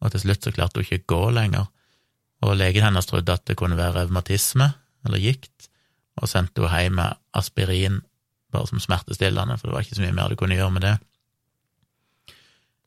og 0.04 0.12
til 0.12 0.26
slutt 0.26 0.44
så 0.44 0.52
klarte 0.52 0.82
hun 0.82 0.86
ikke 0.86 1.00
å 1.00 1.08
gå 1.14 1.22
lenger. 1.38 1.70
Og 2.44 2.58
legen 2.60 2.84
hennes 2.84 3.08
trodde 3.08 3.32
at 3.32 3.46
det 3.48 3.56
kunne 3.56 3.78
være 3.78 4.02
revmatisme, 4.02 4.68
eller 5.08 5.22
gikt, 5.22 5.70
og 6.16 6.28
sendte 6.28 6.62
henne 6.68 6.82
hjem 6.86 6.94
med 7.00 7.16
aspirin 7.34 8.00
bare 8.52 8.66
som 8.70 8.80
smertestillende, 8.80 9.58
for 9.58 9.68
det 9.68 9.74
var 9.74 9.84
ikke 9.84 9.96
så 9.98 10.04
mye 10.06 10.14
mer 10.16 10.28
du 10.32 10.36
kunne 10.38 10.56
gjøre 10.56 10.72
med 10.72 10.82
det. 10.86 10.94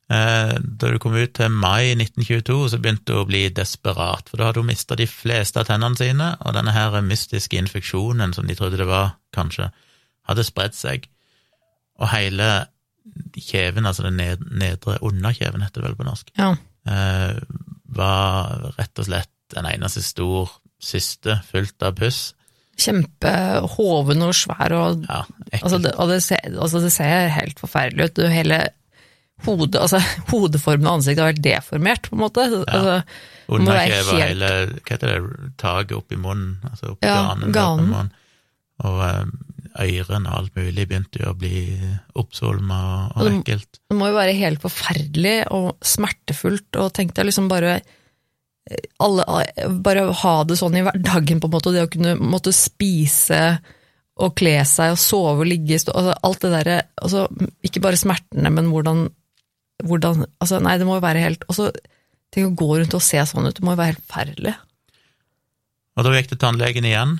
Eh, 0.10 0.56
Da 0.80 0.90
du 0.90 0.98
kom 1.02 1.14
ut 1.14 1.34
til 1.38 1.52
mai 1.54 1.92
1922, 1.94 2.70
så 2.72 2.80
begynte 2.82 3.14
hun 3.14 3.22
å 3.26 3.28
bli 3.30 3.44
desperat, 3.54 4.30
for 4.30 4.38
da 4.42 4.48
hadde 4.50 4.64
hun 4.64 4.72
mista 4.72 4.96
de 4.98 5.06
fleste 5.10 5.62
av 5.62 5.68
tennene 5.70 6.00
sine, 6.00 6.32
og 6.42 6.56
denne 6.58 6.74
her 6.74 6.98
mystiske 7.06 7.60
infeksjonen 7.60 8.34
som 8.34 8.48
de 8.50 8.56
trodde 8.58 8.80
det 8.82 8.88
var, 8.90 9.14
kanskje, 9.36 9.70
hadde 10.30 10.46
spredt 10.48 10.78
seg. 10.78 11.06
Og 12.00 12.10
hele 12.14 12.50
kjeven, 13.38 13.86
altså 13.90 14.04
den 14.08 14.18
ned, 14.18 14.48
nedre 14.52 14.98
underkjeven, 15.06 15.62
heter 15.66 15.82
det 15.84 15.90
vel 15.92 16.00
på 16.00 16.08
norsk, 16.08 16.32
Ja. 16.38 16.56
eh, 16.88 17.40
var 17.86 18.74
rett 18.78 19.00
og 19.00 19.06
slett 19.06 19.30
en 19.58 19.66
eneste 19.66 20.02
stor 20.04 20.50
syste 20.80 21.42
fullt 21.52 21.82
av 21.84 21.96
puss. 21.96 22.34
Kjempehoven 22.80 24.24
og 24.26 24.36
svær 24.38 24.74
og 24.78 25.06
Ja. 25.10 25.24
Altså, 25.64 25.80
det, 25.82 25.94
og 25.98 26.10
det 26.12 26.20
ser, 26.24 26.44
altså 26.62 26.80
det 26.84 26.92
ser 26.94 27.28
helt 27.34 27.60
forferdelig 27.60 28.10
ut. 28.12 28.22
Hele 28.32 28.60
hodet, 29.48 29.80
altså, 29.82 30.00
hodeformen 30.32 30.88
av 30.88 31.00
ansiktet 31.00 31.24
har 31.24 31.32
vært 31.34 31.44
deformert, 31.46 32.10
på 32.10 32.18
en 32.18 32.24
måte. 32.26 32.46
Altså, 32.68 33.02
det 33.50 33.62
må 33.66 33.74
være 33.74 34.00
og 34.04 34.20
hele 34.20 34.50
Hva 34.78 34.94
heter 34.96 35.14
det, 35.16 35.52
taket 35.62 35.96
oppi 35.98 36.20
munnen, 36.22 36.58
altså 36.70 36.92
oppi 36.96 37.08
Ja, 37.08 37.22
ganen. 37.32 37.54
ganen. 37.56 37.88
munnen. 37.90 38.12
Og 38.86 39.00
eh, 39.04 39.24
ørene 39.90 40.30
og 40.32 40.38
alt 40.38 40.56
mulig 40.60 40.86
begynte 40.88 41.20
jo 41.24 41.32
å 41.34 41.38
bli 41.40 41.64
oppsvulma 42.20 42.78
og, 42.80 43.18
og 43.18 43.26
Og 43.26 43.40
ekkelt. 43.40 43.80
det 43.90 43.98
må 44.00 44.08
jo 44.12 44.16
være 44.20 44.36
helt 44.38 44.62
forferdelig 44.64 45.38
og 45.56 45.72
smertefullt, 45.84 46.70
og 46.80 46.94
tenk 46.96 47.16
deg 47.18 47.28
liksom 47.32 47.50
bare 47.52 47.80
alle, 49.02 49.26
bare 49.84 50.06
ha 50.22 50.34
det 50.46 50.58
sånn 50.60 50.78
i 50.78 50.84
hverdagen, 50.86 51.42
på 51.42 51.50
en 51.50 51.54
måte, 51.56 51.74
det 51.74 51.86
å 51.88 51.92
kunne 51.92 52.16
måtte 52.22 52.54
spise 52.56 53.60
og 54.20 54.36
kle 54.38 54.58
seg 54.68 54.94
og 54.94 55.00
sove 55.00 55.46
og 55.46 55.48
ligge 55.48 55.80
stå, 55.80 55.94
altså, 55.96 56.16
Alt 56.28 56.42
det 56.44 56.52
derre 56.52 56.80
altså, 57.00 57.22
Ikke 57.66 57.82
bare 57.84 58.00
smertene, 58.00 58.52
men 58.52 58.68
hvordan, 58.68 59.06
hvordan 59.88 60.26
altså, 60.44 60.60
Nei, 60.64 60.76
det 60.80 60.88
må 60.90 60.98
jo 60.98 61.06
være 61.06 61.24
helt 61.24 61.46
Og 61.48 61.56
så 61.56 61.70
tenk 62.34 62.50
å 62.50 62.58
gå 62.60 62.68
rundt 62.76 62.98
og 62.98 63.06
se 63.06 63.24
sånn 63.26 63.48
ut, 63.48 63.56
det 63.56 63.64
må 63.66 63.74
jo 63.74 63.80
være 63.80 63.94
helt 63.96 64.04
forferdelig. 64.04 64.52
Og 65.98 66.06
da 66.06 66.12
gikk 66.14 66.28
det 66.30 66.38
tannlegen 66.44 66.86
igjen. 66.86 67.16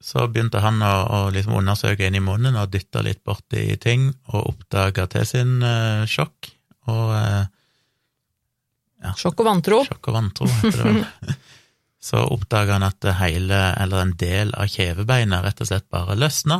Så 0.00 0.24
begynte 0.32 0.62
han 0.64 0.80
å, 0.80 0.92
å 1.04 1.18
liksom 1.34 1.58
undersøke 1.58 2.08
inn 2.08 2.16
i 2.16 2.22
munnen 2.24 2.56
og 2.56 2.70
dytte 2.72 3.02
litt 3.04 3.20
borti 3.28 3.66
ting, 3.82 4.06
og 4.32 4.54
oppdaga 4.54 5.04
til 5.12 5.26
sin 5.28 5.58
uh, 5.60 6.08
sjokk 6.08 6.48
og 6.88 7.12
eh, 9.04 9.14
Sjokk 9.20 9.42
og 9.44 9.48
vantro. 9.50 9.80
Sjokk 9.88 10.10
og 10.10 10.16
vantro, 10.18 10.48
heter 10.60 10.78
det 10.80 10.92
vel. 10.92 11.34
Så 12.04 12.20
oppdaga 12.20 12.76
han 12.76 12.84
at 12.84 13.06
hele, 13.22 13.58
eller 13.80 14.02
en 14.02 14.12
del 14.20 14.50
av 14.60 14.68
kjevebeinet 14.68 15.40
rett 15.46 15.62
og 15.64 15.68
slett 15.70 15.86
bare 15.92 16.16
løsna 16.20 16.58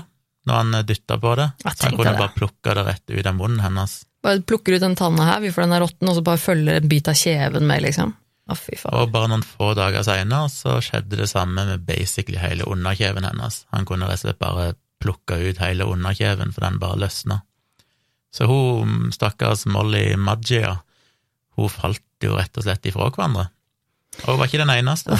når 0.49 0.61
han 0.61 0.87
dytta 0.89 1.19
på 1.21 1.35
det. 1.41 1.51
Jeg 1.65 1.77
Så 1.77 1.85
han 1.89 1.97
kunne 1.99 2.13
det. 2.15 2.21
bare 2.23 2.37
plukke 2.37 2.75
det 2.79 2.85
rett 2.87 3.13
ut 3.13 3.27
av 3.29 3.37
munnen 3.37 3.61
hennes. 3.65 3.95
Bare 4.25 4.41
plukker 4.41 4.77
ut 4.77 4.81
den 4.85 4.97
tanna 4.97 5.27
her, 5.29 5.41
vi 5.45 5.51
får 5.53 5.67
den 5.67 5.75
er 5.77 5.85
råtten, 5.85 6.09
og 6.09 6.17
så 6.17 6.23
bare 6.25 6.41
følger 6.41 6.81
en 6.81 6.89
bit 6.89 7.09
av 7.13 7.17
kjeven 7.21 7.67
med, 7.69 7.83
liksom. 7.85 8.15
Å, 8.45 8.57
fy 8.57 8.77
faen. 8.77 8.97
Og 9.03 9.13
bare 9.13 9.29
noen 9.33 9.45
få 9.45 9.71
dager 9.77 10.05
seinere 10.05 10.49
så 10.53 10.79
skjedde 10.85 11.17
det 11.21 11.29
samme 11.31 11.65
med 11.69 11.85
basically 11.89 12.41
hele 12.41 12.65
underkjeven 12.69 13.25
hennes. 13.29 13.63
Han 13.73 13.85
kunne 13.89 14.09
rett 14.09 14.21
og 14.21 14.29
slett 14.31 14.41
bare 14.41 14.71
plukka 15.05 15.37
ut 15.41 15.61
hele 15.61 15.85
underkjeven, 15.93 16.53
for 16.57 16.65
den 16.65 16.81
bare 16.81 17.01
løsna. 17.05 17.43
Så 18.35 18.49
hun, 18.49 19.11
stakkars 19.13 19.65
Molly 19.71 20.17
Maggia, 20.17 20.79
hun 21.59 21.71
falt 21.73 22.25
jo 22.25 22.39
rett 22.39 22.57
og 22.59 22.67
slett 22.67 22.87
ifra 22.89 23.11
hverandre. 23.11 23.49
Og 24.25 24.35
hun 24.35 24.41
var 24.41 24.51
ikke 24.51 24.63
den 24.63 24.73
eneste. 24.75 25.19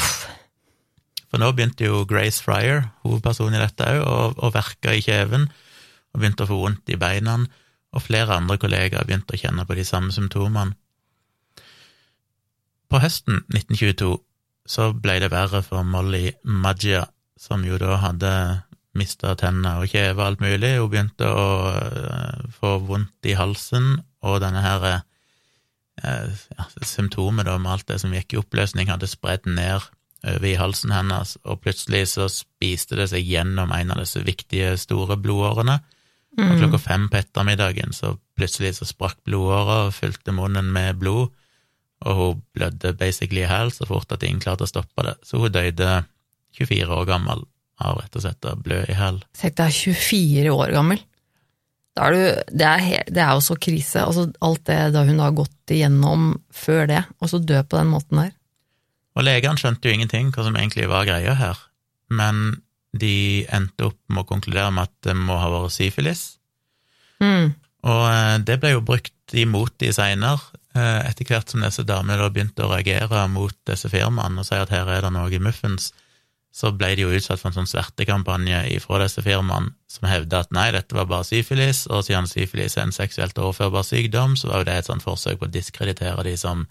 For 1.31 1.43
nå 1.43 1.51
begynte 1.55 1.89
jo 1.89 2.05
Grace 2.07 2.43
Fryer, 2.45 2.89
hovedpersonen 3.03 3.59
i 3.59 3.63
dette 3.65 3.91
òg, 3.91 4.05
å, 4.07 4.19
å 4.47 4.53
verke 4.55 4.95
i 4.95 5.03
kjeven, 5.03 5.49
og 6.15 6.21
begynte 6.21 6.47
å 6.47 6.51
få 6.51 6.61
vondt 6.61 6.95
i 6.95 6.99
beina, 7.01 7.41
og 7.95 8.03
flere 8.03 8.37
andre 8.39 8.59
kollegaer 8.63 9.07
begynte 9.07 9.35
å 9.35 9.41
kjenne 9.41 9.67
på 9.67 9.77
de 9.79 9.87
samme 9.87 10.15
symptomene. 10.15 10.77
På 12.91 13.01
høsten 13.03 13.41
1922 13.51 14.13
så 14.71 14.93
ble 14.95 15.19
det 15.25 15.33
verre 15.33 15.65
for 15.67 15.83
Molly 15.83 16.31
Maggia, 16.47 17.03
som 17.35 17.65
jo 17.67 17.81
da 17.83 17.99
hadde 18.05 18.31
mista 18.95 19.35
tenner 19.39 19.83
og 19.83 19.91
kjeve 19.91 20.21
og 20.21 20.27
alt 20.29 20.45
mulig. 20.45 20.77
Hun 20.79 20.91
begynte 20.93 21.29
å 21.29 21.47
øh, 21.73 22.45
få 22.55 22.77
vondt 22.87 23.27
i 23.27 23.35
halsen, 23.35 23.97
og 24.23 24.39
denne 24.45 24.63
her 24.63 24.87
eh, 24.89 25.03
ja, 26.05 26.67
symptomet 26.85 27.49
da 27.49 27.59
med 27.59 27.73
alt 27.73 27.89
det 27.91 28.01
som 28.03 28.15
gikk 28.15 28.35
i 28.35 28.41
oppløsning, 28.41 28.91
hadde 28.93 29.11
spredd 29.11 29.49
ned 29.49 29.85
over 30.25 30.47
i 30.49 30.57
halsen 30.57 30.93
hennes, 30.95 31.35
og 31.45 31.61
plutselig 31.65 32.07
så 32.15 32.31
spiste 32.33 32.97
det 32.97 33.11
seg 33.13 33.27
gjennom 33.29 33.73
en 33.77 33.93
av 33.93 34.01
disse 34.01 34.23
viktige, 34.25 34.73
store 34.81 35.19
blodårene. 35.21 35.81
Og 36.35 36.57
klokka 36.59 36.81
fem 36.83 37.05
på 37.11 37.21
ettermiddagen 37.21 37.93
så 37.95 38.17
plutselig 38.35 38.73
så 38.81 38.89
sprakk 38.89 39.21
blodåra 39.27 39.85
og 39.87 39.95
fylte 39.95 40.35
munnen 40.35 40.73
med 40.75 40.99
blod, 40.99 41.31
og 42.05 42.19
hun 42.19 42.41
blødde 42.57 42.93
basically 42.99 43.45
i 43.45 43.49
hæl 43.49 43.71
så 43.73 43.87
fort 43.89 44.11
at 44.13 44.25
ingen 44.27 44.43
klarte 44.43 44.67
å 44.67 44.71
stoppe 44.71 45.07
det. 45.07 45.15
Så 45.25 45.39
hun 45.41 45.53
døde 45.55 46.03
24 46.59 46.91
år 46.91 47.07
gammel 47.09 47.45
av 47.85 48.01
rett 48.01 48.19
og 48.19 48.25
slett 48.25 48.49
å 48.51 48.57
blø 48.61 48.83
i 48.89 48.97
hæl. 48.99 49.23
Tenk 49.39 49.57
deg 49.61 49.77
24 49.79 50.53
år 50.55 50.75
gammel. 50.75 51.01
Da 51.95 52.09
er 52.09 52.15
du, 52.15 52.23
det, 52.59 52.69
er 52.69 53.05
det 53.07 53.23
er 53.23 53.37
jo 53.37 53.43
så 53.45 53.57
krise. 53.61 54.03
Altså, 54.03 54.27
alt 54.43 54.65
det 54.67 54.79
da 54.97 55.05
hun 55.07 55.23
har 55.23 55.37
gått 55.37 55.75
igjennom 55.75 56.33
før 56.55 56.89
det, 56.91 57.05
og 57.23 57.31
så 57.31 57.39
dø 57.39 57.61
på 57.63 57.79
den 57.79 57.93
måten 57.93 58.23
der. 58.25 58.33
Og 59.15 59.27
legene 59.27 59.61
skjønte 59.61 59.87
jo 59.87 59.95
ingenting 59.95 60.33
hva 60.35 60.47
som 60.47 60.57
egentlig 60.59 60.89
var 60.91 61.07
greia 61.07 61.37
her, 61.39 61.61
men 62.11 62.59
de 62.95 63.45
endte 63.55 63.91
opp 63.91 63.99
med 64.11 64.25
å 64.25 64.29
konkludere 64.29 64.73
med 64.75 64.89
at 64.89 64.95
det 65.07 65.15
må 65.19 65.39
ha 65.39 65.51
vært 65.53 65.75
syfilis. 65.75 66.25
Mm. 67.23 67.55
Og 67.87 68.03
eh, 68.11 68.37
det 68.47 68.59
ble 68.63 68.75
jo 68.75 68.85
brukt 68.87 69.39
imot 69.39 69.75
de 69.83 69.95
seinere, 69.95 70.43
etter 70.75 71.29
hvert 71.29 71.53
som 71.53 71.63
disse 71.63 71.85
damene 71.87 72.19
da 72.19 72.27
begynte 72.35 72.65
å 72.65 72.73
reagere 72.73 73.21
mot 73.31 73.55
disse 73.69 73.87
firmaene 73.87 74.43
og 74.43 74.49
si 74.49 74.57
at 74.59 74.73
her 74.75 74.89
er 74.91 75.05
det 75.07 75.13
noe 75.15 75.39
muffens, 75.39 75.93
så 76.55 76.71
ble 76.71 76.93
de 76.95 77.03
jo 77.03 77.15
utsatt 77.17 77.41
for 77.41 77.51
en 77.51 77.57
sånn 77.57 77.71
svertekampanje 77.71 78.61
fra 78.85 79.01
disse 79.03 79.23
firmaene 79.27 79.73
som 79.91 80.07
hevda 80.07 80.45
at 80.45 80.53
nei, 80.55 80.69
dette 80.75 80.95
var 80.95 81.09
bare 81.11 81.27
syfilis, 81.27 81.85
og 81.91 82.05
siden 82.07 82.29
syfilis 82.31 82.79
er 82.79 82.87
en 82.87 82.95
seksuelt 82.95 83.39
overførbar 83.43 83.83
sykdom, 83.87 84.37
så 84.39 84.53
var 84.53 84.63
jo 84.63 84.69
det 84.69 84.77
et 84.79 84.91
sånt 84.91 85.03
forsøk 85.03 85.41
på 85.41 85.49
å 85.49 85.55
diskreditere 85.55 86.27
de 86.27 86.37
som 86.39 86.67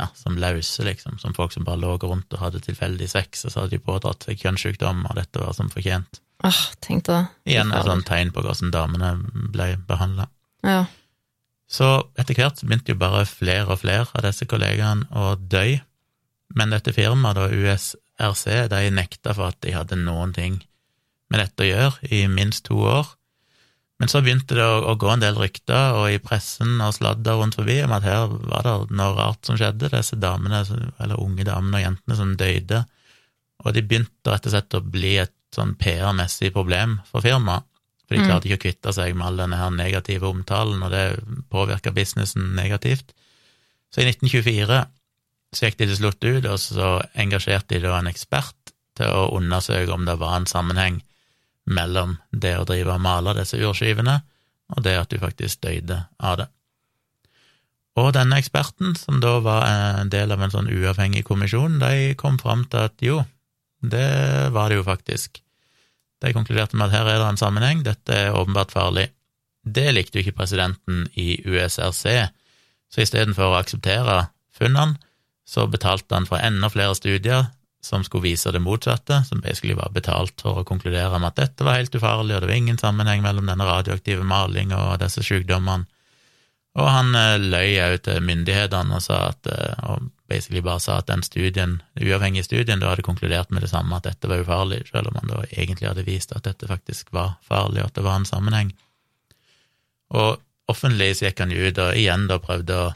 ja, 0.00 0.08
som 0.18 0.36
lause, 0.40 0.84
liksom, 0.84 1.18
som 1.22 1.34
folk 1.36 1.52
som 1.54 1.64
bare 1.64 1.80
lå 1.80 1.94
rundt 2.02 2.32
og 2.34 2.42
hadde 2.42 2.62
tilfeldig 2.64 3.08
sex, 3.10 3.44
og 3.46 3.52
så 3.52 3.62
hadde 3.62 3.76
de 3.76 3.84
pådratt 3.86 4.26
seg 4.26 4.40
kjønnssykdom, 4.40 5.04
og 5.08 5.18
dette 5.18 5.40
var 5.40 5.54
som 5.56 5.70
fortjent. 5.72 6.20
Åh, 6.42 6.62
tenk 6.82 7.06
det. 7.06 7.20
Igjen 7.46 7.70
et 7.70 7.86
sånt 7.86 8.08
tegn 8.08 8.32
på 8.34 8.42
hvordan 8.42 8.72
damene 8.74 9.12
ble 9.54 9.76
behandla. 9.88 10.26
Ja. 10.66 10.84
Så 11.70 11.88
etter 12.20 12.36
hvert 12.36 12.60
begynte 12.64 12.92
jo 12.92 13.00
bare 13.00 13.24
flere 13.28 13.70
og 13.70 13.80
flere 13.84 14.08
av 14.10 14.26
disse 14.26 14.48
kollegaene 14.50 15.06
å 15.16 15.36
dø, 15.38 15.78
men 16.58 16.74
dette 16.74 16.92
firmaet, 16.96 17.38
da 17.38 17.46
USRC, 18.20 18.68
de 18.72 18.92
nekta 18.94 19.34
for 19.36 19.52
at 19.52 19.58
de 19.64 19.74
hadde 19.74 19.98
noen 20.00 20.34
ting 20.36 20.60
med 21.32 21.40
dette 21.40 21.64
å 21.64 21.68
gjøre 21.68 22.12
i 22.12 22.26
minst 22.28 22.66
to 22.68 22.76
år. 22.84 23.08
Men 24.02 24.10
så 24.10 24.18
begynte 24.24 24.56
det 24.58 24.64
å, 24.66 24.80
å 24.90 24.96
gå 24.98 25.08
en 25.12 25.22
del 25.22 25.36
rykter, 25.38 25.94
og 25.94 26.10
i 26.10 26.20
pressen 26.22 26.80
og 26.82 26.96
sladder 26.96 27.38
rundt 27.38 27.56
forbi, 27.58 27.78
om 27.84 27.94
at 27.94 28.06
her 28.06 28.32
var 28.50 28.66
det 28.66 28.96
noe 28.98 29.14
rart 29.14 29.46
som 29.46 29.58
skjedde, 29.58 29.92
disse 29.92 30.18
damene, 30.18 30.64
eller 30.98 31.22
unge 31.22 31.46
damene 31.46 31.78
og 31.78 31.84
jentene 31.86 32.18
som 32.18 32.32
døde, 32.40 32.82
og 33.62 33.76
de 33.76 33.84
begynte 33.86 34.32
rett 34.32 34.48
og 34.48 34.56
slett 34.56 34.74
å 34.74 34.82
bli 34.82 35.14
et 35.22 35.36
sånn 35.54 35.76
PR-messig 35.78 36.50
problem 36.54 36.98
for 37.06 37.24
firmaet. 37.24 37.68
For 38.08 38.18
de 38.18 38.26
klarte 38.26 38.48
ikke 38.48 38.58
å 38.58 38.62
kvitte 38.64 38.92
seg 38.96 39.14
med 39.14 39.28
all 39.28 39.38
denne 39.38 39.60
her 39.60 39.70
negative 39.72 40.26
omtalen, 40.28 40.82
og 40.82 40.90
det 40.92 41.04
påvirka 41.52 41.94
businessen 41.94 42.50
negativt. 42.58 43.14
Så 43.94 44.02
i 44.02 44.08
1924 44.10 44.82
så 45.52 45.68
gikk 45.68 45.78
de 45.80 45.88
til 45.90 45.98
slutt 45.98 46.24
ut, 46.24 46.46
og 46.48 46.58
så 46.60 46.92
engasjerte 47.18 47.76
de 47.76 47.84
da 47.84 47.98
en 47.98 48.10
ekspert 48.10 48.72
til 48.98 49.12
å 49.12 49.30
undersøke 49.36 49.92
om 49.92 50.06
det 50.08 50.18
var 50.20 50.38
en 50.38 50.48
sammenheng 50.48 51.00
mellom 51.68 52.16
det 52.32 52.56
å 52.58 52.66
drive 52.68 52.96
og 52.96 53.04
male 53.04 53.36
disse 53.38 53.60
urskivene, 53.60 54.18
og 54.72 54.84
det 54.86 54.96
at 54.98 55.12
du 55.12 55.20
faktisk 55.20 55.62
døde 55.64 56.00
av 56.18 56.40
det. 56.40 56.48
Og 58.00 58.08
denne 58.16 58.38
eksperten, 58.40 58.94
som 58.96 59.20
da 59.20 59.36
var 59.44 59.66
en 59.68 60.10
del 60.12 60.32
av 60.32 60.40
en 60.40 60.52
sånn 60.52 60.70
uavhengig 60.72 61.26
kommisjon, 61.28 61.76
de 61.82 62.14
kom 62.16 62.38
fram 62.40 62.64
til 62.72 62.88
at 62.88 63.04
jo, 63.04 63.18
det 63.84 64.48
var 64.54 64.70
det 64.70 64.78
jo 64.80 64.86
faktisk. 64.86 65.42
De 66.24 66.32
konkluderte 66.32 66.78
med 66.78 66.88
at 66.88 66.96
her 66.96 67.10
er 67.10 67.20
det 67.20 67.28
en 67.34 67.40
sammenheng, 67.40 67.82
dette 67.84 68.16
er 68.16 68.38
åpenbart 68.38 68.72
farlig. 68.72 69.10
Det 69.62 69.90
likte 69.92 70.18
jo 70.18 70.24
ikke 70.24 70.40
presidenten 70.40 71.04
i 71.18 71.36
USRC, 71.44 72.30
så 72.92 73.04
istedenfor 73.04 73.52
å 73.52 73.58
akseptere 73.60 74.30
funnene, 74.56 74.96
så 75.52 75.66
betalte 75.68 76.16
han 76.16 76.28
for 76.28 76.40
enda 76.40 76.70
flere 76.72 76.96
studier 76.96 77.50
som 77.84 78.04
skulle 78.06 78.30
vise 78.30 78.50
det 78.54 78.62
motsatte, 78.62 79.24
som 79.26 79.40
basically 79.40 79.74
var 79.74 79.90
betalt 79.92 80.40
for 80.40 80.60
å 80.60 80.64
konkludere 80.66 81.18
med 81.18 81.32
at 81.32 81.40
dette 81.40 81.66
var 81.66 81.80
helt 81.80 81.94
ufarlig, 81.98 82.36
og 82.36 82.44
det 82.44 82.48
var 82.48 82.60
ingen 82.60 82.78
sammenheng 82.78 83.24
mellom 83.24 83.50
denne 83.50 83.66
radioaktive 83.66 84.22
malinga 84.24 84.78
og 84.78 85.00
disse 85.02 85.24
sykdommene. 85.26 85.88
Og 86.78 86.88
han 86.88 87.10
eh, 87.18 87.42
løy 87.42 87.74
òg 87.84 87.98
til 88.06 88.22
myndighetene 88.24 88.96
og 88.96 89.02
sa 89.04 89.18
at, 89.32 89.50
eh, 89.50 89.74
og 89.90 90.06
basically 90.30 90.62
bare 90.64 90.80
sa 90.80 91.00
at 91.02 91.10
den 91.10 91.24
studien, 91.26 91.80
uavhengige 92.00 92.46
studien 92.46 92.80
da 92.80 92.94
hadde 92.94 93.04
konkludert 93.04 93.50
med 93.52 93.66
det 93.66 93.72
samme, 93.74 93.98
at 93.98 94.06
dette 94.08 94.30
var 94.30 94.40
ufarlig, 94.40 94.86
selv 94.88 95.10
om 95.10 95.18
han 95.20 95.34
da 95.34 95.42
egentlig 95.50 95.90
hadde 95.90 96.06
vist 96.06 96.32
at 96.32 96.46
dette 96.48 96.70
faktisk 96.70 97.12
var 97.12 97.34
farlig, 97.44 97.82
og 97.82 97.90
at 97.90 97.98
det 97.98 98.06
var 98.06 98.22
en 98.22 98.30
sammenheng. 98.30 98.72
Og 100.16 100.40
offentlig 100.72 101.16
så 101.18 101.28
gikk 101.28 101.44
han 101.44 101.52
jo 101.52 101.66
ut 101.66 101.82
og 101.82 101.98
igjen 101.98 102.28
da 102.30 102.40
prøvde 102.40 102.78
å 102.78 102.90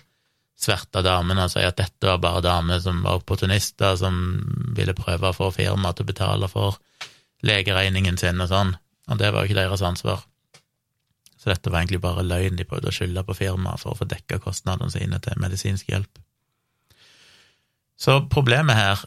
sverte 0.57 1.03
damene 1.05 1.47
og 1.47 1.53
si 1.53 1.63
at 1.65 1.77
dette 1.79 2.09
var 2.09 2.21
bare 2.23 2.43
damer 2.45 2.81
som 2.81 3.03
var 3.05 3.21
opportunister, 3.21 3.97
som 4.01 4.17
ville 4.77 4.97
prøve 4.97 5.31
å 5.31 5.37
få 5.37 5.51
firmaet 5.55 5.99
til 5.99 6.07
å 6.07 6.13
betale 6.13 6.49
for 6.51 6.79
legeregningen 7.47 8.17
sin 8.21 8.41
og 8.41 8.51
sånn, 8.51 8.73
og 9.11 9.21
det 9.21 9.33
var 9.33 9.45
jo 9.45 9.51
ikke 9.51 9.61
deres 9.61 9.85
ansvar. 9.85 10.25
Så 11.37 11.53
dette 11.53 11.71
var 11.71 11.83
egentlig 11.83 12.01
bare 12.03 12.25
løgn, 12.27 12.57
de 12.59 12.65
prøvde 12.67 12.91
å 12.91 12.95
skylde 12.95 13.23
på 13.27 13.37
firmaet 13.37 13.85
for 13.85 13.93
å 13.93 13.99
få 14.01 14.09
dekka 14.09 14.41
kostnadene 14.43 14.91
sine 14.91 15.21
til 15.23 15.37
medisinsk 15.39 15.93
hjelp. 15.93 16.23
Så 18.01 18.19
problemet 18.33 18.77
her, 18.77 19.05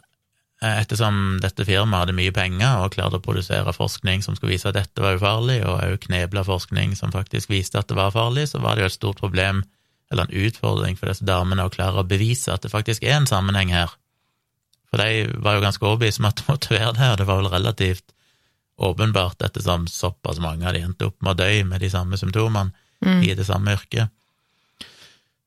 ettersom 0.63 1.39
dette 1.41 1.65
firmaet 1.65 2.05
hadde 2.05 2.15
mye 2.17 2.33
penger 2.35 2.83
og 2.83 2.93
klarte 2.93 3.19
å 3.19 3.23
produsere 3.23 3.73
forskning 3.73 4.23
som 4.25 4.37
skulle 4.37 4.53
vise 4.53 4.69
at 4.69 4.77
dette 4.77 5.03
var 5.03 5.17
ufarlig, 5.17 5.59
og 5.65 5.81
òg 5.81 5.97
knebla 6.05 6.45
forskning 6.45 6.95
som 6.99 7.13
faktisk 7.15 7.51
viste 7.51 7.81
at 7.81 7.89
det 7.89 7.97
var 7.97 8.13
farlig, 8.15 8.47
så 8.53 8.61
var 8.61 8.77
det 8.77 8.85
jo 8.85 8.91
et 8.93 8.97
stort 8.99 9.21
problem 9.23 9.65
eller 10.11 10.25
en 10.25 10.45
utfordring 10.45 10.97
for 10.97 11.11
disse 11.11 11.25
damene 11.25 11.65
å 11.65 11.73
klare 11.73 12.01
å 12.01 12.07
bevise 12.07 12.53
at 12.53 12.65
det 12.65 12.73
faktisk 12.73 13.05
er 13.05 13.19
en 13.19 13.29
sammenheng 13.29 13.73
her. 13.73 13.91
For 14.89 15.01
de 15.01 15.41
var 15.43 15.57
jo 15.57 15.65
ganske 15.65 15.85
overbevist 15.85 16.21
om 16.21 16.29
at 16.29 16.39
det 16.39 16.47
måtte 16.49 16.73
være 16.73 16.95
det, 16.97 17.09
og 17.11 17.19
det 17.19 17.27
var 17.29 17.41
vel 17.41 17.51
relativt 17.53 18.15
åpenbart 18.79 19.43
ettersom 19.45 19.85
såpass 19.91 20.39
mange 20.41 20.65
av 20.67 20.73
de 20.73 20.85
endte 20.87 21.09
opp 21.09 21.19
med 21.21 21.35
å 21.35 21.41
dø 21.43 21.49
med 21.67 21.83
de 21.83 21.91
samme 21.91 22.17
symptomene 22.17 22.71
mm. 23.05 23.21
i 23.27 23.35
det 23.37 23.45
samme 23.45 23.75
yrket. 23.75 24.09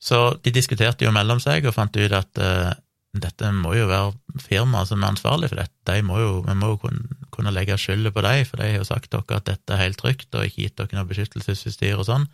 Så 0.02 0.18
de 0.42 0.52
diskuterte 0.54 1.06
jo 1.06 1.14
mellom 1.14 1.40
seg 1.40 1.66
og 1.66 1.74
fant 1.76 1.96
ut 1.96 2.14
at 2.18 2.40
uh, 2.42 2.72
dette 3.12 3.50
må 3.54 3.74
jo 3.76 3.88
være 3.90 4.40
firmaet 4.42 4.90
som 4.90 5.02
er 5.02 5.12
ansvarlig 5.12 5.50
for 5.52 5.62
dette. 5.62 5.74
De 5.88 6.04
må 6.06 6.18
jo, 6.20 6.30
vi 6.46 6.56
må 6.58 6.72
jo 6.74 6.78
kunne, 6.86 7.18
kunne 7.34 7.52
legge 7.54 7.78
skylda 7.78 8.12
på 8.14 8.24
dem, 8.24 8.44
for 8.48 8.60
de 8.60 8.70
har 8.70 8.80
jo 8.80 8.88
sagt 8.88 9.12
dere 9.12 9.38
at 9.38 9.48
dette 9.48 9.74
er 9.74 9.82
helt 9.84 10.00
trygt 10.00 10.34
og 10.34 10.48
ikke 10.48 10.66
gitt 10.66 10.78
dere 10.80 10.98
noe 10.98 11.08
beskyttelsesutstyr 11.10 12.00
og 12.00 12.08
sånn. 12.08 12.26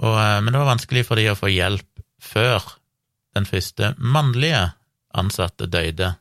Og, 0.00 0.16
eh, 0.16 0.38
men 0.40 0.52
det 0.52 0.60
var 0.60 0.72
vanskelig 0.72 1.04
for 1.08 1.20
de 1.20 1.28
å 1.30 1.38
få 1.38 1.50
hjelp 1.52 2.04
før 2.20 2.64
den 3.36 3.46
første 3.48 3.94
mannlige 3.98 4.70
ansatte 5.16 5.68
døde. 5.70 6.14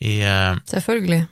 I, 0.00 0.20
eh, 0.26 0.58
Selvfølgelig. 0.66 1.28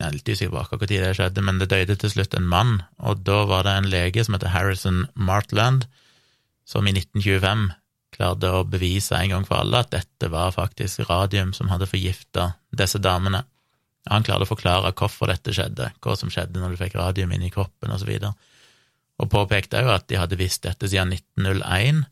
Jeg 0.00 0.08
er 0.08 0.14
litt 0.16 0.28
usikker 0.28 0.52
på 0.54 0.60
akkurat 0.62 0.90
når 0.90 1.02
det 1.04 1.16
skjedde, 1.18 1.42
men 1.44 1.58
det 1.60 1.68
døde 1.68 1.96
til 2.00 2.10
slutt 2.10 2.34
en 2.34 2.48
mann, 2.48 2.82
og 2.98 3.22
da 3.24 3.44
var 3.44 3.66
det 3.68 3.74
en 3.76 3.90
lege 3.92 4.24
som 4.24 4.34
heter 4.34 4.54
Harrison 4.54 5.06
Martland, 5.14 5.84
som 6.64 6.86
i 6.88 6.94
1925 6.94 7.68
klarte 8.16 8.48
å 8.48 8.64
bevise 8.64 9.14
en 9.16 9.28
gang 9.28 9.44
for 9.46 9.60
alle 9.60 9.82
at 9.84 9.92
dette 9.92 10.30
var 10.32 10.54
faktisk 10.56 11.04
radium 11.10 11.52
som 11.52 11.68
hadde 11.68 11.88
forgifta 11.88 12.54
disse 12.72 12.98
damene. 12.98 13.44
Han 14.08 14.24
klarte 14.24 14.48
å 14.48 14.50
forklare 14.50 14.94
hvorfor 14.96 15.28
dette 15.28 15.52
skjedde, 15.52 15.92
hva 16.00 16.16
som 16.16 16.32
skjedde 16.32 16.60
når 16.60 16.72
du 16.72 16.80
fikk 16.80 16.96
radium 16.96 17.32
inn 17.36 17.44
i 17.44 17.52
kroppen, 17.52 17.92
og 17.92 18.00
så 18.00 18.08
og 19.20 19.30
påpekte 19.32 19.82
òg 19.82 19.92
at 19.94 20.08
de 20.08 20.18
hadde 20.20 20.38
visst 20.40 20.64
dette 20.64 20.88
siden 20.88 21.12
1901. 21.12 22.04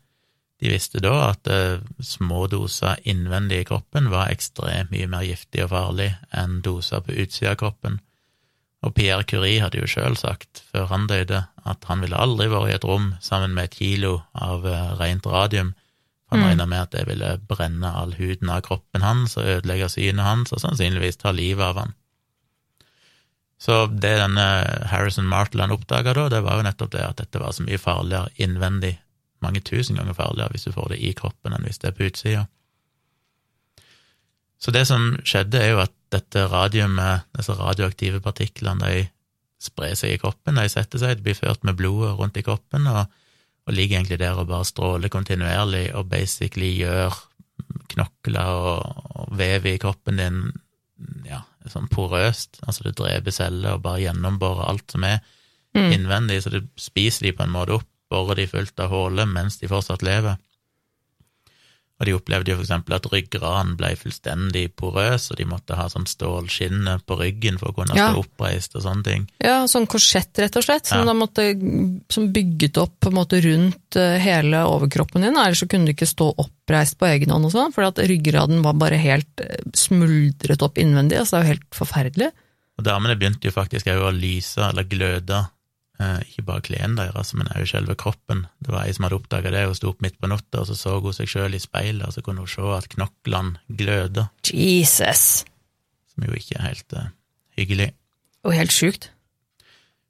De 0.59 0.73
visste 0.73 1.01
da 1.03 1.15
at 1.29 1.49
uh, 1.53 1.79
små 2.03 2.47
doser 2.51 2.99
innvendig 3.09 3.63
i 3.63 3.69
kroppen 3.69 4.11
var 4.13 4.33
ekstremt 4.33 4.93
mye 4.93 5.09
mer 5.11 5.25
giftig 5.27 5.65
og 5.65 5.73
farlig 5.73 6.11
enn 6.35 6.61
doser 6.67 7.05
på 7.05 7.15
utsida 7.15 7.55
av 7.55 7.61
kroppen. 7.63 8.01
Og 8.87 8.95
Pierre 8.95 9.27
Curie 9.27 9.63
hadde 9.63 9.81
jo 9.81 9.91
sjøl 9.91 10.15
sagt, 10.19 10.63
før 10.71 10.87
han 10.93 11.09
døde, 11.11 11.45
at 11.67 11.87
han 11.91 12.03
ville 12.03 12.19
aldri 12.19 12.47
vært 12.51 12.71
i 12.71 12.77
et 12.77 12.87
rom 12.87 13.13
sammen 13.23 13.55
med 13.55 13.71
et 13.71 13.79
kilo 13.79 14.19
av 14.35 14.67
uh, 14.67 14.95
rent 15.01 15.27
radium. 15.27 15.73
Han 16.29 16.43
mm. 16.43 16.49
regna 16.51 16.67
med 16.69 16.85
at 16.85 16.95
det 16.95 17.07
ville 17.09 17.33
brenne 17.49 17.95
all 18.03 18.13
huden 18.19 18.51
av 18.53 18.67
kroppen 18.67 19.07
hans 19.07 19.39
og 19.39 19.49
ødelegge 19.49 19.89
synet 19.95 20.27
hans 20.27 20.53
og 20.53 20.61
sannsynligvis 20.63 21.23
ta 21.23 21.33
livet 21.33 21.65
av 21.65 21.81
han. 21.85 21.97
Så 23.59 23.87
det 23.91 24.15
denne 24.21 24.47
Harrison 24.87 25.27
Martland 25.27 25.75
oppdaga 25.75 26.15
da, 26.15 26.29
det 26.31 26.45
var 26.47 26.61
jo 26.61 26.67
nettopp 26.69 26.93
det 26.95 27.03
at 27.03 27.19
dette 27.19 27.41
var 27.43 27.55
så 27.55 27.65
mye 27.67 27.81
farligere 27.83 28.31
innvendig, 28.39 28.95
mange 29.43 29.63
tusen 29.67 29.99
ganger 29.99 30.15
farligere 30.15 30.55
hvis 30.55 30.69
du 30.69 30.75
får 30.75 30.95
det 30.95 31.01
i 31.03 31.13
kroppen 31.19 31.55
enn 31.55 31.67
hvis 31.67 31.83
det 31.83 31.91
er 31.91 31.97
på 31.99 32.07
utsida. 32.07 32.47
Så 34.59 34.75
det 34.75 34.85
som 34.91 35.13
skjedde, 35.27 35.61
er 35.63 35.73
jo 35.75 35.83
at 35.85 35.95
dette 36.11 36.47
radiumet, 36.51 37.27
disse 37.39 37.55
radioaktive 37.55 38.23
partiklene, 38.23 38.91
de 38.91 39.07
sprer 39.63 39.95
seg 39.99 40.15
i 40.15 40.21
kroppen, 40.23 40.59
de 40.59 40.71
setter 40.71 41.03
seg, 41.03 41.19
de 41.19 41.27
blir 41.27 41.39
ført 41.39 41.67
med 41.67 41.79
blodet 41.79 42.15
rundt 42.19 42.39
i 42.39 42.45
kroppen, 42.47 42.87
og, 42.91 43.07
og 43.67 43.75
ligger 43.75 43.99
egentlig 43.99 44.21
der 44.23 44.39
og 44.39 44.51
bare 44.51 44.67
stråler 44.67 45.13
kontinuerlig 45.13 45.89
og 45.99 46.11
basically 46.11 46.73
gjør 46.79 47.15
knokler 47.93 48.55
og, 48.55 49.05
og 49.19 49.39
vev 49.39 49.67
i 49.67 49.79
kroppen 49.83 50.19
din 50.23 50.43
ja, 51.27 51.43
sånn 51.73 51.91
porøst, 51.93 52.61
altså 52.67 52.89
det 52.89 52.97
dreper 52.99 53.35
celler 53.35 53.77
og 53.77 53.85
bare 53.85 54.03
gjennomborer 54.07 54.69
alt 54.69 54.95
som 54.95 55.07
er 55.07 55.21
mm. 55.77 55.91
innvendig, 55.95 56.43
så 56.45 56.53
det 56.55 56.65
spiser 56.81 57.29
de 57.29 57.35
på 57.39 57.47
en 57.47 57.55
måte 57.55 57.79
opp, 57.79 57.89
borer 58.09 58.41
de 58.41 58.49
fullt 58.49 58.81
av 58.81 58.93
huller 58.93 59.29
mens 59.29 59.59
de 59.61 59.69
fortsatt 59.69 60.05
lever. 60.07 60.39
Og 61.99 62.07
de 62.07 62.15
opplevde 62.15 62.53
jo 62.53 62.59
for 62.61 62.65
eksempel 62.65 62.95
at 62.95 63.07
ryggraden 63.11 63.73
ble 63.79 63.91
fullstendig 63.99 64.69
porøs, 64.79 65.33
og 65.33 65.41
de 65.41 65.47
måtte 65.51 65.75
ha 65.75 65.89
sånn 65.91 66.07
stålskinne 66.07 66.95
på 67.03 67.17
ryggen 67.19 67.59
for 67.59 67.73
å 67.73 67.75
kunne 67.75 67.97
ja. 67.99 68.13
stå 68.13 68.23
oppreist 68.23 68.77
og 68.79 68.85
sånne 68.85 69.07
ting. 69.09 69.25
Ja, 69.43 69.57
sånn 69.71 69.89
korsett, 69.91 70.31
rett 70.39 70.59
og 70.61 70.67
slett, 70.67 70.87
som, 70.87 71.03
ja. 71.03 71.17
måtte, 71.19 71.49
som 72.15 72.31
bygget 72.35 72.79
opp 72.79 72.95
på 73.03 73.11
en 73.11 73.19
måte 73.19 73.43
rundt 73.43 73.99
eh, 73.99 74.15
hele 74.23 74.63
overkroppen 74.71 75.27
din, 75.27 75.35
ellers 75.35 75.65
så 75.65 75.71
kunne 75.71 75.91
du 75.91 75.97
ikke 75.97 76.07
stå 76.07 76.31
oppreist 76.39 77.01
på 77.01 77.11
egen 77.11 77.35
hånd 77.35 77.51
og 77.51 77.57
sånn, 77.57 77.75
for 77.75 77.91
ryggraden 77.99 78.63
var 78.63 78.79
bare 78.79 79.03
helt 79.03 79.43
eh, 79.43 79.59
smuldret 79.75 80.63
opp 80.63 80.79
innvendig, 80.79 81.19
altså 81.19 81.37
det 81.37 81.41
er 81.41 81.49
jo 81.49 81.55
helt 81.57 81.81
forferdelig. 81.83 82.33
Og 82.79 82.87
damene 82.87 83.19
begynte 83.19 83.51
jo 83.51 83.57
faktisk 83.59 83.91
òg 83.91 84.05
å 84.07 84.15
lyse 84.15 84.63
eller 84.63 84.87
gløde 84.87 85.43
ikke 85.99 86.45
bare 86.47 86.63
klærne 86.63 86.95
deres, 87.01 87.33
men 87.35 87.49
også 87.51 87.73
selve 87.73 87.97
kroppen. 87.99 88.45
Det 88.63 88.71
var 88.71 88.87
ei 88.87 88.95
som 88.95 89.07
hadde 89.07 89.19
oppdaga 89.19 89.51
det, 89.51 89.65
hun 89.67 89.79
sto 89.79 89.91
opp 89.91 90.03
midt 90.05 90.19
på 90.23 90.31
natta, 90.31 90.63
og 90.63 90.69
så 90.69 90.77
så 90.79 90.99
hun 91.03 91.17
seg 91.17 91.31
sjøl 91.31 91.57
i 91.59 91.63
speilet, 91.63 92.07
og 92.07 92.15
så 92.15 92.23
kunne 92.23 92.45
hun 92.45 92.51
se 92.51 92.67
at 92.77 92.87
knoklene 92.93 93.59
gløda. 93.81 94.29
Jesus! 94.47 95.43
Som 96.13 96.29
jo 96.29 96.39
ikke 96.39 96.59
er 96.59 96.69
helt 96.69 96.95
uh, 96.95 97.11
hyggelig. 97.59 97.91
Og 98.47 98.55
helt 98.55 98.75
sjukt. 98.75 99.11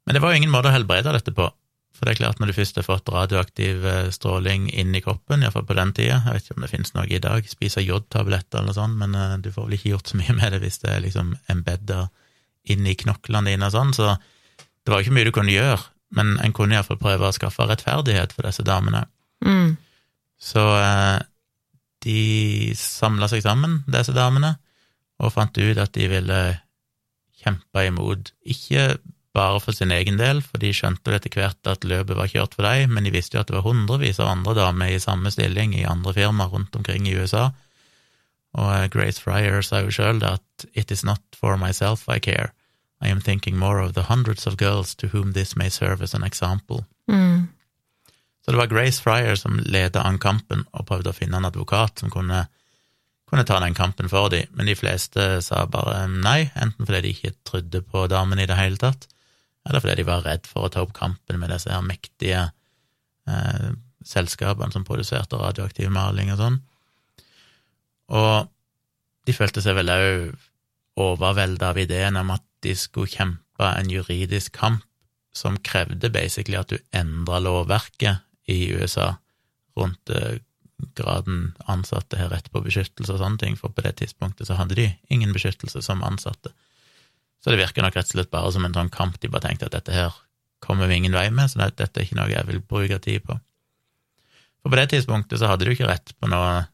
Men 0.04 0.16
det 0.16 0.22
var 0.24 0.32
jo 0.32 0.42
ingen 0.42 0.52
måte 0.52 0.68
å 0.68 0.76
helbrede 0.76 1.16
dette 1.16 1.32
på. 1.36 1.48
For 1.96 2.06
det 2.06 2.14
er 2.14 2.20
klart, 2.20 2.38
når 2.38 2.52
du 2.52 2.58
først 2.60 2.76
har 2.78 2.86
fått 2.86 3.10
radioaktiv 3.10 3.82
eh, 3.90 4.08
stråling 4.14 4.68
inn 4.70 4.94
i 4.94 5.00
kroppen, 5.02 5.42
iallfall 5.42 5.64
på 5.66 5.74
den 5.74 5.90
tida, 5.96 6.20
jeg 6.22 6.36
vet 6.36 6.44
ikke 6.44 6.54
om 6.54 6.64
det 6.64 6.70
finnes 6.70 6.94
noe 6.94 7.08
i 7.10 7.18
dag, 7.18 7.48
spiser 7.50 7.82
jodtabletter 7.82 8.60
eller 8.60 8.76
sånn, 8.76 8.94
men 9.00 9.16
men 9.16 9.42
du 9.42 9.50
får 9.50 9.66
vel 9.66 9.74
ikke 9.74 9.90
gjort 9.96 10.12
så 10.12 10.20
mye 10.20 10.36
med 10.38 10.54
det 10.54 10.60
hvis 10.62 10.78
det 10.84 10.92
er 10.92 11.02
liksom 11.02 11.32
embedda 11.50 12.04
inn 12.70 12.86
i 12.86 12.94
knoklene 13.02 13.50
dine 13.50 13.66
og 13.66 13.74
sånn, 13.74 13.90
så 13.96 14.12
det 14.88 14.94
var 14.94 15.04
ikke 15.04 15.12
mye 15.18 15.28
du 15.28 15.34
kunne 15.36 15.52
gjøre, 15.52 15.82
men 16.16 16.38
en 16.40 16.54
kunne 16.56 16.72
iallfall 16.72 16.96
prøve 16.96 17.28
å 17.28 17.34
skaffe 17.36 17.66
rettferdighet 17.68 18.32
for 18.32 18.48
disse 18.48 18.64
damene. 18.64 19.02
Mm. 19.44 19.74
Så 20.40 20.64
eh, 20.78 21.18
de 22.06 22.22
samla 22.78 23.28
seg 23.28 23.44
sammen, 23.44 23.82
disse 23.92 24.14
damene, 24.16 24.54
og 25.20 25.34
fant 25.34 25.60
ut 25.60 25.82
at 25.82 25.92
de 25.92 26.08
ville 26.08 26.40
kjempe 27.42 27.84
imot, 27.84 28.32
ikke 28.48 28.96
bare 29.36 29.60
for 29.60 29.76
sin 29.76 29.92
egen 29.92 30.16
del, 30.16 30.40
for 30.40 30.56
de 30.62 30.72
skjønte 30.72 31.12
etter 31.14 31.36
hvert 31.36 31.70
at 31.70 31.84
løpet 31.86 32.16
var 32.16 32.32
kjørt 32.32 32.56
for 32.56 32.64
dem, 32.64 32.96
men 32.96 33.04
de 33.04 33.12
visste 33.12 33.36
jo 33.36 33.44
at 33.44 33.52
det 33.52 33.58
var 33.58 33.66
hundrevis 33.68 34.22
av 34.24 34.32
andre 34.32 34.56
damer 34.56 34.94
i 34.94 35.02
samme 35.02 35.30
stilling 35.34 35.76
i 35.76 35.84
andre 35.84 36.16
firmaer 36.16 36.54
rundt 36.54 36.80
omkring 36.80 37.06
i 37.06 37.18
USA. 37.20 37.50
Og 38.56 38.72
eh, 38.72 38.88
Grace 38.94 39.20
Fryer 39.20 39.60
sa 39.60 39.84
jo 39.84 39.92
sjøl 39.92 40.24
at 40.24 40.68
it 40.72 40.94
is 40.94 41.04
not 41.04 41.20
for 41.36 41.60
myself 41.60 42.08
I 42.08 42.22
care, 42.24 42.54
i 43.00 43.08
am 43.08 43.20
thinking 43.20 43.56
more 43.56 43.80
of 43.80 43.94
the 43.94 44.02
hundreds 44.02 44.46
of 44.46 44.56
girls 44.56 44.94
to 44.94 45.08
whom 45.12 45.32
this 45.32 45.56
may 45.56 45.70
serve 45.70 46.02
as 46.02 46.14
an 46.14 46.24
example. 46.24 46.84
Mm. 47.10 47.48
Så 48.44 48.50
det 48.50 48.58
var 48.58 48.66
Grace 48.66 49.02
Fryer 49.02 49.36
som 49.36 49.58
ledet 49.58 50.02
an 50.02 50.18
kampen 50.18 50.64
og 50.72 50.86
prøvde 50.88 51.12
å 51.12 51.16
finne 51.16 51.36
en 51.36 51.44
advokat 51.44 52.00
som 52.00 52.10
kunne, 52.10 52.46
kunne 53.28 53.44
ta 53.44 53.58
den 53.60 53.76
kampen 53.76 54.08
for 54.08 54.32
dem, 54.32 54.48
men 54.56 54.66
de 54.66 54.76
fleste 54.78 55.26
sa 55.44 55.66
bare 55.68 56.06
nei, 56.08 56.48
enten 56.56 56.88
fordi 56.88 57.02
de 57.04 57.12
ikke 57.12 57.34
trodde 57.44 57.82
på 57.84 58.06
damene 58.08 58.46
i 58.46 58.48
det 58.48 58.56
hele 58.56 58.80
tatt, 58.80 59.04
eller 59.68 59.84
fordi 59.84 59.98
de 60.00 60.08
var 60.08 60.24
redd 60.24 60.48
for 60.48 60.64
å 60.64 60.72
ta 60.72 60.80
opp 60.80 60.96
kampen 60.96 61.38
med 61.38 61.52
disse 61.52 61.68
her 61.68 61.84
mektige 61.84 62.46
eh, 63.28 63.68
selskapene 64.08 64.72
som 64.72 64.86
produserte 64.88 65.36
radioaktiv 65.36 65.92
maling 65.92 66.32
og 66.32 66.40
sånn. 66.40 66.58
Og 68.16 68.48
de 69.28 69.36
følte 69.36 69.60
seg 69.60 69.76
vel 69.76 69.92
òg 69.92 70.30
overvelda 70.98 71.74
av 71.74 71.84
ideen 71.84 72.16
om 72.16 72.32
at 72.32 72.47
de 72.64 72.74
skulle 72.78 73.10
kjempe 73.10 73.70
en 73.70 73.90
juridisk 73.90 74.54
kamp 74.58 74.84
som 75.36 75.58
krevde 75.62 76.10
basically 76.10 76.58
at 76.58 76.72
du 76.72 76.78
endra 76.96 77.38
lovverket 77.42 78.24
i 78.50 78.72
USA 78.74 79.14
rundt 79.78 80.10
eh, 80.10 80.40
graden 80.98 81.52
ansatte 81.70 82.18
har 82.18 82.30
rett 82.32 82.50
på 82.52 82.62
beskyttelse 82.62 83.14
og 83.14 83.20
sånne 83.22 83.40
ting, 83.42 83.58
for 83.58 83.74
på 83.74 83.82
det 83.84 83.96
tidspunktet 84.00 84.48
så 84.48 84.56
hadde 84.58 84.78
de 84.78 84.88
ingen 85.12 85.34
beskyttelse 85.34 85.82
som 85.84 86.04
ansatte. 86.06 86.52
Så 87.42 87.52
det 87.52 87.60
virker 87.60 87.84
nok 87.84 87.98
rett 87.98 88.10
og 88.10 88.16
slett 88.16 88.32
bare 88.32 88.52
som 88.54 88.66
en 88.66 88.74
sånn 88.74 88.90
kamp 88.94 89.18
de 89.22 89.30
bare 89.30 89.46
tenkte 89.46 89.68
at 89.68 89.76
dette 89.76 89.94
her 89.94 90.14
kommer 90.64 90.90
vi 90.90 90.98
ingen 90.98 91.14
vei 91.14 91.28
med, 91.30 91.50
så 91.50 91.62
dette 91.66 91.86
er 91.86 92.06
ikke 92.06 92.18
noe 92.18 92.30
jeg 92.32 92.46
vil 92.48 92.62
bruke 92.62 92.98
tid 93.02 93.26
på. 93.26 93.38
For 94.62 94.72
på 94.72 94.78
det 94.78 94.88
tidspunktet 94.94 95.38
så 95.40 95.50
hadde 95.50 95.66
du 95.66 95.74
ikke 95.74 95.90
rett 95.90 96.14
på 96.18 96.30
noe, 96.30 96.64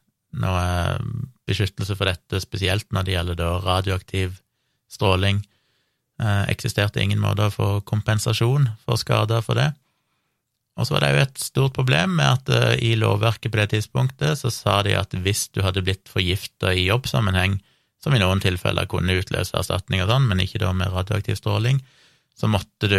noe 0.40 0.62
eh, 0.64 1.09
beskyttelse 1.49 1.97
for 1.99 2.09
dette, 2.09 2.40
spesielt 2.40 2.88
når 2.92 3.05
det 3.05 3.16
gjelder 3.16 3.40
da 3.40 3.51
radioaktiv 3.64 4.38
stråling. 4.92 5.42
Eh, 6.22 6.42
eksisterte 6.46 7.03
ingen 7.03 7.18
måte 7.18 7.48
å 7.48 7.50
få 7.50 7.68
kompensasjon 7.88 8.68
for 8.85 9.00
skader 9.00 9.42
for 9.42 9.59
det. 9.59 9.72
Og 10.79 10.87
så 10.87 10.94
var 10.94 11.03
det 11.03 11.11
jo 11.11 11.22
et 11.24 11.40
stort 11.42 11.74
problem 11.74 12.16
med 12.18 12.27
at 12.27 12.50
uh, 12.50 12.72
i 12.83 12.96
lovverket 12.98 13.53
på 13.53 13.59
det 13.61 13.68
tidspunktet 13.70 14.40
så 14.40 14.50
sa 14.50 14.81
de 14.83 14.96
at 14.98 15.14
hvis 15.14 15.46
du 15.55 15.61
hadde 15.62 15.85
blitt 15.87 16.11
forgifta 16.11 16.72
i 16.74 16.88
jobbsammenheng, 16.88 17.61
som 18.03 18.14
i 18.14 18.18
noen 18.18 18.42
tilfeller 18.42 18.88
kunne 18.90 19.14
utløse 19.20 19.55
erstatning 19.59 20.03
og 20.03 20.11
sånn, 20.11 20.27
men 20.27 20.42
ikke 20.42 20.59
da 20.62 20.72
med 20.74 20.90
radioaktiv 20.90 21.38
stråling, 21.38 21.79
så 22.35 22.50
måtte 22.50 22.90
du 22.90 22.98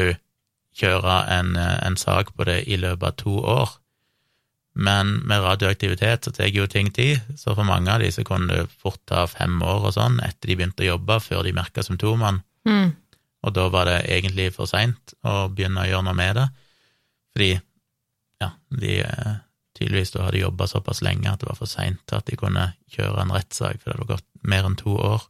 kjøre 0.80 1.18
en, 1.36 1.52
uh, 1.60 1.76
en 1.84 2.00
sak 2.00 2.32
på 2.36 2.48
det 2.48 2.62
i 2.72 2.80
løpet 2.80 3.10
av 3.12 3.20
to 3.20 3.36
år. 3.44 3.76
Men 4.76 5.18
med 5.28 5.44
radioaktivitet 5.44 6.28
så 6.28 6.36
tar 6.36 6.52
jo 6.52 6.68
ting 6.72 6.92
tid, 6.96 7.24
så 7.40 7.56
for 7.56 7.68
mange 7.68 7.92
av 7.92 8.04
de 8.04 8.12
så 8.12 8.24
kunne 8.28 8.52
det 8.52 8.76
fort 8.84 9.04
ta 9.08 9.24
fem 9.28 9.56
år 9.64 9.88
og 9.88 9.96
sånn 9.96 10.20
etter 10.24 10.52
de 10.52 10.60
begynte 10.60 10.84
å 10.84 10.94
jobbe, 10.94 11.20
før 11.24 11.48
de 11.48 11.56
merka 11.56 11.84
symptomene. 11.84 12.44
Mm. 12.68 12.96
Og 13.46 13.54
da 13.54 13.68
var 13.74 13.90
det 13.90 14.00
egentlig 14.10 14.50
for 14.56 14.70
seint 14.70 15.14
å 15.26 15.46
begynne 15.54 15.84
å 15.84 15.90
gjøre 15.90 16.08
noe 16.08 16.18
med 16.18 16.40
det, 16.40 16.46
fordi 17.36 17.52
ja, 18.42 18.50
de 18.82 18.96
eh, 19.06 19.36
tydeligvis 19.78 20.14
da 20.16 20.26
hadde 20.26 20.42
jobba 20.42 20.68
såpass 20.72 21.04
lenge 21.06 21.30
at 21.30 21.42
det 21.42 21.50
var 21.50 21.60
for 21.60 21.70
seint 21.70 22.16
at 22.16 22.26
de 22.30 22.40
kunne 22.40 22.72
kjøre 22.96 23.22
en 23.22 23.34
rettssak, 23.36 23.82
for 23.82 23.92
det 23.92 23.98
hadde 23.98 24.12
gått 24.16 24.28
mer 24.48 24.68
enn 24.68 24.78
to 24.80 24.96
år. 24.98 25.28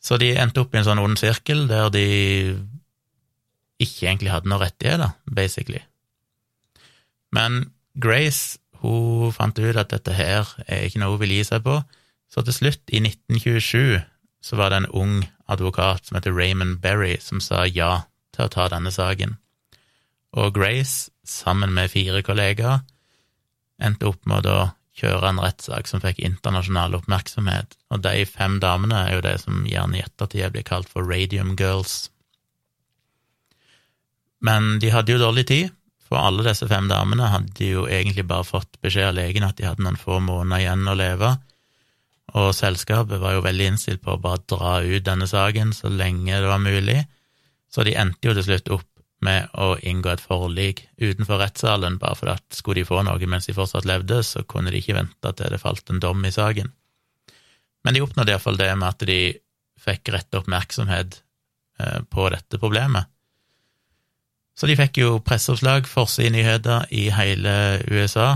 Så 0.00 0.16
de 0.20 0.32
endte 0.40 0.62
opp 0.62 0.74
i 0.74 0.80
en 0.80 0.88
sånn 0.88 1.02
ond 1.02 1.20
sirkel 1.20 1.66
der 1.68 1.90
de 1.92 2.06
ikke 3.80 4.08
egentlig 4.08 4.32
hadde 4.32 4.48
noen 4.48 4.64
rettigheter, 4.64 5.14
basically. 5.28 5.82
Men 7.36 7.70
Grace 8.00 8.58
hun 8.80 9.32
fant 9.36 9.58
ut 9.60 9.76
at 9.76 9.92
dette 9.92 10.14
her 10.16 10.48
er 10.66 10.86
ikke 10.86 11.02
noe 11.02 11.14
hun 11.14 11.22
vil 11.22 11.36
gi 11.36 11.44
seg 11.50 11.64
på, 11.66 11.76
så 12.30 12.44
til 12.46 12.56
slutt, 12.56 12.82
i 12.94 13.02
1927, 13.02 14.00
så 14.40 14.56
var 14.56 14.70
det 14.70 14.82
en 14.82 14.92
ung 14.96 15.14
advokat 15.50 16.06
som 16.06 16.16
heter 16.16 16.32
Raymond 16.32 16.80
Berry, 16.80 17.16
som 17.20 17.40
sa 17.44 17.66
ja 17.66 18.06
til 18.34 18.46
å 18.46 18.52
ta 18.52 18.68
denne 18.72 18.92
saken. 18.94 19.36
Og 20.38 20.54
Grace, 20.54 21.10
sammen 21.26 21.74
med 21.74 21.90
fire 21.92 22.22
kollegaer, 22.22 22.84
endte 23.82 24.08
opp 24.10 24.22
med 24.28 24.46
å 24.46 24.70
kjøre 25.00 25.30
en 25.30 25.40
rettssak 25.42 25.88
som 25.88 26.02
fikk 26.02 26.20
internasjonal 26.24 26.94
oppmerksomhet, 26.98 27.76
og 27.90 28.04
de 28.04 28.24
fem 28.28 28.58
damene 28.62 29.04
er 29.06 29.16
jo 29.16 29.26
det 29.26 29.36
som 29.42 29.64
gjerne 29.68 29.98
i 29.98 30.04
ettertid 30.04 30.54
blir 30.54 30.66
kalt 30.66 30.90
for 30.92 31.06
Radium 31.06 31.54
Girls. 31.58 32.10
Men 34.40 34.78
de 34.80 34.92
hadde 34.92 35.14
jo 35.14 35.22
dårlig 35.22 35.46
tid, 35.50 35.70
for 36.10 36.18
alle 36.18 36.44
disse 36.46 36.66
fem 36.66 36.88
damene 36.90 37.28
hadde 37.30 37.66
jo 37.66 37.86
egentlig 37.86 38.26
bare 38.28 38.46
fått 38.46 38.80
beskjed 38.82 39.12
av 39.12 39.18
legen 39.18 39.46
at 39.46 39.60
de 39.60 39.68
hadde 39.68 39.84
noen 39.84 40.00
få 40.00 40.18
måneder 40.24 40.64
igjen 40.64 40.90
å 40.90 40.96
leve, 40.98 41.34
og 42.38 42.52
selskapet 42.54 43.20
var 43.22 43.36
jo 43.36 43.44
veldig 43.44 43.72
innstilt 43.72 44.02
på 44.04 44.14
å 44.14 44.22
bare 44.22 44.42
dra 44.50 44.78
ut 44.84 45.06
denne 45.06 45.26
saken 45.30 45.72
så 45.76 45.90
lenge 45.90 46.38
det 46.38 46.50
var 46.50 46.62
mulig, 46.62 47.00
så 47.70 47.86
de 47.86 47.96
endte 47.98 48.28
jo 48.28 48.34
til 48.36 48.46
slutt 48.46 48.70
opp 48.76 48.86
med 49.24 49.50
å 49.60 49.74
inngå 49.84 50.08
et 50.14 50.22
forlik 50.24 50.86
utenfor 50.96 51.42
rettssalen, 51.42 51.98
bare 52.00 52.16
for 52.16 52.32
at 52.32 52.44
skulle 52.56 52.80
de 52.80 52.88
få 52.88 53.02
noe 53.04 53.28
mens 53.28 53.48
de 53.50 53.54
fortsatt 53.56 53.88
levde, 53.88 54.22
så 54.24 54.42
kunne 54.48 54.72
de 54.72 54.80
ikke 54.80 54.96
vente 54.96 55.32
til 55.36 55.52
det 55.52 55.60
falt 55.60 55.92
en 55.92 56.00
dom 56.00 56.24
i 56.24 56.32
saken. 56.32 56.72
Men 57.84 57.96
de 57.96 58.02
oppnådde 58.04 58.32
iallfall 58.32 58.60
det 58.60 58.70
med 58.76 58.88
at 58.88 59.04
de 59.08 59.20
fikk 59.80 60.12
rett 60.14 60.36
oppmerksomhet 60.36 61.20
eh, 61.80 62.00
på 62.08 62.28
dette 62.32 62.60
problemet. 62.60 63.08
Så 64.56 64.68
de 64.68 64.76
fikk 64.76 65.00
jo 65.00 65.20
presseoppslag, 65.24 65.86
forsidenyheter 65.88 66.90
i 66.92 67.06
hele 67.16 67.54
USA, 67.88 68.34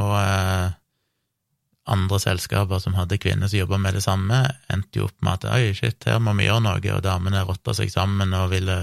og 0.00 0.14
eh, 0.20 0.66
andre 1.88 2.18
selskaper 2.22 2.80
som 2.82 2.96
hadde 2.98 3.18
kvinner 3.20 3.50
som 3.50 3.60
jobba 3.60 3.78
med 3.80 3.96
det 3.96 4.04
samme, 4.04 4.42
endte 4.72 5.00
jo 5.00 5.08
opp 5.08 5.16
med 5.24 5.38
at 5.38 5.48
oi, 5.56 5.72
shit, 5.76 6.04
her 6.06 6.20
må 6.22 6.34
vi 6.38 6.48
gjøre 6.48 6.64
noe, 6.66 6.82
og 6.94 7.04
damene 7.04 7.44
rotta 7.48 7.74
seg 7.76 7.92
sammen 7.92 8.34
og 8.36 8.52
ville 8.52 8.76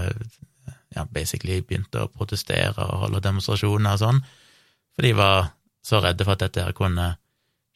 ja, 0.96 1.04
basically 1.12 1.60
begynte 1.62 2.04
å 2.04 2.10
protestere 2.12 2.74
og 2.82 3.06
holde 3.06 3.22
demonstrasjoner 3.24 3.96
og 3.96 4.02
sånn, 4.02 4.20
for 4.96 5.06
de 5.06 5.12
var 5.16 5.50
så 5.86 6.00
redde 6.02 6.26
for 6.26 6.34
at 6.36 6.46
dette 6.46 6.64
her 6.66 6.76
kunne 6.76 7.14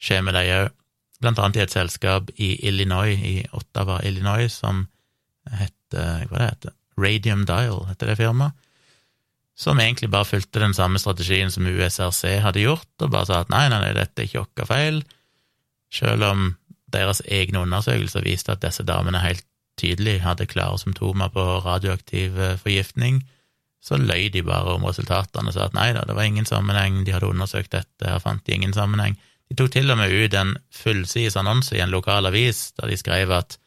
skje 0.01 0.21
med 0.25 0.35
dem 0.35 0.53
òg. 0.57 0.77
Blant 1.21 1.37
annet 1.37 1.59
i 1.59 1.61
et 1.61 1.73
selskap 1.73 2.31
i 2.41 2.55
Illinois, 2.65 3.13
i 3.13 3.35
Ottawa, 3.53 3.99
Illinois, 4.09 4.49
som 4.49 4.87
heter 5.53 6.25
Hva 6.31 6.39
det 6.39 6.47
heter 6.47 6.73
Radium 6.97 7.43
Dial, 7.45 7.83
heter 7.91 8.09
det 8.09 8.17
firmaet. 8.17 8.57
Som 9.53 9.77
egentlig 9.83 10.09
bare 10.09 10.25
fulgte 10.25 10.63
den 10.63 10.73
samme 10.73 10.97
strategien 10.97 11.51
som 11.53 11.67
USRC 11.69 12.39
hadde 12.41 12.63
gjort, 12.63 12.89
og 13.03 13.11
bare 13.13 13.29
sa 13.29 13.41
at 13.43 13.51
nei, 13.53 13.67
nei, 13.69 13.81
nei, 13.83 13.91
dette 13.93 14.23
er 14.23 14.29
ikke 14.31 14.63
vår 14.63 14.69
feil, 14.71 15.01
selv 15.93 16.23
om 16.23 16.51
deres 16.91 17.21
egne 17.27 17.63
undersøkelser 17.65 18.23
viste 18.25 18.51
at 18.51 18.63
disse 18.63 18.83
damene 18.83 19.21
helt 19.23 19.45
tydelig 19.79 20.19
hadde 20.21 20.49
klare 20.49 20.79
symptomer 20.79 21.31
på 21.33 21.43
radioaktiv 21.65 22.37
eh, 22.39 22.57
forgiftning, 22.59 23.21
så 23.81 23.97
løy 23.97 24.29
de 24.33 24.43
bare 24.45 24.75
om 24.75 24.85
resultatene 24.85 25.49
og 25.49 25.55
sa 25.55 25.65
at 25.65 25.75
nei 25.77 25.89
da, 25.95 26.03
det 26.05 26.15
var 26.15 26.27
ingen 26.29 26.45
sammenheng, 26.45 27.01
de 27.05 27.15
hadde 27.15 27.31
undersøkt 27.31 27.71
dette, 27.73 28.05
her 28.05 28.21
fant 28.21 28.43
de 28.45 28.53
ingen 28.53 28.75
sammenheng. 28.77 29.17
De 29.49 29.57
tok 29.57 29.71
til 29.73 29.89
og 29.91 29.97
med 29.97 30.13
ut 30.13 30.35
en 30.37 30.53
fullsides 30.71 31.35
annonse 31.39 31.75
i 31.75 31.81
en 31.81 31.91
lokal 31.91 32.29
avis 32.29 32.69
der 32.77 32.91
de 32.91 32.99
skrev 32.99 33.33
at 33.35 33.57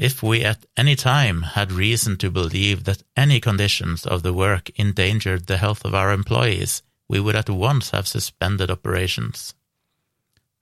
If 0.00 0.22
we 0.22 0.42
at 0.42 0.64
any 0.78 0.96
time 0.96 1.42
had 1.42 1.72
reason 1.72 2.16
to 2.16 2.30
believe 2.30 2.84
that 2.84 3.02
any 3.16 3.38
conditions 3.38 4.06
of 4.06 4.22
the 4.22 4.32
work 4.32 4.70
endangered 4.76 5.46
the 5.46 5.58
health 5.58 5.84
of 5.84 5.94
our 5.94 6.10
employees, 6.10 6.82
we 7.10 7.20
would 7.20 7.36
at 7.36 7.50
once 7.50 7.90
have 7.90 8.08
suspended 8.08 8.70
operations. 8.70 9.54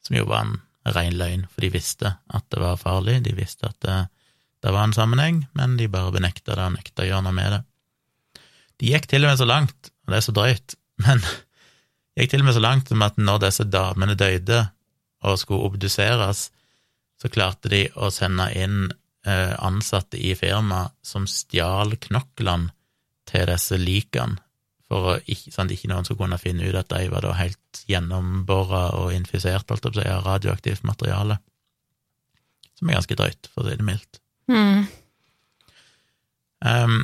Som 0.06 0.18
jo 0.18 0.28
var 0.28 0.46
en 0.46 0.56
ren 0.94 1.18
løgn, 1.20 1.46
for 1.52 1.64
de 1.64 1.72
visste 1.74 2.14
at 2.32 2.46
det 2.52 2.62
var 2.62 2.80
farlig, 2.80 3.18
de 3.26 3.34
visste 3.36 3.68
at 3.68 3.80
det 3.84 3.98
det 4.62 4.72
var 4.74 4.88
en 4.88 4.94
sammenheng, 4.94 5.44
men 5.54 5.76
de 5.78 5.86
bare 5.90 6.12
benekta 6.14 6.56
det 6.56 6.64
og 6.66 6.74
nekta 6.74 7.04
å 7.04 7.08
gjøre 7.08 7.26
noe 7.28 7.36
med 7.36 7.52
det. 7.54 7.60
De 8.78 8.92
gikk 8.92 9.06
til 9.10 9.24
og 9.24 9.32
med 9.32 9.40
så 9.40 9.46
langt, 9.46 9.90
og 10.04 10.12
det 10.12 10.18
er 10.18 10.26
så 10.26 10.34
drøyt, 10.34 10.74
men 11.04 11.22
gikk 12.18 12.32
til 12.32 12.42
og 12.42 12.48
med 12.48 12.56
så 12.58 12.64
langt 12.64 12.90
som 12.90 13.04
at 13.06 13.20
når 13.22 13.44
disse 13.46 13.68
damene 13.70 14.18
døde 14.18 14.64
og 15.26 15.38
skulle 15.38 15.70
obduseres, 15.70 16.48
så 17.18 17.30
klarte 17.30 17.70
de 17.70 17.84
å 17.98 18.10
sende 18.14 18.46
inn 18.54 18.90
eh, 19.26 19.54
ansatte 19.58 20.18
i 20.18 20.34
firmaet 20.38 20.94
som 21.06 21.26
stjal 21.26 21.96
knoklene 21.98 22.70
til 23.28 23.46
disse 23.50 23.78
likene, 23.78 24.38
for 24.88 25.18
ikke, 25.28 25.52
sånn 25.52 25.68
at 25.68 25.74
ikke 25.74 25.90
noen 25.90 26.06
skulle 26.06 26.22
kunne 26.22 26.40
finne 26.40 26.64
ut 26.68 26.78
at 26.78 26.88
de 26.92 27.10
var 27.12 27.24
da 27.26 27.34
helt 27.36 27.82
gjennombora 27.90 28.86
og 28.96 29.12
infisert, 29.12 29.68
alt 29.68 29.84
på 29.84 29.92
av 30.00 30.24
radioaktivt 30.24 30.86
materiale. 30.88 31.36
Som 32.78 32.88
er 32.88 32.98
ganske 32.98 33.18
drøyt, 33.18 33.50
for 33.52 33.64
å 33.64 33.68
si 33.68 33.76
det 33.76 33.84
mildt. 33.84 34.20
Mm. 34.48 34.86
Um, 36.64 37.00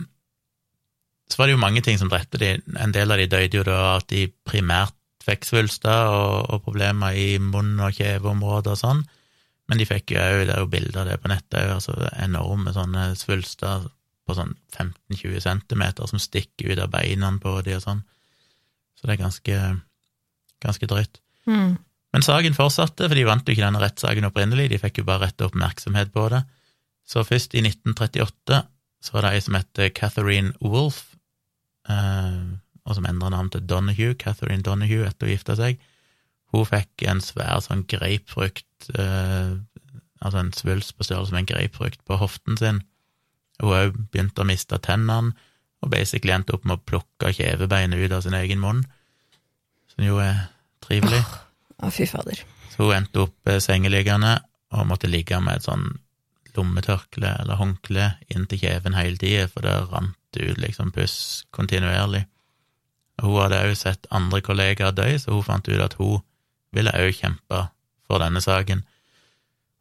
så 1.31 1.41
var 1.41 1.49
det 1.49 1.57
jo 1.57 1.63
mange 1.63 1.83
ting 1.85 1.99
som 2.01 2.11
drepte 2.13 2.41
de. 2.41 2.55
En 2.81 2.95
del 2.95 3.13
av 3.13 3.21
de 3.21 3.29
døde 3.31 3.61
jo 3.61 3.67
da 3.67 3.97
at 3.97 4.09
de 4.13 4.27
primært 4.49 4.97
fikk 5.25 5.47
svulster 5.49 6.09
og, 6.13 6.51
og, 6.53 6.63
problemer 6.67 7.17
i 7.17 7.37
munn- 7.41 7.81
og 7.81 7.97
kjeveområdet 7.97 8.75
og 8.75 8.81
sånn, 8.81 9.05
men 9.69 9.81
de 9.81 9.87
fikk 9.89 10.13
jo 10.13 10.21
òg, 10.21 10.43
det 10.45 10.53
er 10.53 10.61
jo 10.61 10.69
bilder 10.73 11.01
av 11.01 11.09
det 11.09 11.21
på 11.23 11.31
nettet 11.33 11.71
altså 11.73 11.95
enorme 12.21 12.75
sånne 12.77 13.07
svulster 13.17 13.87
på 14.25 14.37
sånn 14.37 14.55
15-20 14.75 15.43
centimeter 15.45 16.09
som 16.09 16.23
stikker 16.23 16.73
ut 16.73 16.83
av 16.83 16.93
beina 16.93 17.31
på 17.43 17.59
de 17.67 17.77
og 17.77 17.85
sånn. 17.85 18.03
Så 18.97 19.09
det 19.09 19.17
er 19.17 19.25
ganske, 19.25 19.59
ganske 20.65 20.89
drøyt. 20.89 21.21
Mm. 21.45 21.77
Men 22.15 22.23
saken 22.23 22.55
fortsatte, 22.57 23.09
for 23.09 23.19
de 23.19 23.27
vant 23.27 23.43
jo 23.47 23.55
ikke 23.55 23.67
denne 23.67 23.83
rettssaken 23.83 24.29
opprinnelig, 24.29 24.69
de 24.71 24.81
fikk 24.81 25.03
jo 25.03 25.09
bare 25.09 25.27
rett 25.27 25.45
oppmerksomhet 25.45 26.13
på 26.15 26.29
det. 26.33 26.45
Så 27.05 27.25
først 27.27 27.57
i 27.59 27.63
1938 27.65 28.61
så 29.05 29.17
var 29.17 29.27
det 29.27 29.33
ei 29.35 29.43
som 29.45 29.57
het 29.59 29.81
Catherine 29.99 30.55
Wolff, 30.63 31.17
eh, 31.91 32.55
og 32.85 32.97
som 32.97 33.09
endra 33.09 33.33
navn 33.33 33.51
til 33.53 33.67
Donahue, 33.69 34.15
Catherine 34.21 34.65
Donahue, 34.65 35.09
etter 35.09 35.29
å 35.29 35.35
gifte 35.35 35.59
seg. 35.59 35.83
Hun 36.55 36.69
fikk 36.69 37.05
en 37.11 37.21
svær 37.25 37.61
sånn 37.65 37.83
grapefrukt, 37.91 38.89
eh, 38.95 39.59
altså 40.23 40.41
en 40.41 40.55
svulst 40.57 40.95
på 40.97 41.05
størrelse 41.09 41.35
med 41.35 41.45
en 41.45 41.51
grapefrukt, 41.51 42.05
på 42.07 42.21
hoften 42.21 42.57
sin. 42.61 42.83
Hun 43.63 43.77
òg 43.77 43.99
begynte 44.13 44.43
å 44.43 44.49
miste 44.49 44.79
tennene, 44.83 45.35
og 45.85 45.93
basically 45.93 46.33
endte 46.33 46.57
opp 46.57 46.65
med 46.65 46.79
å 46.79 46.87
plukke 46.89 47.33
kjevebeinet 47.37 48.01
ut 48.01 48.15
av 48.17 48.25
sin 48.25 48.37
egen 48.39 48.63
munn, 48.63 48.85
som 49.93 50.07
jo 50.07 50.19
er 50.23 50.47
trivelig. 50.85 51.21
Å, 51.83 51.91
fy 51.93 52.09
fader. 52.09 52.41
Så 52.73 52.87
hun 52.89 52.97
endte 52.97 53.27
opp 53.27 53.51
eh, 53.51 53.61
sengeliggende 53.63 54.39
og 54.75 54.89
måtte 54.89 55.11
ligge 55.11 55.39
med 55.45 55.61
et 55.61 55.67
sånn 55.69 55.91
lommetørkle 56.55 57.31
eller 57.43 57.59
håndkle 57.59 58.09
inntil 58.33 58.63
kjeven 58.63 58.97
hele 58.97 59.19
tida, 59.21 59.49
for 59.51 59.67
det 59.67 59.75
rant 59.91 60.39
ut 60.39 60.61
liksom 60.63 60.91
puss 60.95 61.17
kontinuerlig. 61.55 62.25
Og 63.23 63.29
hun 63.29 63.43
hadde 63.45 63.63
òg 63.69 63.77
sett 63.79 64.09
andre 64.15 64.41
kollegaer 64.43 64.95
dø, 64.95 65.07
så 65.19 65.37
hun 65.37 65.47
fant 65.47 65.71
ut 65.71 65.83
at 65.83 65.97
hun 66.01 66.23
ville 66.75 66.95
òg 66.99 67.13
kjempe 67.15 67.67
for 68.09 68.23
denne 68.23 68.43
saken. 68.43 68.83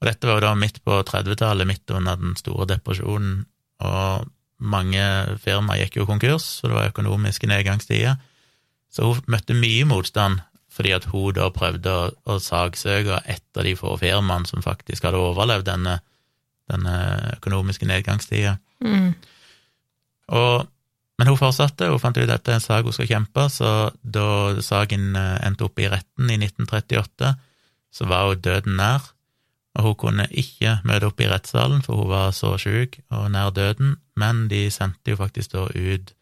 Og 0.02 0.10
dette 0.10 0.28
var 0.28 0.38
jo 0.38 0.46
da 0.46 0.54
midt 0.60 0.82
på 0.86 1.00
30-tallet, 1.08 1.70
midt 1.70 1.94
under 1.96 2.20
den 2.20 2.36
store 2.38 2.68
depresjonen, 2.74 3.46
og 3.82 4.30
mange 4.64 5.04
firmaer 5.44 5.84
gikk 5.84 6.02
jo 6.02 6.08
konkurs, 6.08 6.46
så 6.60 6.70
det 6.70 6.78
var 6.78 6.92
økonomiske 6.94 7.50
nedgangstider. 7.50 8.20
Så 8.94 9.10
hun 9.10 9.24
møtte 9.32 9.58
mye 9.58 9.86
motstand 9.90 10.42
fordi 10.74 10.90
at 10.96 11.06
hun 11.12 11.36
da 11.38 11.52
prøvde 11.54 11.92
å, 11.92 12.06
å 12.34 12.40
saksøke 12.42 13.20
et 13.30 13.60
av 13.60 13.66
de 13.68 13.76
få 13.78 13.94
firmaene 14.02 14.50
som 14.50 14.64
faktisk 14.66 15.06
hadde 15.06 15.22
overlevd 15.22 15.68
denne 15.70 16.00
denne 16.72 16.98
økonomiske 17.38 17.88
nedgangstida. 17.90 18.58
Mm. 18.84 19.14
Og, 20.34 20.68
men 21.20 21.30
hun 21.30 21.40
fortsatte, 21.40 21.90
hun 21.92 22.02
fant 22.02 22.18
ut 22.18 22.26
at 22.26 22.38
dette 22.38 22.54
er 22.54 22.60
en 22.60 22.64
sak 22.64 22.88
hun 22.88 22.96
skal 22.96 23.10
kjempe, 23.10 23.48
så 23.52 23.72
da 24.02 24.28
saken 24.64 25.18
eh, 25.20 25.36
endte 25.48 25.68
opp 25.68 25.82
i 25.82 25.90
retten 25.92 26.32
i 26.32 26.40
1938, 26.40 27.34
så 27.94 28.10
var 28.10 28.30
hun 28.30 28.44
døden 28.44 28.80
nær, 28.80 29.12
og 29.76 29.84
hun 29.88 29.96
kunne 29.96 30.28
ikke 30.30 30.80
møte 30.86 31.08
opp 31.10 31.20
i 31.22 31.28
rettssalen, 31.32 31.82
for 31.82 31.96
hun 31.96 32.10
var 32.10 32.32
så 32.32 32.58
syk 32.62 33.00
og 33.12 33.32
nær 33.32 33.50
døden, 33.56 33.96
men 34.16 34.48
de 34.48 34.68
sendte 34.72 35.12
jo 35.12 35.18
faktisk 35.18 35.52
da 35.56 35.64
ut 35.74 36.14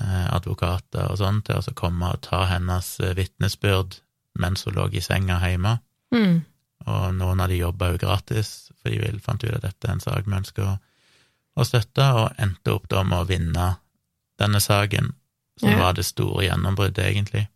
eh, 0.00 0.26
advokater 0.34 1.10
og 1.10 1.18
sånn 1.20 1.42
til 1.46 1.60
å 1.60 1.74
komme 1.76 2.08
og 2.14 2.22
ta 2.24 2.44
hennes 2.50 2.88
eh, 3.00 3.12
vitnesbyrd 3.14 4.00
mens 4.40 4.64
hun 4.66 4.74
lå 4.74 4.88
i 4.92 5.00
senga 5.04 5.38
hjemme, 5.44 5.78
Mm. 6.14 6.44
og 6.86 7.14
noen 7.16 7.40
av 7.40 7.48
de 7.48 7.56
jobba 7.58 7.88
jo 7.92 7.98
gratis, 7.98 8.70
for 8.80 8.90
de 8.90 8.98
vil- 9.00 9.20
fant 9.20 9.42
ut 9.44 9.50
at 9.54 9.62
dette 9.62 9.88
er 9.88 9.92
en 9.92 10.00
sak 10.00 10.26
vi 10.26 10.36
ønsker 10.36 10.62
å, 10.62 10.78
å 11.56 11.64
støtte, 11.66 12.04
og 12.14 12.34
endte 12.38 12.70
opp 12.74 12.88
da 12.88 13.02
med 13.02 13.18
å 13.18 13.26
vinne 13.26 13.76
denne 14.38 14.60
saken, 14.60 15.12
som 15.58 15.70
Ja. 15.70 15.78
var 15.78 15.92
det 15.94 16.04
store 16.04 16.44
gjennombruddet, 16.48 17.04
egentlig. 17.04 17.48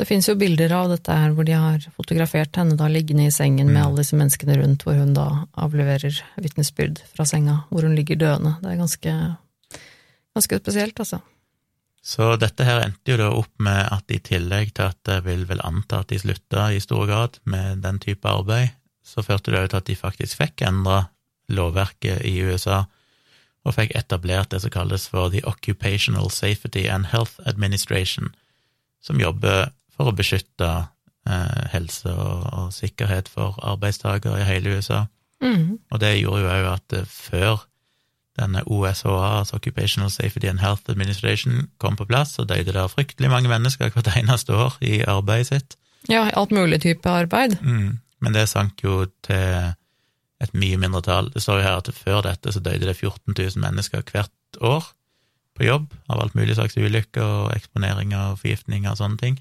Det 0.00 0.06
finnes 0.08 0.28
jo 0.30 0.34
bilder 0.40 0.72
av 0.72 0.86
dette 0.88 1.12
her 1.12 1.34
hvor 1.36 1.44
de 1.44 1.52
har 1.52 1.82
fotografert 1.92 2.56
henne 2.56 2.72
da 2.78 2.86
liggende 2.88 3.26
i 3.28 3.32
sengen 3.34 3.68
med 3.68 3.76
Mm. 3.76 3.86
alle 3.86 4.00
disse 4.00 4.16
menneskene 4.16 4.56
rundt, 4.56 4.84
hvor 4.86 4.96
hun 4.96 5.12
da 5.12 5.44
avleverer 5.60 6.22
vitnesbyrd 6.40 7.02
fra 7.12 7.26
senga, 7.28 7.64
hvor 7.68 7.84
hun 7.84 7.94
ligger 7.94 8.16
døende. 8.16 8.54
Det 8.62 8.70
er 8.70 8.78
ganske, 8.80 9.12
ganske 10.34 10.58
spesielt, 10.62 11.00
altså. 11.04 11.20
Så 12.02 12.38
dette 12.40 12.64
her 12.64 12.80
endte 12.80 13.12
jo 13.12 13.18
da 13.20 13.28
opp 13.28 13.52
med 13.58 13.92
at 13.92 14.08
i 14.08 14.18
tillegg 14.24 14.72
til 14.72 14.88
at 14.88 14.96
jeg 15.04 15.24
vil 15.26 15.44
vel 15.44 15.60
anta 15.60 16.00
at 16.00 16.08
de 16.08 16.18
slutta 16.18 16.70
i 16.72 16.80
stor 16.80 17.04
grad 17.06 17.36
med 17.44 17.82
den 17.82 17.98
type 18.00 18.24
arbeid, 18.24 18.70
så 19.04 19.20
førte 19.22 19.52
det 19.52 19.60
jo 19.60 19.66
til 19.68 19.76
at 19.82 19.90
de 19.90 19.96
faktisk 19.96 20.40
fikk 20.40 20.62
endra 20.64 21.10
lovverket 21.52 22.24
i 22.24 22.40
USA, 22.40 22.86
og 23.66 23.76
fikk 23.76 23.92
etablert 23.94 24.48
det 24.48 24.62
som 24.62 24.72
kalles 24.72 25.04
for 25.12 25.28
The 25.28 25.44
Occupational 25.44 26.30
Safety 26.30 26.86
and 26.88 27.12
Health 27.12 27.36
Administration, 27.44 28.32
som 29.02 29.20
jobber 29.20 29.68
for 30.00 30.10
å 30.10 30.16
beskytte 30.16 30.68
eh, 31.28 31.64
helse 31.74 32.12
og, 32.12 32.46
og 32.56 32.70
sikkerhet 32.72 33.28
for 33.28 33.58
arbeidstakere 33.60 34.40
i 34.40 34.46
hele 34.48 34.78
USA. 34.78 35.04
Mm. 35.44 35.80
Og 35.92 36.00
det 36.00 36.14
gjorde 36.20 36.44
jo 36.44 36.54
òg 36.54 36.68
at 36.72 36.96
eh, 36.96 37.08
før 37.08 37.66
denne 38.40 38.62
OSHA, 38.64 39.12
altså 39.40 39.58
Occupational 39.58 40.08
Safety 40.12 40.48
and 40.48 40.62
Health 40.62 40.88
Administration, 40.88 41.66
kom 41.82 41.98
på 41.98 42.06
plass, 42.08 42.38
så 42.38 42.46
døde 42.48 42.72
det 42.72 42.86
fryktelig 42.92 43.28
mange 43.28 43.50
mennesker 43.52 43.92
hvert 43.92 44.08
eneste 44.16 44.56
år 44.56 44.78
i 44.80 45.02
arbeidet 45.04 45.50
sitt. 45.50 45.76
Ja, 46.08 46.24
alt 46.32 46.54
mulig 46.56 46.80
type 46.80 47.10
arbeid. 47.10 47.58
Mm. 47.60 47.98
Men 48.24 48.36
det 48.36 48.48
sank 48.48 48.80
jo 48.84 49.02
til 49.26 49.74
et 50.40 50.56
mye 50.56 50.78
mindre 50.80 51.02
tall. 51.04 51.28
Det 51.34 51.42
står 51.44 51.60
jo 51.60 51.66
her 51.66 51.82
at 51.82 51.92
før 51.92 52.22
dette 52.24 52.54
så 52.54 52.62
døde 52.64 52.88
det 52.88 52.96
14 52.96 53.34
000 53.36 53.60
mennesker 53.60 54.04
hvert 54.08 54.62
år 54.64 54.88
på 55.58 55.66
jobb 55.66 55.92
av 56.08 56.22
alt 56.22 56.36
mulig 56.38 56.56
slags 56.56 56.78
ulykker 56.80 57.24
og 57.24 57.52
eksponeringer 57.52 58.32
og 58.32 58.40
forgiftninger 58.40 58.88
og 58.92 59.00
sånne 59.00 59.20
ting, 59.20 59.36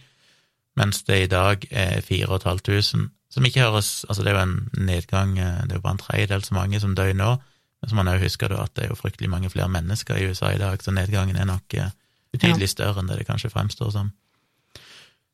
mens 0.79 1.03
det 1.07 1.23
i 1.23 1.29
dag 1.31 1.65
er 1.71 2.01
4500, 2.05 3.09
som 3.29 3.45
ikke 3.45 3.61
høres 3.67 4.05
Altså, 4.09 4.23
det 4.23 4.31
er 4.31 4.37
jo 4.37 4.45
en 4.47 4.85
nedgang, 4.87 5.37
eh, 5.37 5.63
det 5.67 5.75
er 5.75 5.81
jo 5.81 5.85
bare 5.85 5.97
en 5.97 6.05
tredjedel 6.05 6.45
så 6.45 6.55
mange 6.55 6.79
som 6.79 6.95
dør 6.95 7.13
nå, 7.13 7.31
men 7.79 7.89
så 7.89 7.95
må 7.95 8.03
man 8.03 8.15
jo 8.15 8.23
huske 8.23 8.47
at 8.49 8.75
det 8.75 8.85
er 8.85 8.93
jo 8.93 8.99
fryktelig 8.99 9.29
mange 9.29 9.49
flere 9.49 9.69
mennesker 9.69 10.17
i 10.17 10.29
USA 10.29 10.53
i 10.55 10.61
dag, 10.61 10.81
så 10.83 10.91
nedgangen 10.95 11.35
er 11.35 11.47
nok 11.47 11.75
eh, 11.75 11.91
betydelig 12.33 12.69
større 12.71 13.01
enn 13.01 13.11
det 13.11 13.19
det 13.21 13.27
kanskje 13.27 13.51
fremstår 13.53 13.91
som. 13.93 14.11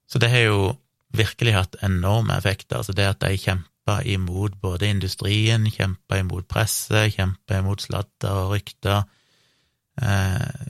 Så 0.08 0.20
det 0.22 0.30
har 0.30 0.46
jo 0.46 0.60
virkelig 1.16 1.56
hatt 1.56 1.78
enorme 1.84 2.38
effekter. 2.38 2.78
Altså 2.78 2.94
det 2.94 3.08
at 3.10 3.22
de 3.24 3.38
kjempa 3.40 4.00
imot 4.06 4.58
både 4.62 4.90
industrien, 4.90 5.66
kjempa 5.72 6.20
imot 6.22 6.48
presse, 6.52 7.08
kjempa 7.16 7.62
imot 7.62 7.86
sladder 7.86 8.46
og 8.46 8.56
rykter, 8.56 9.04
eh, 10.02 10.66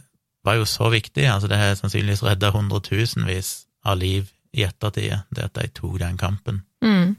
var 0.45 0.59
jo 0.59 0.65
så 0.69 0.89
viktig. 0.93 1.25
Altså 1.27 1.49
det 1.51 1.59
har 1.59 1.75
sannsynligvis 1.75 2.23
redda 2.23 2.51
hundretusenvis 2.55 3.65
av 3.85 3.99
liv 3.99 4.31
i 4.55 4.65
ettertid, 4.65 5.13
det 5.35 5.49
at 5.49 5.59
de 5.59 5.69
tok 5.75 5.99
den 6.01 6.17
kampen. 6.19 6.63
Mm. 6.85 7.15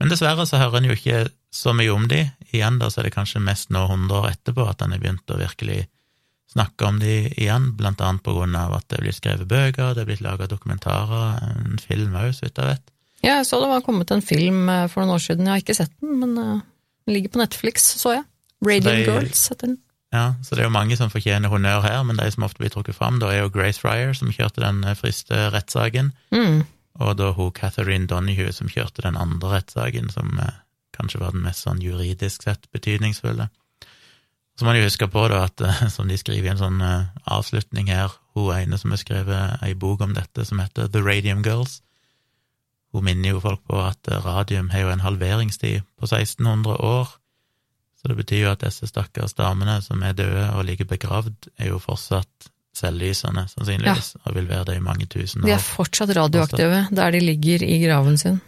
Men 0.00 0.10
dessverre 0.10 0.46
så 0.48 0.58
hører 0.58 0.80
en 0.80 0.88
jo 0.90 0.96
ikke 0.96 1.26
så 1.52 1.74
mye 1.76 1.92
om 1.92 2.08
de. 2.10 2.24
Igjen 2.50 2.80
da 2.80 2.88
så 2.90 3.02
er 3.02 3.08
det 3.08 3.16
kanskje 3.16 3.42
mest 3.44 3.70
nå 3.74 3.84
hundre 3.90 4.22
år 4.22 4.32
etterpå 4.32 4.64
at 4.66 4.82
en 4.82 4.94
har 4.94 5.02
begynt 5.02 5.30
å 5.30 5.38
virkelig 5.40 5.84
snakke 6.52 6.88
om 6.88 6.98
de 7.00 7.14
igjen, 7.40 7.70
blant 7.78 8.00
annet 8.04 8.24
på 8.24 8.34
grunn 8.36 8.56
av 8.58 8.74
at 8.76 8.88
det 8.92 9.00
blitt 9.04 9.16
skrevet 9.16 9.48
bøker, 9.48 9.94
det 9.94 10.02
er 10.02 10.08
blitt 10.10 10.24
laga 10.24 10.48
dokumentarer, 10.50 11.38
en 11.48 11.78
film 11.80 12.16
òg, 12.18 12.32
så 12.36 12.46
vidt 12.46 12.60
jeg 12.60 12.74
vet. 12.74 12.92
Ja, 13.22 13.38
jeg 13.38 13.46
så 13.48 13.60
det 13.62 13.70
var 13.70 13.84
kommet 13.86 14.10
en 14.12 14.24
film 14.24 14.66
eh, 14.68 14.88
for 14.90 15.00
noen 15.00 15.14
år 15.14 15.22
siden, 15.22 15.46
jeg 15.46 15.54
har 15.54 15.62
ikke 15.62 15.78
sett 15.78 15.94
den, 16.02 16.18
men 16.20 16.34
eh, 16.42 16.60
den 17.06 17.16
ligger 17.16 17.32
på 17.32 17.40
Netflix, 17.40 17.86
så 18.02 18.18
jeg. 18.18 18.26
Radiant 18.62 19.08
Girls 19.08 19.46
heter 19.50 19.72
den. 19.72 19.78
Ja, 20.12 20.34
så 20.44 20.54
det 20.54 20.60
er 20.60 20.68
jo 20.68 20.74
mange 20.74 20.96
som 20.98 21.08
fortjener 21.10 21.48
honnør 21.48 21.80
her, 21.86 22.02
men 22.04 22.18
de 22.20 22.26
som 22.30 22.44
ofte 22.44 22.60
blir 22.60 22.68
trukket 22.74 22.94
fram, 22.98 23.16
da 23.22 23.30
er 23.32 23.38
jo 23.46 23.52
Grace 23.54 23.80
Fryer, 23.80 24.12
som 24.12 24.28
kjørte 24.32 24.60
den 24.60 24.82
eh, 24.84 24.94
friste 24.98 25.46
rettssaken, 25.54 26.12
Mm. 26.32 26.66
og 27.00 27.16
da 27.16 27.30
hun 27.32 27.50
Catherine 27.56 28.06
Donahue, 28.06 28.52
som 28.52 28.68
kjørte 28.68 29.02
den 29.06 29.16
andre 29.16 29.54
rettssaken, 29.56 30.10
som 30.12 30.38
eh, 30.38 30.52
kanskje 30.92 31.20
var 31.22 31.32
den 31.32 31.42
mest 31.46 31.64
sånn 31.64 31.80
juridisk 31.80 32.42
sett 32.44 32.68
betydningsfulle. 32.76 33.48
Så 34.58 34.66
må 34.66 34.74
man 34.74 34.76
jo 34.82 34.84
huske 34.84 35.08
på, 35.08 35.22
da, 35.32 35.46
at 35.48 35.60
eh, 35.64 35.86
som 35.94 36.08
de 36.12 36.18
skriver 36.20 36.50
i 36.50 36.52
en 36.52 36.60
sånn 36.60 36.82
eh, 36.84 37.08
avslutning 37.24 37.88
her, 37.88 38.12
hun 38.36 38.52
ene 38.54 38.76
som 38.80 38.92
har 38.92 39.00
skrevet 39.00 39.64
ei 39.64 39.72
bok 39.74 40.04
om 40.04 40.12
dette, 40.16 40.44
som 40.44 40.60
heter 40.60 40.92
The 40.92 41.00
Radium 41.00 41.40
Girls, 41.44 41.80
hun 42.92 43.04
minner 43.08 43.32
jo 43.32 43.40
folk 43.40 43.62
på 43.64 43.78
at 43.80 44.04
radium 44.26 44.68
har 44.68 44.82
jo 44.84 44.92
en 44.92 45.00
halveringstid 45.00 45.80
på 45.96 46.04
1600 46.04 46.76
år, 46.84 47.08
så 48.02 48.10
det 48.10 48.16
betyr 48.18 48.40
jo 48.40 48.50
at 48.50 48.64
disse 48.64 48.88
stakkars 48.90 49.36
damene 49.38 49.76
som 49.84 50.00
er 50.02 50.16
døde 50.18 50.48
og 50.56 50.64
ligger 50.66 50.88
begravd, 50.90 51.46
er 51.54 51.70
jo 51.70 51.78
fortsatt 51.78 52.48
selvlysende, 52.74 53.44
sannsynligvis, 53.52 54.16
og 54.24 54.34
vil 54.34 54.48
være 54.48 54.64
det 54.72 54.78
i 54.80 54.82
mange 54.82 55.06
tusen 55.06 55.44
år. 55.44 55.46
De 55.46 55.54
er 55.54 55.62
fortsatt 55.62 56.10
radioaktive 56.16 56.86
der 56.90 57.14
de 57.14 57.20
ligger 57.22 57.62
i 57.62 57.78
graven 57.84 58.18
sin. 58.18 58.40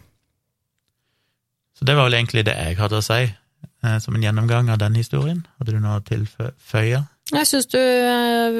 Så 1.75 1.87
det 1.87 1.95
var 1.95 2.09
vel 2.09 2.17
egentlig 2.19 2.45
det 2.47 2.55
jeg 2.57 2.77
hadde 2.79 2.99
å 2.99 3.05
si, 3.05 3.21
eh, 3.23 3.97
som 4.03 4.15
en 4.15 4.27
gjennomgang 4.27 4.71
av 4.73 4.79
den 4.81 4.95
historien. 4.99 5.45
Hadde 5.59 5.75
du 5.75 5.79
noe 5.83 6.01
å 6.01 6.03
tilføye? 6.03 7.05
Jeg 7.31 7.47
syns 7.47 7.71
du 7.71 7.79
eh, 7.79 8.59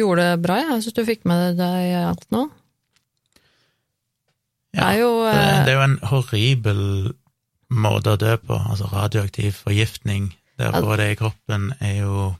gjorde 0.00 0.30
det 0.32 0.42
bra, 0.42 0.58
jeg. 0.60 0.70
jeg 0.72 0.86
syns 0.86 0.98
du 0.98 1.04
fikk 1.06 1.26
med 1.30 1.58
deg 1.62 1.94
alt 2.02 2.26
nå. 2.34 2.48
Det 4.74 4.82
er 4.82 4.96
jo 4.98 5.10
Det, 5.22 5.34
eh, 5.38 5.60
det 5.66 5.74
er 5.74 5.78
jo 5.78 5.86
en 5.86 6.00
horribel 6.10 6.82
måte 7.70 8.14
å 8.14 8.18
dø 8.20 8.36
på, 8.36 8.54
altså 8.70 8.88
radioaktiv 8.92 9.52
forgiftning. 9.64 10.32
Det 10.58 10.68
å 10.70 10.82
få 10.84 10.96
det 10.96 11.10
i 11.12 11.16
kroppen 11.18 11.72
er 11.80 11.96
jo 12.04 12.34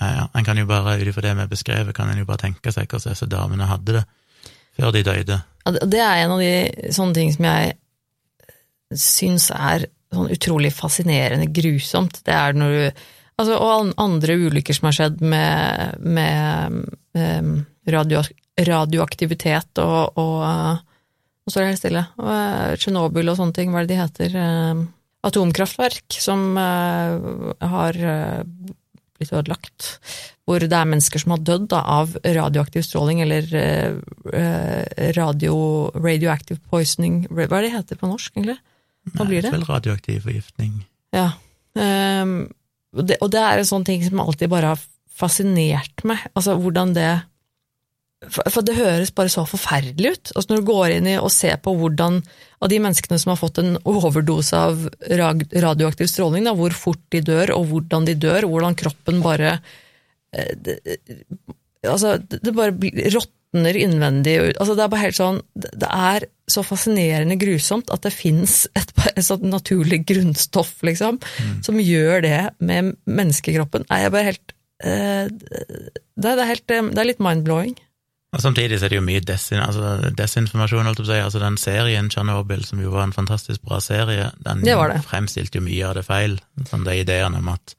ja, 0.00 0.24
En 0.34 0.42
kan 0.44 0.58
jo 0.58 0.64
bare, 0.66 0.96
ut 0.98 1.06
ifra 1.06 1.22
det 1.22 1.34
vi 1.38 1.44
beskrevet, 1.52 1.94
kan 1.94 2.08
en 2.10 2.18
jo 2.18 2.24
bare 2.26 2.38
tenke 2.42 2.72
seg 2.74 2.88
hvordan 2.90 3.12
disse 3.14 3.28
damene 3.30 3.68
hadde 3.70 3.92
det 4.00 4.04
før 4.74 4.90
de 4.92 5.02
døde. 5.06 5.36
Det- 5.64 5.90
Det 5.90 6.00
er 6.00 6.16
en 6.24 6.30
av 6.32 6.38
de 6.40 6.90
sånne 6.90 7.14
ting 7.14 7.32
som 7.32 7.44
jeg 7.44 7.74
syns 8.98 9.50
er 9.54 9.86
sånn 10.12 10.30
utrolig 10.34 10.72
fascinerende 10.74 11.46
grusomt. 11.54 12.22
Det 12.24 12.34
er 12.34 12.52
når 12.52 12.70
du 12.78 13.02
Altså, 13.40 13.56
og 13.58 13.94
andre 13.96 14.34
ulykker 14.36 14.74
som 14.76 14.86
har 14.86 14.92
skjedd 14.92 15.20
med, 15.24 15.94
med 16.04 16.84
um, 17.16 17.66
radio, 17.88 18.20
radioaktivitet 18.60 19.80
og, 19.82 20.12
og 20.20 20.82
eh, 21.52 21.54
Nå 21.54 21.54
står 21.54 21.64
det 21.64 21.70
helt 21.70 21.82
stille. 21.82 22.04
Og, 22.18 22.32
eh, 22.32 22.74
Tsjernobyl 22.80 23.32
og 23.32 23.38
sånne 23.38 23.56
ting, 23.56 23.72
hva 23.72 23.82
er 23.82 23.88
det 23.88 23.94
de 23.94 24.02
heter? 24.02 24.36
Atomkraftverk 25.22 26.16
som 26.18 26.56
eh, 26.58 27.66
har 27.70 27.98
eh, 27.98 28.40
blitt 29.18 29.32
ødelagt. 29.32 29.88
Hvor 30.42 30.58
det 30.58 30.74
er 30.74 30.88
mennesker 30.90 31.22
som 31.22 31.36
har 31.36 31.44
dødd 31.46 31.68
da, 31.70 31.82
av 32.00 32.16
radioaktiv 32.24 32.82
stråling, 32.86 33.22
eller 33.22 33.46
eh, 33.54 34.00
eh, 34.34 35.12
radio, 35.14 35.54
radioactive 35.94 36.58
poisoning 36.72 37.22
Hva 37.30 37.46
er 37.46 37.52
det 37.52 37.68
det 37.68 37.76
heter 37.76 38.00
på 38.00 38.10
norsk, 38.10 38.34
egentlig? 38.34 38.58
Hva 39.14 39.26
blir 39.28 39.46
det? 39.46 39.52
Vel 39.54 39.66
radioaktiv 39.66 40.26
forgiftning. 40.26 40.74
Ja. 41.14 41.32
Ehm, 41.78 42.36
og, 42.94 43.06
det, 43.06 43.18
og 43.22 43.32
det 43.34 43.42
er 43.42 43.62
en 43.62 43.68
sånn 43.68 43.86
ting 43.86 44.02
som 44.06 44.20
alltid 44.22 44.50
bare 44.50 44.74
har 44.74 44.82
fascinert 45.12 46.04
meg. 46.06 46.22
Altså 46.38 46.54
hvordan 46.58 46.94
det 46.96 47.10
for, 48.30 48.62
det 48.62 48.76
høres 48.76 49.10
bare 49.16 49.32
så 49.32 49.42
forferdelig 49.48 50.12
ut. 50.14 50.32
Altså 50.36 50.52
Når 50.52 50.60
du 50.62 50.68
går 50.68 50.94
inn 50.96 51.08
i 51.10 51.16
og 51.18 51.32
ser 51.34 51.56
på 51.64 51.74
hvordan 51.78 52.20
av 52.62 52.70
de 52.70 52.78
menneskene 52.78 53.18
som 53.18 53.32
har 53.32 53.40
fått 53.40 53.58
en 53.58 53.74
overdose 53.88 54.54
av 54.54 54.84
radioaktiv 55.10 56.06
stråling, 56.06 56.44
da, 56.46 56.52
hvor 56.54 56.70
fort 56.76 57.02
de 57.10 57.22
dør, 57.26 57.54
og 57.56 57.66
hvordan 57.72 58.06
de 58.06 58.14
dør, 58.22 58.46
hvordan 58.46 58.76
kroppen 58.78 59.22
bare 59.24 59.56
eh, 60.34 60.52
det, 60.54 60.78
Altså, 61.82 62.12
det 62.22 62.52
bare 62.54 62.70
råtner 63.10 63.74
innvendig. 63.74 64.36
Altså, 64.54 64.76
det 64.78 64.84
er 64.84 64.90
bare 64.92 65.02
helt 65.02 65.16
sånn 65.18 65.40
Det 65.58 65.88
er 65.90 66.26
så 66.46 66.62
fascinerende 66.62 67.34
grusomt 67.40 67.90
at 67.90 68.04
det 68.06 68.12
fins 68.14 68.68
et, 68.78 68.92
et 69.16 69.24
sånt 69.26 69.42
naturlig 69.50 70.04
grunnstoff, 70.06 70.76
liksom, 70.86 71.18
som 71.66 71.80
gjør 71.82 72.22
det 72.22 72.38
med 72.62 72.92
menneskekroppen. 73.10 73.88
Nei, 73.90 73.98
jeg 74.04 74.14
bare 74.14 74.28
helt 74.30 74.54
eh, 74.86 75.26
det, 75.26 76.28
er- 76.30 76.38
det, 76.38 76.46
helt, 76.54 76.70
eh, 76.70 76.92
det 76.94 77.02
er 77.02 77.10
litt 77.10 77.24
mind-blowing. 77.26 77.74
Og 78.32 78.40
Samtidig 78.40 78.78
så 78.80 78.86
er 78.86 78.94
det 78.94 78.96
jo 78.96 79.04
mye 79.04 79.20
desin, 79.28 79.60
altså 79.60 80.08
desinformasjon, 80.16 80.86
holdt 80.88 81.02
jeg 81.02 81.04
på 81.04 81.10
å 81.10 81.12
si. 81.12 81.20
Altså 81.20 81.40
den 81.42 81.58
serien 81.60 82.08
Tsjernobyl, 82.08 82.62
som 82.64 82.80
jo 82.80 82.94
var 82.94 83.04
en 83.04 83.12
fantastisk 83.12 83.60
bra 83.66 83.76
serie, 83.84 84.30
den 84.40 84.64
Det 84.64 84.72
det. 84.72 85.02
fremstilte 85.04 85.60
jo 85.60 85.66
mye 85.66 85.84
av 85.90 85.98
det 85.98 86.04
feil. 86.06 86.38
Sånn 86.70 86.86
de 86.86 86.94
ideene 87.02 87.42
om 87.42 87.50
at 87.52 87.74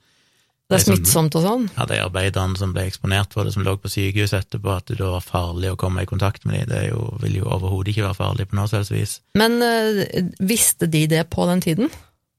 Det 0.70 0.78
er 0.78 0.84
smittsomt 0.86 1.36
og 1.36 1.44
sånn. 1.44 1.66
Ja, 1.76 1.88
de 1.90 1.98
arbeiderne 2.06 2.58
som 2.58 2.72
ble 2.74 2.86
eksponert 2.86 3.34
for 3.34 3.46
det, 3.46 3.54
som 3.54 3.66
lå 3.66 3.76
på 3.82 3.90
sykehus 3.92 4.34
etterpå, 4.38 4.78
at 4.78 4.88
det 4.94 5.00
da 5.02 5.10
var 5.16 5.26
farlig 5.26 5.74
å 5.74 5.78
komme 5.78 6.06
i 6.06 6.10
kontakt 6.10 6.46
med 6.46 6.68
dem, 6.68 6.70
det 6.70 6.84
jo, 6.92 7.02
vil 7.22 7.42
jo 7.42 7.50
overhodet 7.50 7.94
ikke 7.94 8.06
være 8.08 8.20
farlig 8.22 8.48
på 8.50 8.56
noe 8.58 8.70
som 8.70 8.86
vis. 8.94 9.20
Men 9.38 9.58
øh, 9.62 10.30
visste 10.40 10.86
de 10.88 11.08
det 11.08 11.26
på 11.34 11.50
den 11.50 11.62
tiden? 11.62 11.90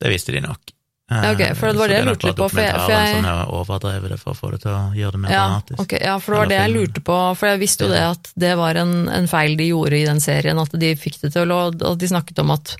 Det 0.01 0.11
visste 0.11 0.33
de 0.33 0.41
nok. 0.47 0.75
Ja, 1.13 1.33
ok, 1.35 1.43
for 1.59 1.69
det 1.69 1.77
var 1.77 1.89
det 1.93 1.97
jeg 1.99 2.07
lurte 2.09 2.31
på, 2.33 2.47
for 2.49 2.61
jeg- 2.65 2.81
for 2.81 2.91
jeg- 2.95 3.15
som 3.17 3.25
har 3.29 3.47
overdrevet 3.53 4.09
det 4.09 4.19
for 4.21 4.33
å 4.33 4.37
få 4.39 4.51
det 4.53 4.61
til 4.63 4.71
å 4.73 4.95
gjøre 4.97 5.13
det 5.13 5.21
mer 5.21 5.31
Ja, 5.31 5.43
dramatisk. 5.51 5.81
Okay, 5.85 5.99
ja, 6.01 6.19
for 6.19 6.33
det 6.33 6.39
var 6.39 6.47
det 6.49 6.59
jeg 6.63 6.73
lurte 6.75 7.01
på, 7.05 7.19
for 7.37 7.47
jeg 7.51 7.61
visste 7.61 7.85
jo 7.85 7.89
det 7.93 8.01
at 8.09 8.33
det 8.39 8.57
var 8.57 8.75
en, 8.81 9.09
en 9.09 9.27
feil 9.29 9.57
de 9.57 9.69
gjorde 9.69 9.93
i 10.01 10.05
den 10.09 10.21
serien, 10.21 10.59
at 10.59 10.71
de 10.73 10.95
fikk 10.97 11.21
det 11.21 11.33
til, 11.35 11.47
å- 11.53 11.69
at 11.93 11.99
de 11.99 12.07
snakket 12.09 12.39
om 12.41 12.51
at, 12.53 12.77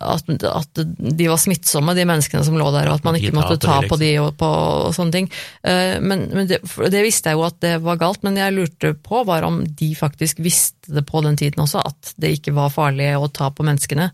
at, 0.00 0.24
at 0.42 0.74
de 1.18 1.26
var 1.28 1.36
smittsomme, 1.36 1.94
de 1.94 2.06
menneskene 2.08 2.42
som 2.42 2.56
lå 2.56 2.72
der, 2.72 2.88
og 2.88 2.94
at 2.94 3.04
man 3.04 3.16
Ikke 3.20 3.34
måtte 3.36 3.58
ta 3.60 3.82
på 3.82 3.98
de, 3.98 4.14
de 4.14 4.18
og, 4.24 4.32
på, 4.40 4.48
og 4.48 4.94
sånne 4.96 5.12
ting. 5.12 5.30
Eh, 5.62 6.00
Men, 6.00 6.30
men 6.32 6.46
det, 6.48 6.62
det 6.64 7.02
visste 7.04 7.28
jeg 7.28 7.36
jo 7.36 7.44
at 7.44 7.60
det 7.60 7.82
var 7.82 7.96
galt, 8.00 8.22
men 8.24 8.34
jeg 8.40 8.54
lurte 8.56 8.94
på 8.96 9.26
var 9.26 9.42
om 9.44 9.60
de 9.66 9.94
faktisk 9.94 10.38
visste 10.40 10.88
det 10.88 11.04
på 11.04 11.20
den 11.22 11.36
tiden 11.36 11.60
også, 11.60 11.84
at 11.84 12.14
det 12.18 12.32
ikke 12.40 12.54
var 12.56 12.70
farlig 12.72 13.12
å 13.20 13.28
ta 13.30 13.50
på 13.50 13.62
menneskene. 13.62 14.10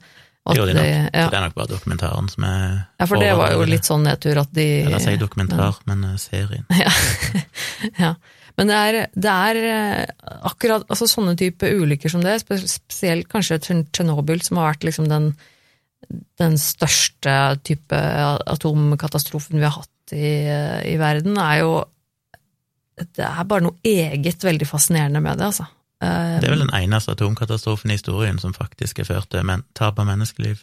At 0.48 0.56
det- 0.56 1.10
ja. 1.14 1.28
det 1.28 1.36
er 1.38 1.44
nok 1.46 1.54
bare 1.58 1.70
dokumentaren 1.74 2.28
som 2.32 2.44
er 2.48 2.64
ja, 3.00 3.06
for 3.06 3.20
det 3.20 3.30
var 3.36 3.52
jo 3.52 3.64
litt 3.68 3.84
sånn 3.88 4.02
nedtur 4.06 4.40
at 4.40 4.52
de 4.56 4.66
Eller 4.86 5.02
sier 5.04 5.20
dokumentar, 5.20 5.78
men 5.86 6.04
eh, 6.04 6.16
serien. 6.22 6.64
ja. 6.84 6.92
ja. 8.04 8.14
Men 8.58 8.66
det 8.72 8.74
er, 8.74 8.96
det 9.14 9.30
er 9.34 9.58
eh, 9.70 10.32
akkurat 10.50 10.82
altså 10.90 11.06
sånne 11.06 11.36
type 11.38 11.62
ulykker 11.78 12.10
som 12.10 12.24
det, 12.24 12.40
spesielt 12.42 13.28
kanskje 13.30 13.60
Tsj- 13.62 13.84
Tsjernobyl, 13.92 14.40
som 14.42 14.58
har 14.58 14.72
vært 14.72 14.88
liksom 14.88 15.06
den, 15.08 15.28
den 16.42 16.56
største 16.58 17.36
type 17.62 18.00
atomkatastrofen 18.50 19.60
vi 19.60 19.66
har 19.68 19.76
hatt 19.78 20.14
i, 20.16 20.32
i 20.90 20.96
verden, 20.98 21.36
er 21.38 21.60
jo 21.60 21.72
Det 22.98 23.22
er 23.22 23.44
bare 23.46 23.62
noe 23.62 23.76
eget 23.86 24.42
veldig 24.42 24.66
fascinerende 24.66 25.20
med 25.22 25.38
det, 25.38 25.52
altså. 25.52 25.68
Eh, 26.00 26.38
Det 26.40 26.46
er 26.46 26.54
vel 26.54 26.66
den 26.66 26.74
eneste 26.74 27.12
atomkatastrofen 27.12 27.90
i 27.90 27.96
historien 27.98 28.38
som 28.38 28.54
faktisk 28.54 29.00
er 29.00 29.08
ført 29.08 29.30
til 29.30 29.62
tap 29.74 29.98
av 29.98 30.06
menneskeliv. 30.06 30.62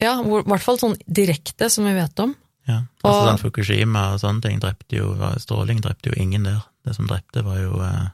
Ja, 0.00 0.20
i 0.22 0.24
hvert 0.24 0.64
fall 0.64 0.78
sånn 0.78 0.96
direkte, 1.06 1.70
som 1.70 1.84
vi 1.84 1.92
vet 1.94 2.18
om. 2.18 2.34
Ja, 2.66 2.82
altså 3.04 3.20
Og- 3.20 3.28
sånn 3.28 3.42
Fukushima 3.42 4.14
og 4.14 4.20
sånne 4.20 4.42
ting 4.42 4.60
drepte 4.60 4.96
jo, 4.96 5.14
stråling 5.38 5.80
drepte 5.82 6.10
jo 6.14 6.22
ingen 6.22 6.44
der. 6.44 6.62
Det 6.84 6.94
som 6.96 7.06
drepte 7.06 7.44
var 7.44 7.58
jo 7.58 7.80
eh, 7.80 8.08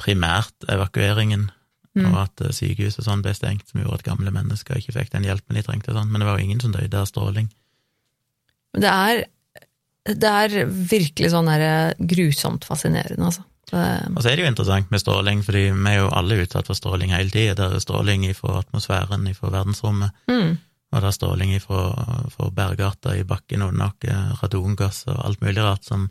primært 0.00 0.52
evakueringen, 0.68 1.50
Mm. 1.94 2.06
og 2.14 2.22
at 2.22 2.40
eh, 2.40 2.48
sykehus 2.52 2.98
og 2.98 3.04
sånn 3.04 3.20
ble 3.22 3.34
stengt, 3.34 3.68
som 3.68 3.82
gjorde 3.82 3.94
at 4.00 4.02
gamle 4.04 4.30
mennesker 4.32 4.76
ikke 4.76 4.94
fikk 4.94 5.10
den 5.10 5.24
hjelpen 5.24 5.54
de 5.54 5.62
trengte 5.62 5.90
og 5.90 5.96
sånn, 5.96 6.08
men 6.10 6.20
det 6.20 6.26
var 6.26 6.38
jo 6.38 6.44
ingen 6.44 6.60
som 6.60 6.72
døde 6.72 6.94
av 6.94 7.04
stråling. 7.06 7.50
Men 8.72 8.80
det 8.80 8.90
er, 8.90 9.24
det 10.06 10.24
er 10.24 10.64
virkelig 10.66 11.30
sånn 11.34 11.44
der 11.44 11.92
grusomt 12.00 12.64
fascinerende, 12.64 13.20
altså. 13.28 13.44
Det, 13.72 13.82
Og 14.16 14.20
så 14.20 14.28
er 14.28 14.36
det 14.36 14.44
jo 14.44 14.50
interessant 14.50 14.90
med 14.92 15.00
stråling, 15.00 15.42
fordi 15.46 15.62
vi 15.72 15.90
er 15.90 16.02
jo 16.02 16.10
alle 16.12 16.42
utsatt 16.44 16.66
for 16.68 16.76
stråling 16.76 17.14
hele 17.14 17.32
tida. 17.32 17.54
Det 17.56 17.78
er 17.78 17.84
stråling 17.84 18.26
fra 18.36 18.58
atmosfæren, 18.60 19.30
fra 19.34 19.52
verdensrommet, 19.54 20.10
mm. 20.28 20.50
og 20.92 21.00
det 21.00 21.08
er 21.08 21.16
stråling 21.16 21.54
fra 21.64 22.50
bergarter 22.52 23.16
i 23.16 23.24
bakken 23.24 23.62
under 23.64 23.86
oss, 23.88 24.42
radongass 24.42 25.06
og 25.08 25.22
alt 25.24 25.40
mulig 25.40 25.64
rart 25.64 25.84
som, 25.88 26.10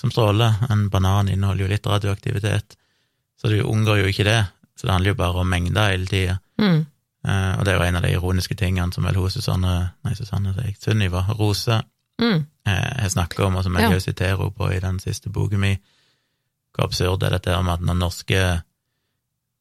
som 0.00 0.10
stråler. 0.10 0.58
En 0.74 0.88
banan 0.90 1.30
inneholder 1.30 1.68
jo 1.68 1.70
litt 1.70 1.86
radioaktivitet, 1.86 2.74
så 3.40 3.48
du 3.48 3.62
unngår 3.62 4.02
jo 4.02 4.10
ikke 4.10 4.26
det. 4.26 4.40
Så 4.74 4.88
det 4.88 4.92
handler 4.96 5.12
jo 5.12 5.20
bare 5.22 5.38
om 5.44 5.46
mengder 5.50 5.92
hele 5.92 6.06
tida. 6.10 6.38
Mm. 6.58 6.80
Uh, 7.22 7.52
og 7.58 7.64
det 7.64 7.70
er 7.70 7.76
jo 7.78 7.86
en 7.86 7.96
av 7.96 8.02
de 8.02 8.10
ironiske 8.16 8.54
tingene 8.58 8.90
som 8.92 9.04
vel 9.06 9.14
hun 9.14 9.30
Susanne 9.30 9.72
Nei, 10.02 10.14
Susanne, 10.18 10.54
sier 10.58 10.74
Sunniva 10.82 11.22
Rose 11.38 11.78
Mm. 12.20 12.42
uh, 12.68 12.72
har 13.02 13.08
snakka 13.08 13.44
om, 13.46 13.56
og 13.56 13.64
som 13.64 13.74
jeg 13.74 13.90
Ja. 13.90 13.98
siterer 13.98 14.36
henne 14.36 14.50
på 14.54 14.68
i 14.70 14.78
den 14.80 14.98
siste 15.00 15.30
boka 15.30 15.56
mi. 15.58 15.76
Hvor 16.72 16.86
absurd 16.88 17.22
er 17.26 17.34
dette 17.36 17.52
her 17.52 17.62
med 17.66 17.74
at 17.74 17.84
når 17.84 17.98
norske, 18.00 18.42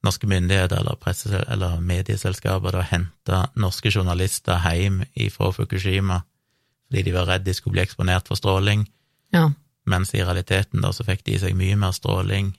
norske 0.06 0.28
myndigheter 0.32 0.80
eller, 0.80 0.96
presse, 1.02 1.44
eller 1.52 1.80
medieselskaper 1.84 2.72
da 2.78 2.82
henta 2.88 3.42
norske 3.60 3.92
journalister 3.94 4.62
hjem 4.72 5.04
fra 5.34 5.52
Fukushima 5.56 6.22
fordi 6.92 7.04
de 7.08 7.12
var 7.16 7.28
redd 7.30 7.46
de 7.48 7.54
skulle 7.56 7.78
bli 7.78 7.84
eksponert 7.86 8.28
for 8.28 8.36
stråling, 8.36 8.82
Ja. 9.32 9.46
mens 9.88 10.10
i 10.14 10.20
realiteten 10.24 10.82
da 10.84 10.90
så 10.92 11.06
fikk 11.08 11.22
de 11.24 11.38
i 11.38 11.40
seg 11.40 11.54
mye 11.56 11.78
mer 11.80 11.94
stråling 11.96 12.50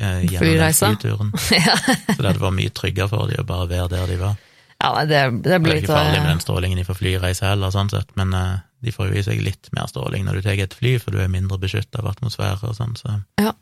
eh, 0.00 0.24
gjennom 0.26 0.56
den 0.58 0.74
flyturen. 0.74 1.30
ja, 1.54 1.76
Så 2.16 2.22
det 2.22 2.32
var 2.42 2.50
mye 2.50 2.72
tryggere 2.74 3.06
for 3.12 3.30
dem 3.30 3.44
å 3.44 3.46
bare 3.46 3.68
være 3.70 3.88
der 3.92 4.06
de 4.10 4.16
var. 4.24 4.34
nei, 4.82 5.04
det, 5.06 5.20
det 5.44 5.60
Det 5.62 5.70
er 5.70 5.78
ikke 5.84 5.92
farlig 5.94 6.18
med 6.18 6.26
eh, 6.26 6.32
den 6.32 6.42
strålingen 6.42 6.78
de 6.82 6.84
får 6.88 6.98
flyreise 6.98 7.46
heller, 7.46 7.70
sånn 7.70 7.92
sett, 7.94 8.10
men 8.18 8.34
eh, 8.34 8.58
de 8.82 8.90
får 8.96 9.12
jo 9.12 9.20
i 9.20 9.22
seg 9.28 9.44
litt 9.46 9.70
mer 9.72 9.86
stråling 9.86 10.26
når 10.26 10.40
du 10.40 10.42
tar 10.48 10.58
et 10.66 10.74
fly, 10.74 10.96
for 10.98 11.14
du 11.14 11.22
er 11.22 11.30
mindre 11.30 11.58
beskytta 11.62 12.02
av 12.02 12.10
atmosfære 12.16 12.66
og 12.66 12.74
sånn, 12.74 12.98
så 12.98 13.20
Det, 13.38 13.54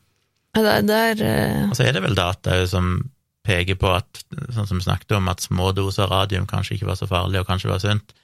det 0.62 0.96
er 0.96 1.22
eh, 1.26 1.68
Og 1.68 1.76
så 1.76 1.88
er 1.88 1.96
det 1.96 2.02
vel 2.04 2.16
data 2.18 2.60
som 2.70 2.96
peker 3.44 3.76
på 3.76 3.90
at, 3.92 4.22
sånn 4.54 4.68
som 4.68 4.78
vi 4.80 4.86
snakket 4.86 5.16
om, 5.18 5.28
at 5.28 5.44
små 5.44 5.72
doser 5.76 6.08
radium 6.08 6.46
kanskje 6.48 6.78
ikke 6.78 6.88
var 6.88 7.00
så 7.00 7.08
farlig 7.10 7.42
og 7.42 7.48
kanskje 7.48 7.70
var 7.72 7.82
sunt. 7.82 8.14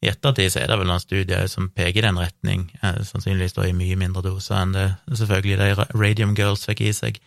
I 0.00 0.08
ettertid 0.08 0.48
så 0.54 0.62
er 0.62 0.70
det 0.70 0.78
vel 0.80 0.88
noen 0.88 1.02
studier 1.02 1.48
som 1.52 1.68
peker 1.76 2.00
i 2.00 2.06
den 2.06 2.20
retning, 2.20 2.70
eh, 2.80 3.02
sannsynligvis 3.04 3.58
da 3.58 3.66
i 3.68 3.76
mye 3.76 3.98
mindre 4.00 4.24
doser 4.24 4.56
enn 4.62 4.72
det 4.76 4.86
selvfølgelig 5.10 5.58
de 5.60 5.88
Radium 6.00 6.32
Girls 6.38 6.64
fikk 6.68 6.80
i 6.86 6.94
seg, 6.96 7.18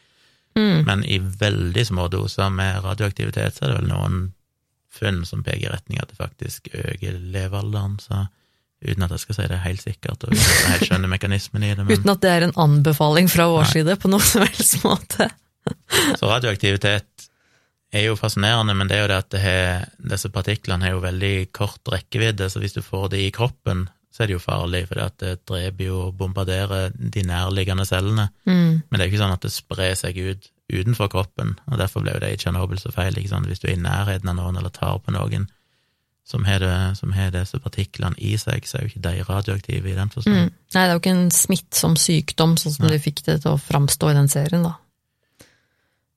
mm. 0.58 0.80
men 0.88 1.04
i 1.06 1.20
veldig 1.22 1.86
små 1.92 2.08
doser 2.10 2.50
med 2.54 2.82
radioaktivitet 2.86 3.60
så 3.60 3.68
er 3.68 3.74
det 3.74 3.82
vel 3.84 3.92
noen 3.92 4.24
funn 4.94 5.22
som 5.26 5.46
peker 5.46 5.68
i 5.68 5.74
retning 5.74 6.02
at 6.02 6.10
det 6.10 6.18
faktisk 6.18 6.72
øker 6.74 7.22
levealderen, 7.34 8.00
så 8.02 8.26
uten 8.84 9.06
at 9.06 9.14
jeg 9.16 9.24
skal 9.24 9.38
si 9.38 9.48
det 9.52 9.62
helt 9.64 9.84
sikkert, 9.84 10.26
og 10.26 10.34
uten 10.34 10.42
at 10.44 10.54
jeg 10.54 10.72
helt 10.74 10.90
skjønner 10.90 11.12
mekanismen 11.12 11.66
i 11.66 11.74
det, 11.74 11.86
men 11.86 11.98
Uten 11.98 12.14
at 12.14 12.24
det 12.24 12.32
er 12.34 12.48
en 12.48 12.58
anbefaling 12.66 13.30
fra 13.32 13.48
vår 13.52 13.66
Nei. 13.66 13.72
side 13.78 13.98
på 14.02 14.12
noen 14.12 14.28
som 14.28 14.46
helst 14.46 14.80
måte. 14.84 15.30
Så 16.20 16.30
radioaktivitet 16.30 17.28
er 17.94 18.08
jo 18.08 18.16
fascinerende, 18.18 18.74
men 18.76 18.90
det 18.90 18.98
er 18.98 19.04
jo 19.04 19.10
det 19.12 19.20
at 19.22 19.34
det 19.34 19.42
har, 19.44 19.84
disse 20.14 20.32
partiklene 20.34 20.88
har 20.88 20.96
jo 20.96 21.04
veldig 21.04 21.36
kort 21.54 21.92
rekkevidde, 21.94 22.50
så 22.50 22.62
hvis 22.62 22.74
du 22.74 22.82
får 22.82 23.12
det 23.14 23.22
i 23.22 23.34
kroppen, 23.36 23.86
så 24.14 24.24
er 24.24 24.30
det 24.30 24.36
jo 24.36 24.42
farlig, 24.42 24.84
for 24.90 25.02
det 25.22 25.36
dreper 25.50 25.88
jo 25.88 26.00
og 26.08 26.18
bombarderer 26.18 26.92
de 26.94 27.24
nærliggende 27.26 27.86
cellene. 27.90 28.28
Mm. 28.46 28.82
Men 28.82 28.94
det 28.94 29.00
er 29.02 29.08
jo 29.08 29.14
ikke 29.14 29.22
sånn 29.24 29.36
at 29.38 29.46
det 29.46 29.54
sprer 29.54 29.96
seg 29.98 30.18
ut 30.22 30.50
utenfor 30.74 31.10
kroppen, 31.14 31.56
og 31.70 31.80
derfor 31.82 32.06
ble 32.06 32.14
jo 32.16 32.22
det 32.24 32.34
i 32.34 32.38
Tsjernobyl 32.42 32.82
så 32.82 32.94
feil. 32.94 33.18
Hvis 33.18 33.62
du 33.62 33.68
er 33.68 33.76
i 33.76 33.82
nærheten 33.82 34.30
av 34.30 34.38
noen 34.38 34.58
eller 34.58 34.74
tar 34.74 35.02
på 35.02 35.14
noen 35.14 35.48
som 36.24 36.46
har, 36.48 36.64
disse 37.36 37.60
partiklene 37.60 38.16
i 38.18 38.38
seg, 38.40 38.64
så 38.68 38.80
er 38.80 38.86
jo 38.86 38.94
ikke 38.94 39.04
de 39.04 39.26
radioaktive 39.28 39.92
i 39.92 39.98
den 39.98 40.12
Mm. 40.14 40.48
Nei, 40.48 40.84
det 40.84 40.86
er 40.86 40.94
jo 40.94 41.02
ikke 41.02 41.18
en 41.18 41.34
smittsom 41.36 41.98
sykdom, 42.00 42.56
sånn 42.58 42.78
som 42.78 42.88
Nei. 42.88 42.96
de 42.96 43.04
fikk 43.04 43.26
det 43.28 43.42
til 43.44 43.54
å 43.54 43.60
framstå 43.60 44.12
i 44.12 44.16
den 44.18 44.32
serien, 44.32 44.64
da. 44.64 44.78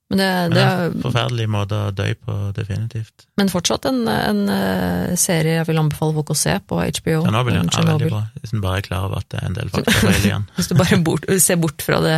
Men, 0.07 0.21
det, 0.21 0.27
det 0.55 0.61
er, 0.63 0.81
en 0.87 1.01
forferdelig 1.03 1.45
måte 1.51 1.77
å 1.83 1.91
dø 1.91 2.05
på, 2.15 2.35
definitivt. 2.55 3.25
men 3.35 3.49
fortsatt 3.51 3.89
en, 3.89 4.05
en 4.07 4.37
eh, 4.53 5.17
serie 5.19 5.57
jeg 5.57 5.67
vil 5.67 5.81
anbefale 5.81 6.15
folk 6.15 6.31
å 6.31 6.37
se 6.39 6.53
på 6.63 6.79
HBO. 6.79 7.17
Tsjernobyl 7.25 7.57
ja, 7.57 7.65
blir 7.65 7.81
er 7.81 7.89
veldig 7.89 8.11
bra, 8.13 8.21
hvis 8.39 8.55
en 8.55 8.63
bare 8.63 8.79
er 8.79 8.87
klar 8.87 9.09
over 9.09 9.19
at 9.19 9.27
det 9.33 9.41
er 9.41 9.49
en 9.49 9.57
del 9.57 9.73
igjen. 10.29 10.47
Hvis 10.55 10.71
du 10.71 10.77
bare 10.79 11.01
bort, 11.03 11.27
ser 11.43 11.59
bort 11.59 11.83
fra 11.83 11.99
det, 12.05 12.15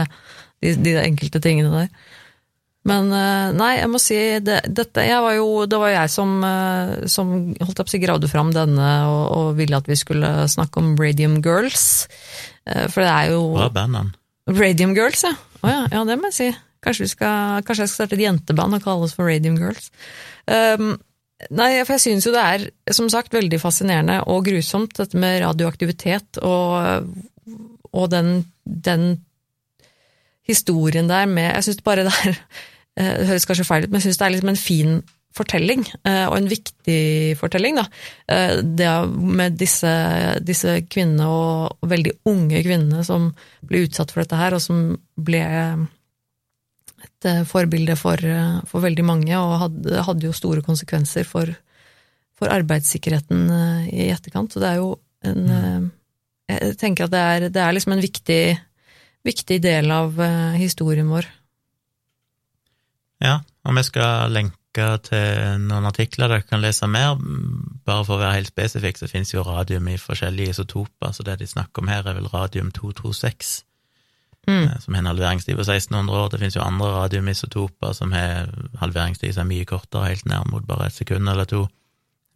de, 0.61 0.75
de 0.85 0.95
enkelte 1.01 1.41
tingene 1.41 1.73
der. 1.73 2.13
Men 2.87 3.09
eh, 3.11 3.49
nei, 3.57 3.73
jeg 3.81 3.89
må 3.91 3.99
si 3.99 4.17
det, 4.39 4.61
dette, 4.71 5.03
jeg 5.03 5.19
var 5.23 5.33
jo, 5.35 5.47
Det 5.67 5.79
var 5.81 5.91
jeg 5.91 6.11
som, 6.13 6.37
eh, 6.47 6.93
som 7.11 7.33
holdt 7.59 7.81
opp, 7.83 7.91
gravde 8.05 8.29
fram 8.31 8.53
denne 8.55 8.91
og, 9.09 9.25
og 9.35 9.49
ville 9.59 9.75
at 9.77 9.89
vi 9.89 9.97
skulle 9.99 10.47
snakke 10.47 10.79
om 10.79 10.93
Radium 10.99 11.41
Girls. 11.43 12.07
Eh, 12.63 12.87
For 12.87 13.03
det 13.03 13.11
er 13.11 13.35
jo 13.35 13.43
Hva 13.57 13.67
er 13.67 13.75
bandet? 13.75 14.15
Radium 14.49 14.95
Girls, 14.97 15.25
ja. 15.27 15.35
Å 15.59 15.69
ja, 15.69 15.83
ja, 15.91 16.05
det 16.07 16.17
må 16.17 16.31
jeg 16.31 16.37
si. 16.37 16.49
Kanskje, 16.79 17.03
vi 17.05 17.11
skal, 17.11 17.61
kanskje 17.67 17.83
jeg 17.83 17.91
skal 17.91 18.05
starte 18.05 18.15
et 18.15 18.23
jenteband 18.23 18.77
og 18.77 18.85
kalle 18.85 19.05
oss 19.05 19.13
for 19.17 19.27
Radium 19.27 19.57
Girls. 19.59 19.89
Um, 20.47 20.93
nei, 21.51 21.73
for 21.83 21.97
jeg 21.97 22.05
syns 22.05 22.25
jo 22.25 22.31
det 22.33 22.45
er, 22.55 22.63
som 22.95 23.09
sagt, 23.11 23.35
veldig 23.35 23.59
fascinerende 23.61 24.21
og 24.31 24.47
grusomt, 24.47 24.95
dette 24.97 25.19
med 25.19 25.41
radioaktivitet 25.43 26.39
og, 26.47 27.11
og 27.91 28.07
den, 28.15 28.31
den 28.63 29.11
historien 30.49 31.09
der 31.09 31.29
med 31.29 31.49
Jeg 31.53 31.69
syns 31.69 31.85
bare 31.85 32.05
det 32.07 32.15
er 32.25 32.35
eh, 32.99 33.13
Det 33.21 33.29
høres 33.31 33.47
kanskje 33.49 33.67
feil 33.67 33.85
ut, 33.85 33.93
men 33.93 34.01
jeg 34.01 34.09
syns 34.09 34.21
det 34.21 34.27
er 34.27 34.35
liksom 34.35 34.53
en 34.53 34.61
fin 34.65 34.99
fortelling, 35.39 35.83
eh, 36.09 36.25
og 36.25 36.35
en 36.39 36.49
viktig 36.49 37.37
fortelling, 37.39 37.77
da. 37.77 37.85
Eh, 38.33 38.55
Det 38.65 38.89
med 39.13 39.59
disse, 39.61 39.91
disse 40.41 40.79
kvinnene, 40.89 41.27
og 41.29 41.89
veldig 41.91 42.15
unge 42.27 42.63
kvinnene, 42.65 43.05
som 43.05 43.29
ble 43.61 43.85
utsatt 43.85 44.11
for 44.11 44.23
dette 44.23 44.39
her, 44.39 44.57
og 44.57 44.63
som 44.63 44.97
ble 45.15 45.43
et 46.99 47.27
forbilde 47.47 47.95
for, 47.95 48.19
for 48.67 48.83
veldig 48.83 49.05
mange, 49.05 49.37
og 49.37 49.59
hadde, 49.61 50.01
hadde 50.07 50.27
jo 50.27 50.35
store 50.35 50.65
konsekvenser 50.65 51.29
for, 51.29 51.53
for 52.35 52.51
arbeidssikkerheten 52.51 53.45
i 53.93 54.09
etterkant. 54.09 54.51
Så 54.51 54.63
det 54.63 54.73
er 54.73 54.81
jo 54.81 54.97
en 55.27 55.49
eh, 55.49 55.87
Jeg 56.49 56.77
tenker 56.81 57.05
at 57.05 57.13
det 57.13 57.19
er, 57.21 57.43
det 57.53 57.61
er 57.61 57.73
liksom 57.75 57.93
en 57.93 58.01
viktig, 58.01 58.41
viktig 59.29 59.59
del 59.63 59.91
av 59.93 60.17
eh, 60.21 60.57
historien 60.59 61.09
vår. 61.11 61.27
Ja, 63.23 63.39
og 63.67 63.75
vi 63.75 63.83
skal 63.87 64.31
lenke 64.31 64.55
til 65.03 65.63
noen 65.65 65.87
artikler 65.89 66.29
dere 66.31 66.45
kan 66.47 66.61
lese 66.63 66.87
mer. 66.87 67.17
Bare 67.85 68.05
for 68.07 68.15
å 68.15 68.21
være 68.21 68.37
helt 68.37 68.51
spesifikk, 68.51 68.99
så 69.01 69.09
finnes 69.11 69.33
jo 69.33 69.43
radium 69.43 69.89
i 69.91 69.97
forskjellige 69.99 70.53
isotoper, 70.55 71.11
så 71.15 71.25
det 71.27 71.39
de 71.41 71.47
snakker 71.49 71.83
om 71.83 71.89
her, 71.91 72.05
er 72.07 72.19
vel 72.19 72.29
radium 72.33 72.71
226, 72.75 73.63
Mm. 74.47 74.63
eh, 74.69 74.77
som 74.79 74.93
har 74.95 75.01
en 75.03 75.09
halveringstid 75.11 75.57
på 75.57 75.65
1600 75.65 76.15
år. 76.15 76.29
Det 76.31 76.39
finnes 76.39 76.55
jo 76.55 76.61
andre 76.63 76.87
radiumisotoper 76.95 77.91
som 77.93 78.13
har 78.15 78.47
halveringstid 78.79 79.33
som 79.35 79.43
er 79.43 79.49
mye 79.51 79.65
kortere, 79.67 80.07
helt 80.07 80.25
ned 80.25 80.47
mot 80.49 80.65
bare 80.65 80.87
et 80.87 80.95
sekund 80.95 81.27
eller 81.29 81.45
to. 81.45 81.67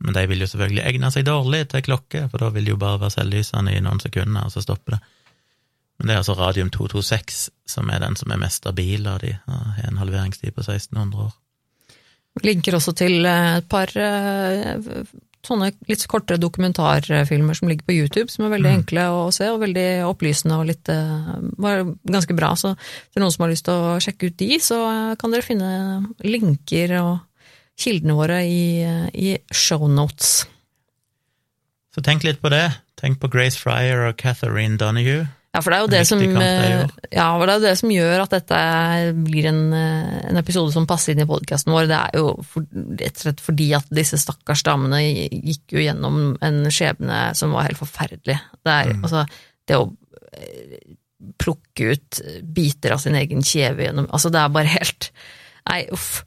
Men 0.03 0.13
de 0.13 0.25
vil 0.27 0.43
jo 0.43 0.49
selvfølgelig 0.51 0.83
egne 0.83 1.09
seg 1.15 1.25
dårlig 1.25 1.63
til 1.71 1.81
klokke, 1.81 2.25
for 2.29 2.43
da 2.43 2.49
vil 2.53 2.65
de 2.67 2.73
jo 2.75 2.77
bare 2.77 2.99
være 2.99 3.15
selvlysende 3.15 3.73
i 3.73 3.79
noen 3.81 4.03
sekunder, 4.03 4.43
og 4.45 4.51
så 4.51 4.61
stopper 4.61 4.97
det. 4.97 4.99
Men 5.99 6.09
det 6.09 6.15
er 6.15 6.21
altså 6.23 6.35
radium 6.37 6.71
226 6.73 7.49
som 7.69 7.89
er 7.93 8.01
den 8.03 8.15
som 8.19 8.31
er 8.33 8.41
mest 8.41 8.63
stabil 8.63 9.05
av 9.07 9.19
de, 9.23 9.35
har 9.45 9.83
en 9.87 9.99
halveringstid 10.01 10.55
på 10.55 10.63
1600 10.65 11.27
år. 11.27 11.33
Linker 12.43 12.73
også 12.79 12.95
til 12.97 13.25
eh, 13.29 13.59
et 13.59 13.67
par 13.69 13.91
eh, 13.93 14.79
sånne 15.45 15.67
litt 15.89 16.05
kortere 16.09 16.39
dokumentarfilmer 16.41 17.57
som 17.59 17.69
ligger 17.69 17.85
på 17.85 17.93
YouTube, 17.93 18.31
som 18.31 18.45
er 18.47 18.55
veldig 18.55 18.71
Mm. 18.71 18.77
enkle 18.79 19.03
å 19.13 19.27
se, 19.35 19.49
og 19.51 19.59
veldig 19.61 19.85
opplysende 20.07 20.57
og 20.57 20.65
litt 20.71 20.89
eh, 20.89 21.27
var 21.61 21.83
ganske 22.09 22.33
bra. 22.33 22.55
Så 22.57 22.73
til 23.13 23.21
noen 23.21 23.35
som 23.35 23.45
har 23.45 23.53
lyst 23.53 23.67
til 23.67 23.73
å 23.77 23.99
sjekke 24.01 24.31
ut 24.31 24.37
de, 24.41 24.49
så 24.59 24.79
kan 25.21 25.35
dere 25.35 25.45
finne 25.45 25.69
linker 26.25 26.95
og 27.03 27.19
kildene 27.77 28.17
våre 28.17 28.41
i, 28.47 28.81
i 29.13 29.37
shownotes. 29.53 30.47
Så 31.93 32.01
tenk 32.01 32.25
litt 32.25 32.41
på 32.41 32.49
det. 32.49 32.65
Tenk 32.97 33.19
på 33.21 33.29
Grace 33.29 33.59
Fryer 33.59 34.07
og 34.09 34.17
Catherine 34.17 34.79
Donahue. 34.81 35.27
Ja, 35.53 35.61
for 35.61 35.69
det 35.69 35.77
er 35.77 35.83
jo 35.83 35.89
det 35.91 35.99
som 36.09 36.21
eh. 36.41 36.87
Ja, 37.13 37.27
det 37.37 37.51
er 37.53 37.59
jo 37.59 37.65
det 37.67 37.73
som 37.77 37.91
gjør 37.93 38.23
at 38.23 38.31
dette 38.33 38.59
blir 39.21 39.45
en, 39.51 39.59
eh, 39.77 40.15
en 40.31 40.39
episode 40.41 40.73
som 40.73 40.87
passer 40.89 41.13
inn 41.13 41.21
i 41.21 41.27
podkasten 41.29 41.69
vår. 41.75 41.85
Det 41.91 41.99
er 41.99 42.17
jo 42.17 42.31
for, 42.41 42.65
rett 42.73 43.19
og 43.19 43.25
slett 43.27 43.43
fordi 43.45 43.67
at 43.77 43.91
disse 43.93 44.17
stakkars 44.17 44.63
damene 44.65 45.03
gikk 45.29 45.75
jo 45.77 45.83
gjennom 45.83 46.17
en 46.41 46.57
skjebne 46.73 47.19
som 47.37 47.53
var 47.53 47.67
helt 47.69 47.77
forferdelig. 47.77 48.39
Det 48.65 48.73
er 48.79 48.93
Mm. 48.95 49.03
altså 49.05 49.25
det 49.69 49.77
å 49.77 49.85
eh, 50.33 50.97
plukke 51.39 51.93
ut 51.93 52.21
biter 52.43 52.91
av 52.97 52.99
sin 53.05 53.15
egen 53.15 53.41
kjeve 53.45 53.85
gjennom 53.85 54.09
Altså, 54.11 54.29
det 54.33 54.41
er 54.41 54.49
bare 54.49 54.73
helt 54.73 55.11
Nei, 55.69 55.83
uff. 55.95 56.23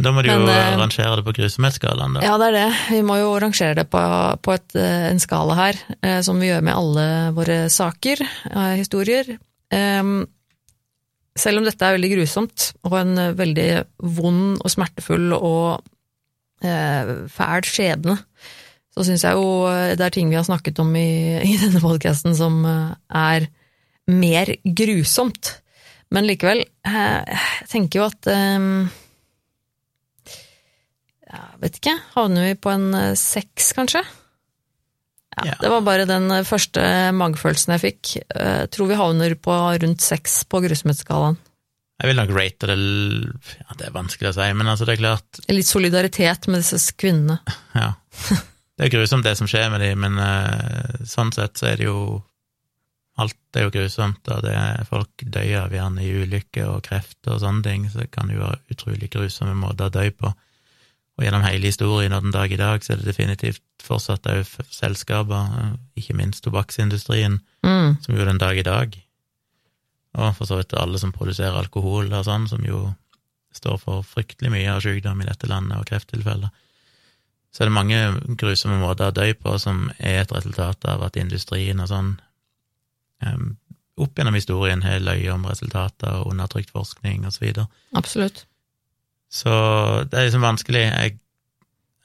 Da 0.00 0.12
må 0.14 0.22
du 0.24 0.30
Men, 0.30 0.46
jo 0.46 0.52
eh, 0.52 0.78
rangere 0.80 1.18
det 1.18 1.24
på 1.26 1.34
grusomhetsskalaen, 1.36 2.16
da. 2.16 2.24
Ja, 2.24 2.36
det 2.40 2.50
er 2.50 2.56
det. 2.56 2.68
Vi 2.94 3.00
må 3.06 3.18
jo 3.20 3.34
rangere 3.42 3.76
det 3.76 3.86
på, 3.92 4.00
på 4.44 4.54
et, 4.56 4.76
eh, 4.78 5.08
en 5.10 5.20
skala 5.20 5.56
her, 5.58 5.80
eh, 6.00 6.20
som 6.24 6.40
vi 6.40 6.48
gjør 6.48 6.64
med 6.64 6.76
alle 6.76 7.06
våre 7.36 7.58
saker, 7.72 8.22
historier. 8.80 9.34
Em, 9.74 10.24
selv 11.38 11.60
om 11.60 11.68
dette 11.68 11.84
er 11.84 11.98
veldig 11.98 12.12
grusomt, 12.14 12.70
og 12.88 12.96
en 13.00 13.22
veldig 13.36 13.68
vond 14.16 14.58
og 14.64 14.72
smertefull 14.72 15.34
og 15.36 15.84
eh, 16.64 17.14
fæl 17.32 17.68
skjebne, 17.68 18.16
så 18.90 19.06
syns 19.06 19.22
jeg 19.22 19.38
jo 19.38 19.68
det 19.94 20.02
er 20.02 20.12
ting 20.12 20.32
vi 20.32 20.38
har 20.38 20.48
snakket 20.48 20.80
om 20.82 20.90
i, 20.98 21.38
i 21.52 21.58
denne 21.60 21.82
podkasten 21.82 22.34
som 22.36 22.64
er 22.64 23.50
mer 24.10 24.56
grusomt. 24.64 25.58
Men 26.10 26.26
likevel, 26.26 26.64
jeg 26.82 27.68
tenker 27.70 28.00
jo 28.00 28.08
at 28.08 28.32
jeg 31.30 31.60
vet 31.62 31.78
ikke, 31.78 31.98
havner 32.16 32.48
vi 32.48 32.56
på 32.58 32.72
en 32.72 32.88
eh, 32.96 33.12
seks, 33.18 33.72
kanskje? 33.78 34.02
Ja, 35.36 35.44
Ja. 35.46 35.54
Det 35.60 35.68
var 35.70 35.84
bare 35.86 36.08
den 36.10 36.26
eh, 36.34 36.44
første 36.44 36.82
magefølelsen 37.14 37.76
jeg 37.76 37.84
fikk. 37.84 38.16
Jeg 38.34 38.70
tror 38.74 38.90
vi 38.90 38.98
havner 38.98 39.36
på 39.38 39.54
rundt 39.54 40.02
seks 40.02 40.42
på 40.50 40.60
grusomhetsskalaen. 40.64 41.38
Jeg 42.00 42.08
vil 42.08 42.16
nok 42.16 42.30
rate 42.32 42.68
det 42.70 42.76
ja, 43.60 43.74
Det 43.76 43.86
er 43.90 43.92
vanskelig 43.92 44.30
å 44.30 44.36
si, 44.38 44.46
men 44.56 44.70
altså, 44.72 44.86
det 44.88 44.94
er 44.94 45.02
klart 45.02 45.40
Litt 45.52 45.68
solidaritet 45.68 46.48
med 46.48 46.64
disse 46.64 46.96
kvinnene. 46.96 47.40
Ja. 47.80 47.92
Det 48.80 48.86
er 48.86 48.92
grusomt, 48.94 49.26
det 49.26 49.36
som 49.36 49.48
skjer 49.50 49.68
med 49.68 49.82
dem, 49.84 50.00
men 50.00 50.16
uh, 50.16 51.04
sånn 51.04 51.34
sett 51.36 51.60
så 51.60 51.66
er 51.68 51.76
det 51.76 51.84
jo 51.90 52.22
Alt 53.20 53.58
er 53.58 53.66
jo 53.66 53.72
grusomt, 53.74 54.22
og 54.32 54.46
det 54.46 54.54
er 54.56 54.86
folk 54.88 55.24
dør 55.28 55.66
av 55.66 55.74
gjerne 55.76 56.00
i 56.00 56.12
ulykker 56.22 56.70
og 56.70 56.86
krefter 56.86 57.34
og 57.34 57.42
sånne 57.42 57.60
ting, 57.66 57.84
så 57.92 58.00
det 58.00 58.06
kan 58.14 58.30
jo 58.32 58.40
være 58.40 58.62
utrolig 58.72 59.10
grusomme 59.12 59.52
måter 59.60 59.90
å 59.90 59.92
dø 59.92 60.06
på. 60.16 60.30
Og 61.20 61.26
gjennom 61.26 61.42
hele 61.44 61.68
historien 61.68 62.14
og 62.16 62.22
den 62.24 62.32
dag 62.32 62.52
i 62.52 62.56
dag 62.56 62.80
så 62.80 62.94
er 62.94 63.02
det 63.02 63.10
definitivt 63.10 63.60
fortsatt 63.84 64.24
òg 64.30 64.46
selskaper, 64.72 65.50
eh, 65.60 65.74
ikke 66.00 66.16
minst 66.16 66.44
tobakksindustrien, 66.44 67.40
Mm. 67.62 68.02
som 68.02 68.16
jo 68.16 68.24
den 68.24 68.38
dag 68.38 68.56
i 68.56 68.62
dag, 68.62 68.96
og 70.14 70.36
for 70.36 70.46
så 70.46 70.56
vidt 70.56 70.72
alle 70.72 70.98
som 70.98 71.12
produserer 71.12 71.58
alkohol 71.58 72.10
og 72.12 72.24
sånn, 72.24 72.48
som 72.48 72.64
jo 72.64 72.94
står 73.52 73.78
for 73.78 74.02
fryktelig 74.02 74.50
mye 74.50 74.70
av 74.72 74.80
sykdom 74.80 75.20
i 75.20 75.26
dette 75.26 75.46
landet 75.46 75.78
og 75.78 75.86
krefttilfeller. 75.86 76.50
Så 77.52 77.60
er 77.60 77.66
det 77.66 77.74
mange 77.74 78.36
grusomme 78.38 78.80
måter 78.80 79.10
å 79.10 79.14
dø 79.14 79.34
på 79.34 79.58
som 79.58 79.90
er 79.98 80.22
et 80.22 80.32
resultat 80.32 80.84
av 80.86 81.02
at 81.02 81.16
industrien 81.16 81.80
og 81.80 81.88
sånn 81.88 82.18
em, 83.22 83.58
opp 83.98 84.14
gjennom 84.14 84.34
historien 84.34 84.82
har 84.82 85.00
løyet 85.00 85.34
om 85.34 85.44
resultater 85.44 86.22
og 86.22 86.32
undertrykt 86.32 86.70
forskning 86.70 87.26
videre. 87.40 87.66
Absolutt. 87.94 88.46
Så 89.30 89.50
det 90.10 90.18
er 90.18 90.26
liksom 90.26 90.42
vanskelig. 90.42 90.82
Jeg, 90.88 91.18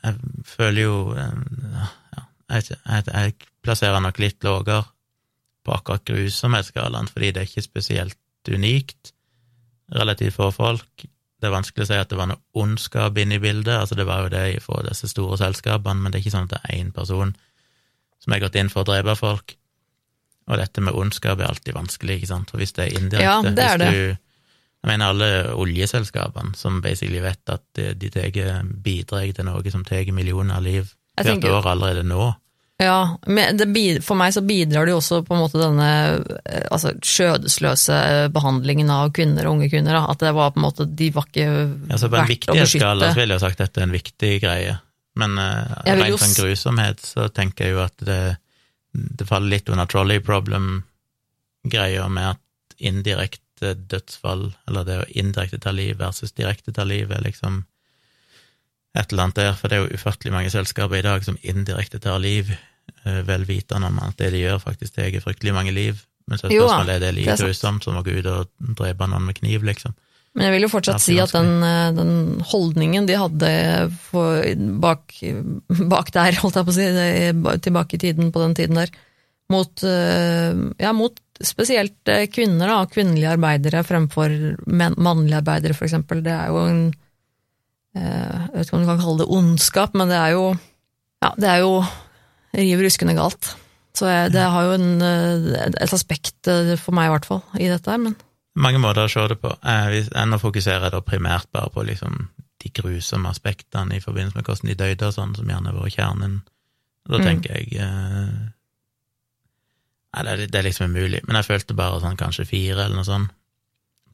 jeg 0.05 0.43
føler 0.45 0.81
jo 0.81 0.97
ja, 1.15 1.87
jeg, 2.53 2.77
jeg, 2.85 3.07
jeg 3.09 3.33
plasserer 3.65 4.03
nok 4.03 4.21
litt 4.21 4.45
lavere 4.45 4.83
på 5.65 5.73
akkurat 5.73 6.05
grusomhetsskalaen, 6.05 7.09
fordi 7.09 7.33
det 7.33 7.41
er 7.41 7.49
ikke 7.49 7.65
spesielt 7.65 8.51
unikt. 8.53 9.11
Relativt 9.95 10.37
få 10.37 10.51
folk. 10.53 11.05
Det 11.41 11.49
er 11.49 11.53
vanskelig 11.53 11.85
å 11.85 11.89
si 11.89 11.97
at 11.97 12.11
det 12.11 12.19
var 12.19 12.29
noe 12.29 12.61
ondskap 12.61 13.17
inne 13.21 13.39
i 13.39 13.41
bildet. 13.41 13.73
Altså, 13.73 13.97
det 13.97 14.05
var 14.07 14.25
jo 14.25 14.33
det 14.33 14.61
for 14.63 14.85
disse 14.85 15.09
store 15.09 15.39
selskapene, 15.41 16.01
men 16.01 16.13
det 16.13 16.19
er 16.19 16.25
ikke 16.25 16.35
sånn 16.37 16.47
at 16.49 16.55
det 16.55 16.61
er 16.63 16.79
én 16.79 16.93
person 16.93 17.33
som 18.21 18.33
har 18.33 18.45
gått 18.45 18.57
inn 18.61 18.71
for 18.73 18.85
å 18.85 18.89
drepe 18.89 19.17
folk. 19.19 19.57
Og 20.45 20.61
dette 20.61 20.81
med 20.85 20.93
ondskap 20.97 21.41
er 21.41 21.49
alltid 21.49 21.73
vanskelig, 21.73 22.19
ikke 22.19 22.29
sant, 22.29 22.53
for 22.53 22.61
hvis 22.61 22.75
det 22.77 22.85
er 22.85 22.99
indirekte 22.99 23.25
Ja, 23.25 23.37
det 23.41 23.65
er 23.65 23.81
hvis 23.81 23.85
det. 23.85 23.91
Du, 23.93 24.24
jeg 24.85 24.91
mener 24.91 25.09
alle 25.09 25.27
oljeselskapene 25.57 26.53
som 26.53 26.77
basically 26.83 27.17
vet 27.23 27.49
at 27.49 27.63
de, 27.73 27.89
de 27.97 28.09
tar- 28.13 28.67
bidrar 28.85 29.25
til 29.33 29.47
noe 29.47 29.71
som 29.73 29.81
tar 29.87 30.05
millioner 30.13 30.59
av 30.59 30.65
liv 30.65 30.91
hvert 31.15 31.25
tenker- 31.25 31.55
år 31.57 31.69
allerede 31.71 32.03
nå. 32.05 32.27
Ja, 32.77 33.17
men 33.25 33.55
det, 33.55 33.69
for 34.03 34.19
meg 34.19 34.33
så 34.35 34.41
bidrar 34.43 34.85
det 34.85 34.91
jo 34.91 34.97
også 34.99 35.21
på 35.23 35.31
en 35.31 35.41
måte 35.45 35.61
denne 35.61 35.87
eh, 36.43 36.65
altså, 36.75 36.91
skjødesløse 36.99 37.99
behandlingen 38.35 38.91
av 38.91 39.13
kvinner 39.15 39.47
og 39.47 39.55
unge 39.55 39.69
kvinner. 39.71 39.95
Da. 39.95 40.01
At 40.11 40.19
det 40.25 40.33
var 40.35 40.51
på 40.51 40.59
en 40.59 40.65
måte, 40.67 40.85
de 40.85 41.07
var 41.15 41.29
ikke 41.29 41.47
Altså 41.87 42.09
På 42.11 42.19
en 42.19 42.27
verdt 42.27 42.49
å 42.51 42.57
beskytte. 42.57 42.81
Skala, 42.83 43.13
så 43.13 43.21
ville 43.21 43.37
jeg 43.37 43.45
sagt 43.45 43.61
at 43.63 43.69
dette 43.69 43.79
er 43.79 43.87
en 43.87 43.95
viktig 43.95 44.33
greie, 44.43 44.75
men 45.15 45.39
uh, 45.39 45.71
vil 45.87 46.03
jo 46.03 46.19
rent 46.19 46.25
sånn 46.25 46.35
grusomhet 46.41 47.07
så 47.07 47.29
tenker 47.31 47.69
jeg 47.69 47.77
jo 47.77 47.81
at 47.85 48.05
det, 48.11 48.19
det 48.91 49.29
faller 49.29 49.55
litt 49.55 49.71
under 49.71 49.87
trolley 49.87 50.19
problem-greia 50.27 52.09
med 52.11 52.33
at 52.35 52.77
indirekte 52.83 53.44
dødsfall, 53.61 54.49
eller 54.67 54.85
det 54.87 54.97
å 54.99 55.07
indirekte 55.15 55.59
ta 55.63 55.71
liv 55.71 55.97
versus 55.99 56.35
direkte 56.35 56.73
ta 56.75 56.83
liv, 56.87 57.11
er 57.11 57.23
liksom 57.25 57.63
et 58.95 59.11
eller 59.11 59.27
annet 59.27 59.39
der, 59.41 59.53
for 59.59 59.71
det 59.71 59.77
er 59.77 59.85
jo 59.85 59.99
ufattelig 59.99 60.33
mange 60.33 60.51
selskaper 60.53 60.99
i 60.99 61.05
dag 61.05 61.25
som 61.27 61.37
indirekte 61.43 61.99
tar 62.03 62.19
liv, 62.23 62.51
eh, 63.03 63.21
vel 63.27 63.45
vitende 63.47 63.91
om 63.91 63.99
at 64.03 64.17
det 64.21 64.31
de 64.35 64.45
gjør, 64.45 64.61
faktisk 64.63 64.95
tar 64.95 65.11
fryktelig 65.23 65.55
mange 65.55 65.75
liv. 65.75 65.99
Men 66.25 66.39
så 66.39 66.47
er 66.47 66.55
Jo 66.55 66.65
spørsmålet 66.65 66.95
er 66.95 67.03
det 67.03 67.13
like 67.19 67.35
grusomt 67.37 67.85
som 67.85 67.99
å 67.99 68.03
gå 68.05 68.17
ut 68.17 68.29
og 68.31 68.75
drepe 68.79 69.07
noen 69.07 69.27
med 69.27 69.37
kniv, 69.37 69.65
liksom. 69.67 69.93
Men 70.35 70.49
jeg 70.49 70.55
vil 70.55 70.65
jo 70.65 70.71
fortsatt 70.71 70.99
si 71.03 71.15
at 71.19 71.31
den, 71.31 71.51
eh, 71.63 71.91
den 71.95 72.15
holdningen 72.43 73.05
de 73.07 73.19
hadde 73.19 73.51
for, 74.09 74.43
bak, 74.83 75.13
bak 75.95 76.11
der, 76.15 76.39
holdt 76.41 76.59
jeg 76.59 76.67
på 76.67 76.73
å 76.73 76.79
si, 76.79 76.87
tilbake 77.67 77.95
i 77.95 78.03
tiden, 78.07 78.31
på 78.35 78.43
den 78.43 78.55
tiden 78.57 78.79
der, 78.79 78.91
mot, 79.51 79.83
eh, 79.83 80.55
ja, 80.81 80.91
mot 80.95 81.19
spesielt 81.43 82.07
eh, 82.11 82.27
kvinner, 82.31 82.71
og 82.77 82.91
kvinnelige 82.93 83.33
arbeidere 83.35 83.83
fremfor 83.83 84.31
mannlige 84.67 85.41
arbeidere, 85.41 85.73
for 85.75 85.85
eksempel, 85.89 86.23
det 86.23 86.31
er 86.31 86.47
jo 86.53 86.61
en 86.69 86.81
eh, 87.95 88.39
Jeg 88.45 88.53
vet 88.53 88.65
ikke 88.67 88.77
om 88.77 88.85
du 88.85 88.89
kan 88.93 89.03
kalle 89.03 89.21
det 89.23 89.29
ondskap, 89.39 89.93
men 89.95 90.11
det 90.11 90.17
er 90.21 90.35
jo 90.35 90.45
Ja, 91.23 91.33
det 91.39 91.49
er 91.49 91.61
jo 91.63 91.83
riv 92.55 92.79
ruskende 92.85 93.15
galt. 93.17 93.55
Så 93.95 94.07
jeg, 94.11 94.31
det 94.35 94.43
har 94.43 94.63
jo 94.67 94.75
en, 94.77 95.01
eh, 95.01 95.65
et 95.81 95.93
aspekt, 95.95 96.35
for 96.79 96.95
meg 96.95 97.07
i 97.09 97.13
hvert 97.15 97.25
fall, 97.27 97.41
i 97.59 97.67
dette 97.71 97.91
her, 97.91 97.97
men 97.99 98.15
mange 98.55 98.79
måter 98.79 99.03
å 99.03 99.11
se 99.11 99.19
det 99.27 99.35
på. 99.41 99.49
Nå 99.59 100.37
fokuserer 100.39 100.85
jeg 100.87 100.93
da 100.93 101.01
primært 101.03 101.49
bare 101.51 101.67
på 101.75 101.83
liksom 101.83 102.29
de 102.63 102.69
grusomme 102.71 103.27
aspektene 103.27 103.97
i 103.97 103.99
forbindelse 103.99 104.37
med 104.37 104.47
hvordan 104.47 104.69
de 104.71 104.75
døde 104.79 105.09
og 105.09 105.15
sånn, 105.17 105.33
som 105.35 105.49
gjerne 105.51 105.73
har 105.73 105.75
vært 105.75 105.97
kjernen. 105.97 106.37
Da 107.09 107.19
Mm. 107.19 107.25
tenker 107.25 107.57
jeg 107.57 107.75
eh, 107.83 108.29
Nei, 110.15 110.35
det 110.47 110.55
er, 110.55 110.63
liksom 110.63 110.93
umulig. 110.93 111.19
Men 111.27 111.39
jeg 111.41 111.49
følte 111.49 111.75
bare 111.75 111.99
sånn 112.03 112.15
kanskje 112.19 112.47
fire, 112.47 112.85
eller 112.85 113.01
noe 113.01 113.07
sånt, 113.07 113.33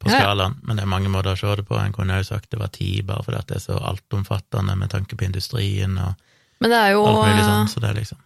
på 0.01 0.09
skalaen. 0.09 0.57
Men 0.65 0.79
det 0.79 0.85
er 0.85 0.89
mange 0.89 1.11
måter 1.13 1.35
å 1.35 1.37
se 1.37 1.53
det 1.59 1.67
på. 1.67 1.77
En 1.77 1.93
kunne 1.93 2.17
jo 2.17 2.25
sagt 2.25 2.49
det 2.49 2.57
var 2.61 2.71
ti, 2.73 2.89
bare 3.05 3.21
fordi 3.25 3.37
at 3.37 3.51
det 3.51 3.59
er 3.59 3.65
så 3.67 3.77
altomfattende 3.91 4.75
med 4.79 4.89
tanke 4.93 5.17
på 5.17 5.27
industrien 5.27 5.93
og 6.01 6.27
Men 6.61 6.73
det 6.73 6.81
jo 6.95 7.05
alt 7.05 7.21
mulig 7.21 7.41
eh, 7.43 7.47
sånn. 7.51 7.69
Så 7.69 7.83
det 7.83 7.89
er 7.91 7.99
liksom 7.99 8.21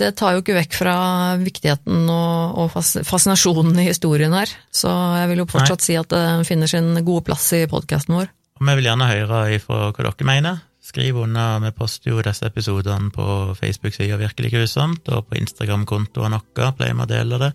Det 0.00 0.10
tar 0.16 0.32
jo 0.32 0.40
ikke 0.40 0.56
vekk 0.56 0.76
fra 0.78 0.96
viktigheten 1.40 2.08
og, 2.08 2.72
fascinasjonen 3.04 3.76
i 3.76 3.90
historien 3.90 4.32
her, 4.32 4.48
så 4.72 4.92
jeg 5.20 5.28
vil 5.28 5.44
jo 5.44 5.50
fortsatt 5.52 5.84
si 5.84 5.98
at 6.00 6.08
det 6.08 6.24
finner 6.48 6.70
sin 6.70 6.94
gode 7.04 7.26
plass 7.28 7.50
i 7.58 7.66
podkasten 7.68 8.16
vår. 8.16 8.32
Og 8.56 8.64
vi 8.64 8.76
vil 8.78 8.88
gjerne 8.88 9.10
høre 9.10 9.42
ifra 9.58 9.90
hva 9.90 9.92
dere 10.00 10.28
mener. 10.28 10.62
Skriv 10.82 11.20
unna, 11.22 11.60
vi 11.62 11.70
poster 11.78 12.10
jo 12.10 12.22
disse 12.26 12.48
episodene 12.48 13.12
på 13.14 13.24
Facebook-sida 13.54 14.16
Virkelig 14.18 14.50
grusomt, 14.50 15.06
og 15.14 15.28
på 15.28 15.38
Instagram-kontoen 15.38 16.34
vår 16.34 16.72
pleier 16.74 16.96
vi 16.98 17.04
å 17.04 17.10
dele 17.10 17.38
det. 17.38 17.52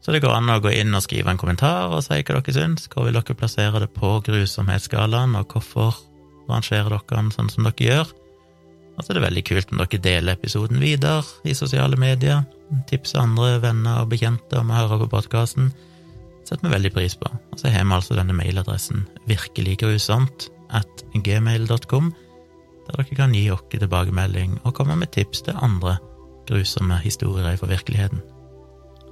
Så 0.00 0.14
det 0.14 0.22
går 0.24 0.36
an 0.38 0.52
å 0.54 0.60
gå 0.62 0.70
inn 0.72 0.94
og 0.94 1.02
skrive 1.04 1.32
en 1.32 1.40
kommentar 1.40 1.90
og 1.92 2.04
si 2.06 2.16
hva 2.16 2.38
dere 2.38 2.54
syns. 2.54 2.86
Hvor 2.88 3.08
vil 3.08 3.18
dere 3.18 3.36
plassere 3.36 3.82
det 3.82 3.90
på 3.92 4.12
grusomhetsskalaen, 4.24 5.36
og 5.36 5.52
hvorfor 5.52 5.98
rangerer 6.48 6.94
dere 6.94 7.18
den 7.18 7.32
sånn 7.34 7.52
som 7.52 7.68
dere 7.68 7.88
gjør? 7.90 8.12
Og 8.96 9.04
så 9.04 9.12
er 9.12 9.18
det 9.18 9.26
veldig 9.26 9.44
kult 9.50 9.72
om 9.72 9.82
dere 9.82 10.02
deler 10.08 10.38
episoden 10.38 10.80
videre 10.80 11.24
i 11.44 11.56
sosiale 11.58 11.98
medier. 12.00 12.44
Tips 12.88 13.16
andre 13.20 13.58
venner 13.66 14.04
og 14.04 14.12
bekjente 14.14 14.62
om 14.62 14.72
å 14.72 14.78
høre 14.80 15.02
på 15.04 15.12
podkasten. 15.12 15.72
setter 16.46 16.68
vi 16.68 16.76
veldig 16.76 16.92
pris 16.94 17.16
på. 17.18 17.28
Og 17.52 17.58
så 17.58 17.68
har 17.68 17.84
vi 17.84 17.92
altså 17.92 18.14
denne 18.14 18.32
mailadressen 18.32 19.04
virkeliggrusomt 19.26 20.48
at 20.70 21.04
gmail.com, 21.12 22.14
der 22.86 23.02
dere 23.02 23.18
kan 23.18 23.34
gi 23.34 23.48
oss 23.50 23.64
tilbakemelding 23.72 24.60
og 24.64 24.74
komme 24.76 24.96
med 24.98 25.12
tips 25.14 25.44
til 25.46 25.58
andre 25.58 25.98
grusomme 26.46 26.98
historier 27.02 27.56
fra 27.58 27.70
virkeligheten. 27.70 28.22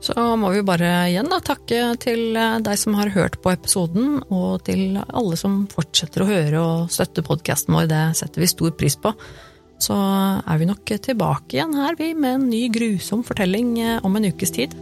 Så 0.05 0.20
må 0.37 0.51
vi 0.53 0.61
bare 0.66 0.91
igjen 1.09 1.31
da 1.33 1.39
takke 1.41 1.95
til 2.03 2.37
deg 2.37 2.77
som 2.77 2.97
har 2.99 3.14
hørt 3.14 3.39
på 3.41 3.55
episoden, 3.55 4.18
og 4.29 4.61
til 4.66 4.99
alle 5.01 5.39
som 5.41 5.62
fortsetter 5.72 6.25
å 6.25 6.29
høre 6.29 6.61
og 6.61 6.93
støtte 6.93 7.25
podkasten 7.25 7.72
vår. 7.77 7.89
Det 7.89 8.03
setter 8.20 8.45
vi 8.45 8.51
stor 8.53 8.75
pris 8.77 8.99
på. 9.01 9.14
Så 9.81 9.97
er 9.97 10.61
vi 10.61 10.68
nok 10.68 10.93
tilbake 11.07 11.57
igjen 11.57 11.72
her, 11.81 11.97
vi, 11.99 12.12
med 12.12 12.37
en 12.37 12.49
ny 12.53 12.66
grusom 12.72 13.25
fortelling 13.27 13.79
om 14.05 14.20
en 14.20 14.29
ukes 14.29 14.53
tid. 14.55 14.77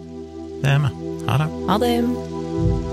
Det 0.63 0.75
er 0.75 0.83
vi. 0.89 0.97
Ha 1.29 1.39
det. 1.45 1.53
Ha 1.71 1.79
det. 1.87 2.92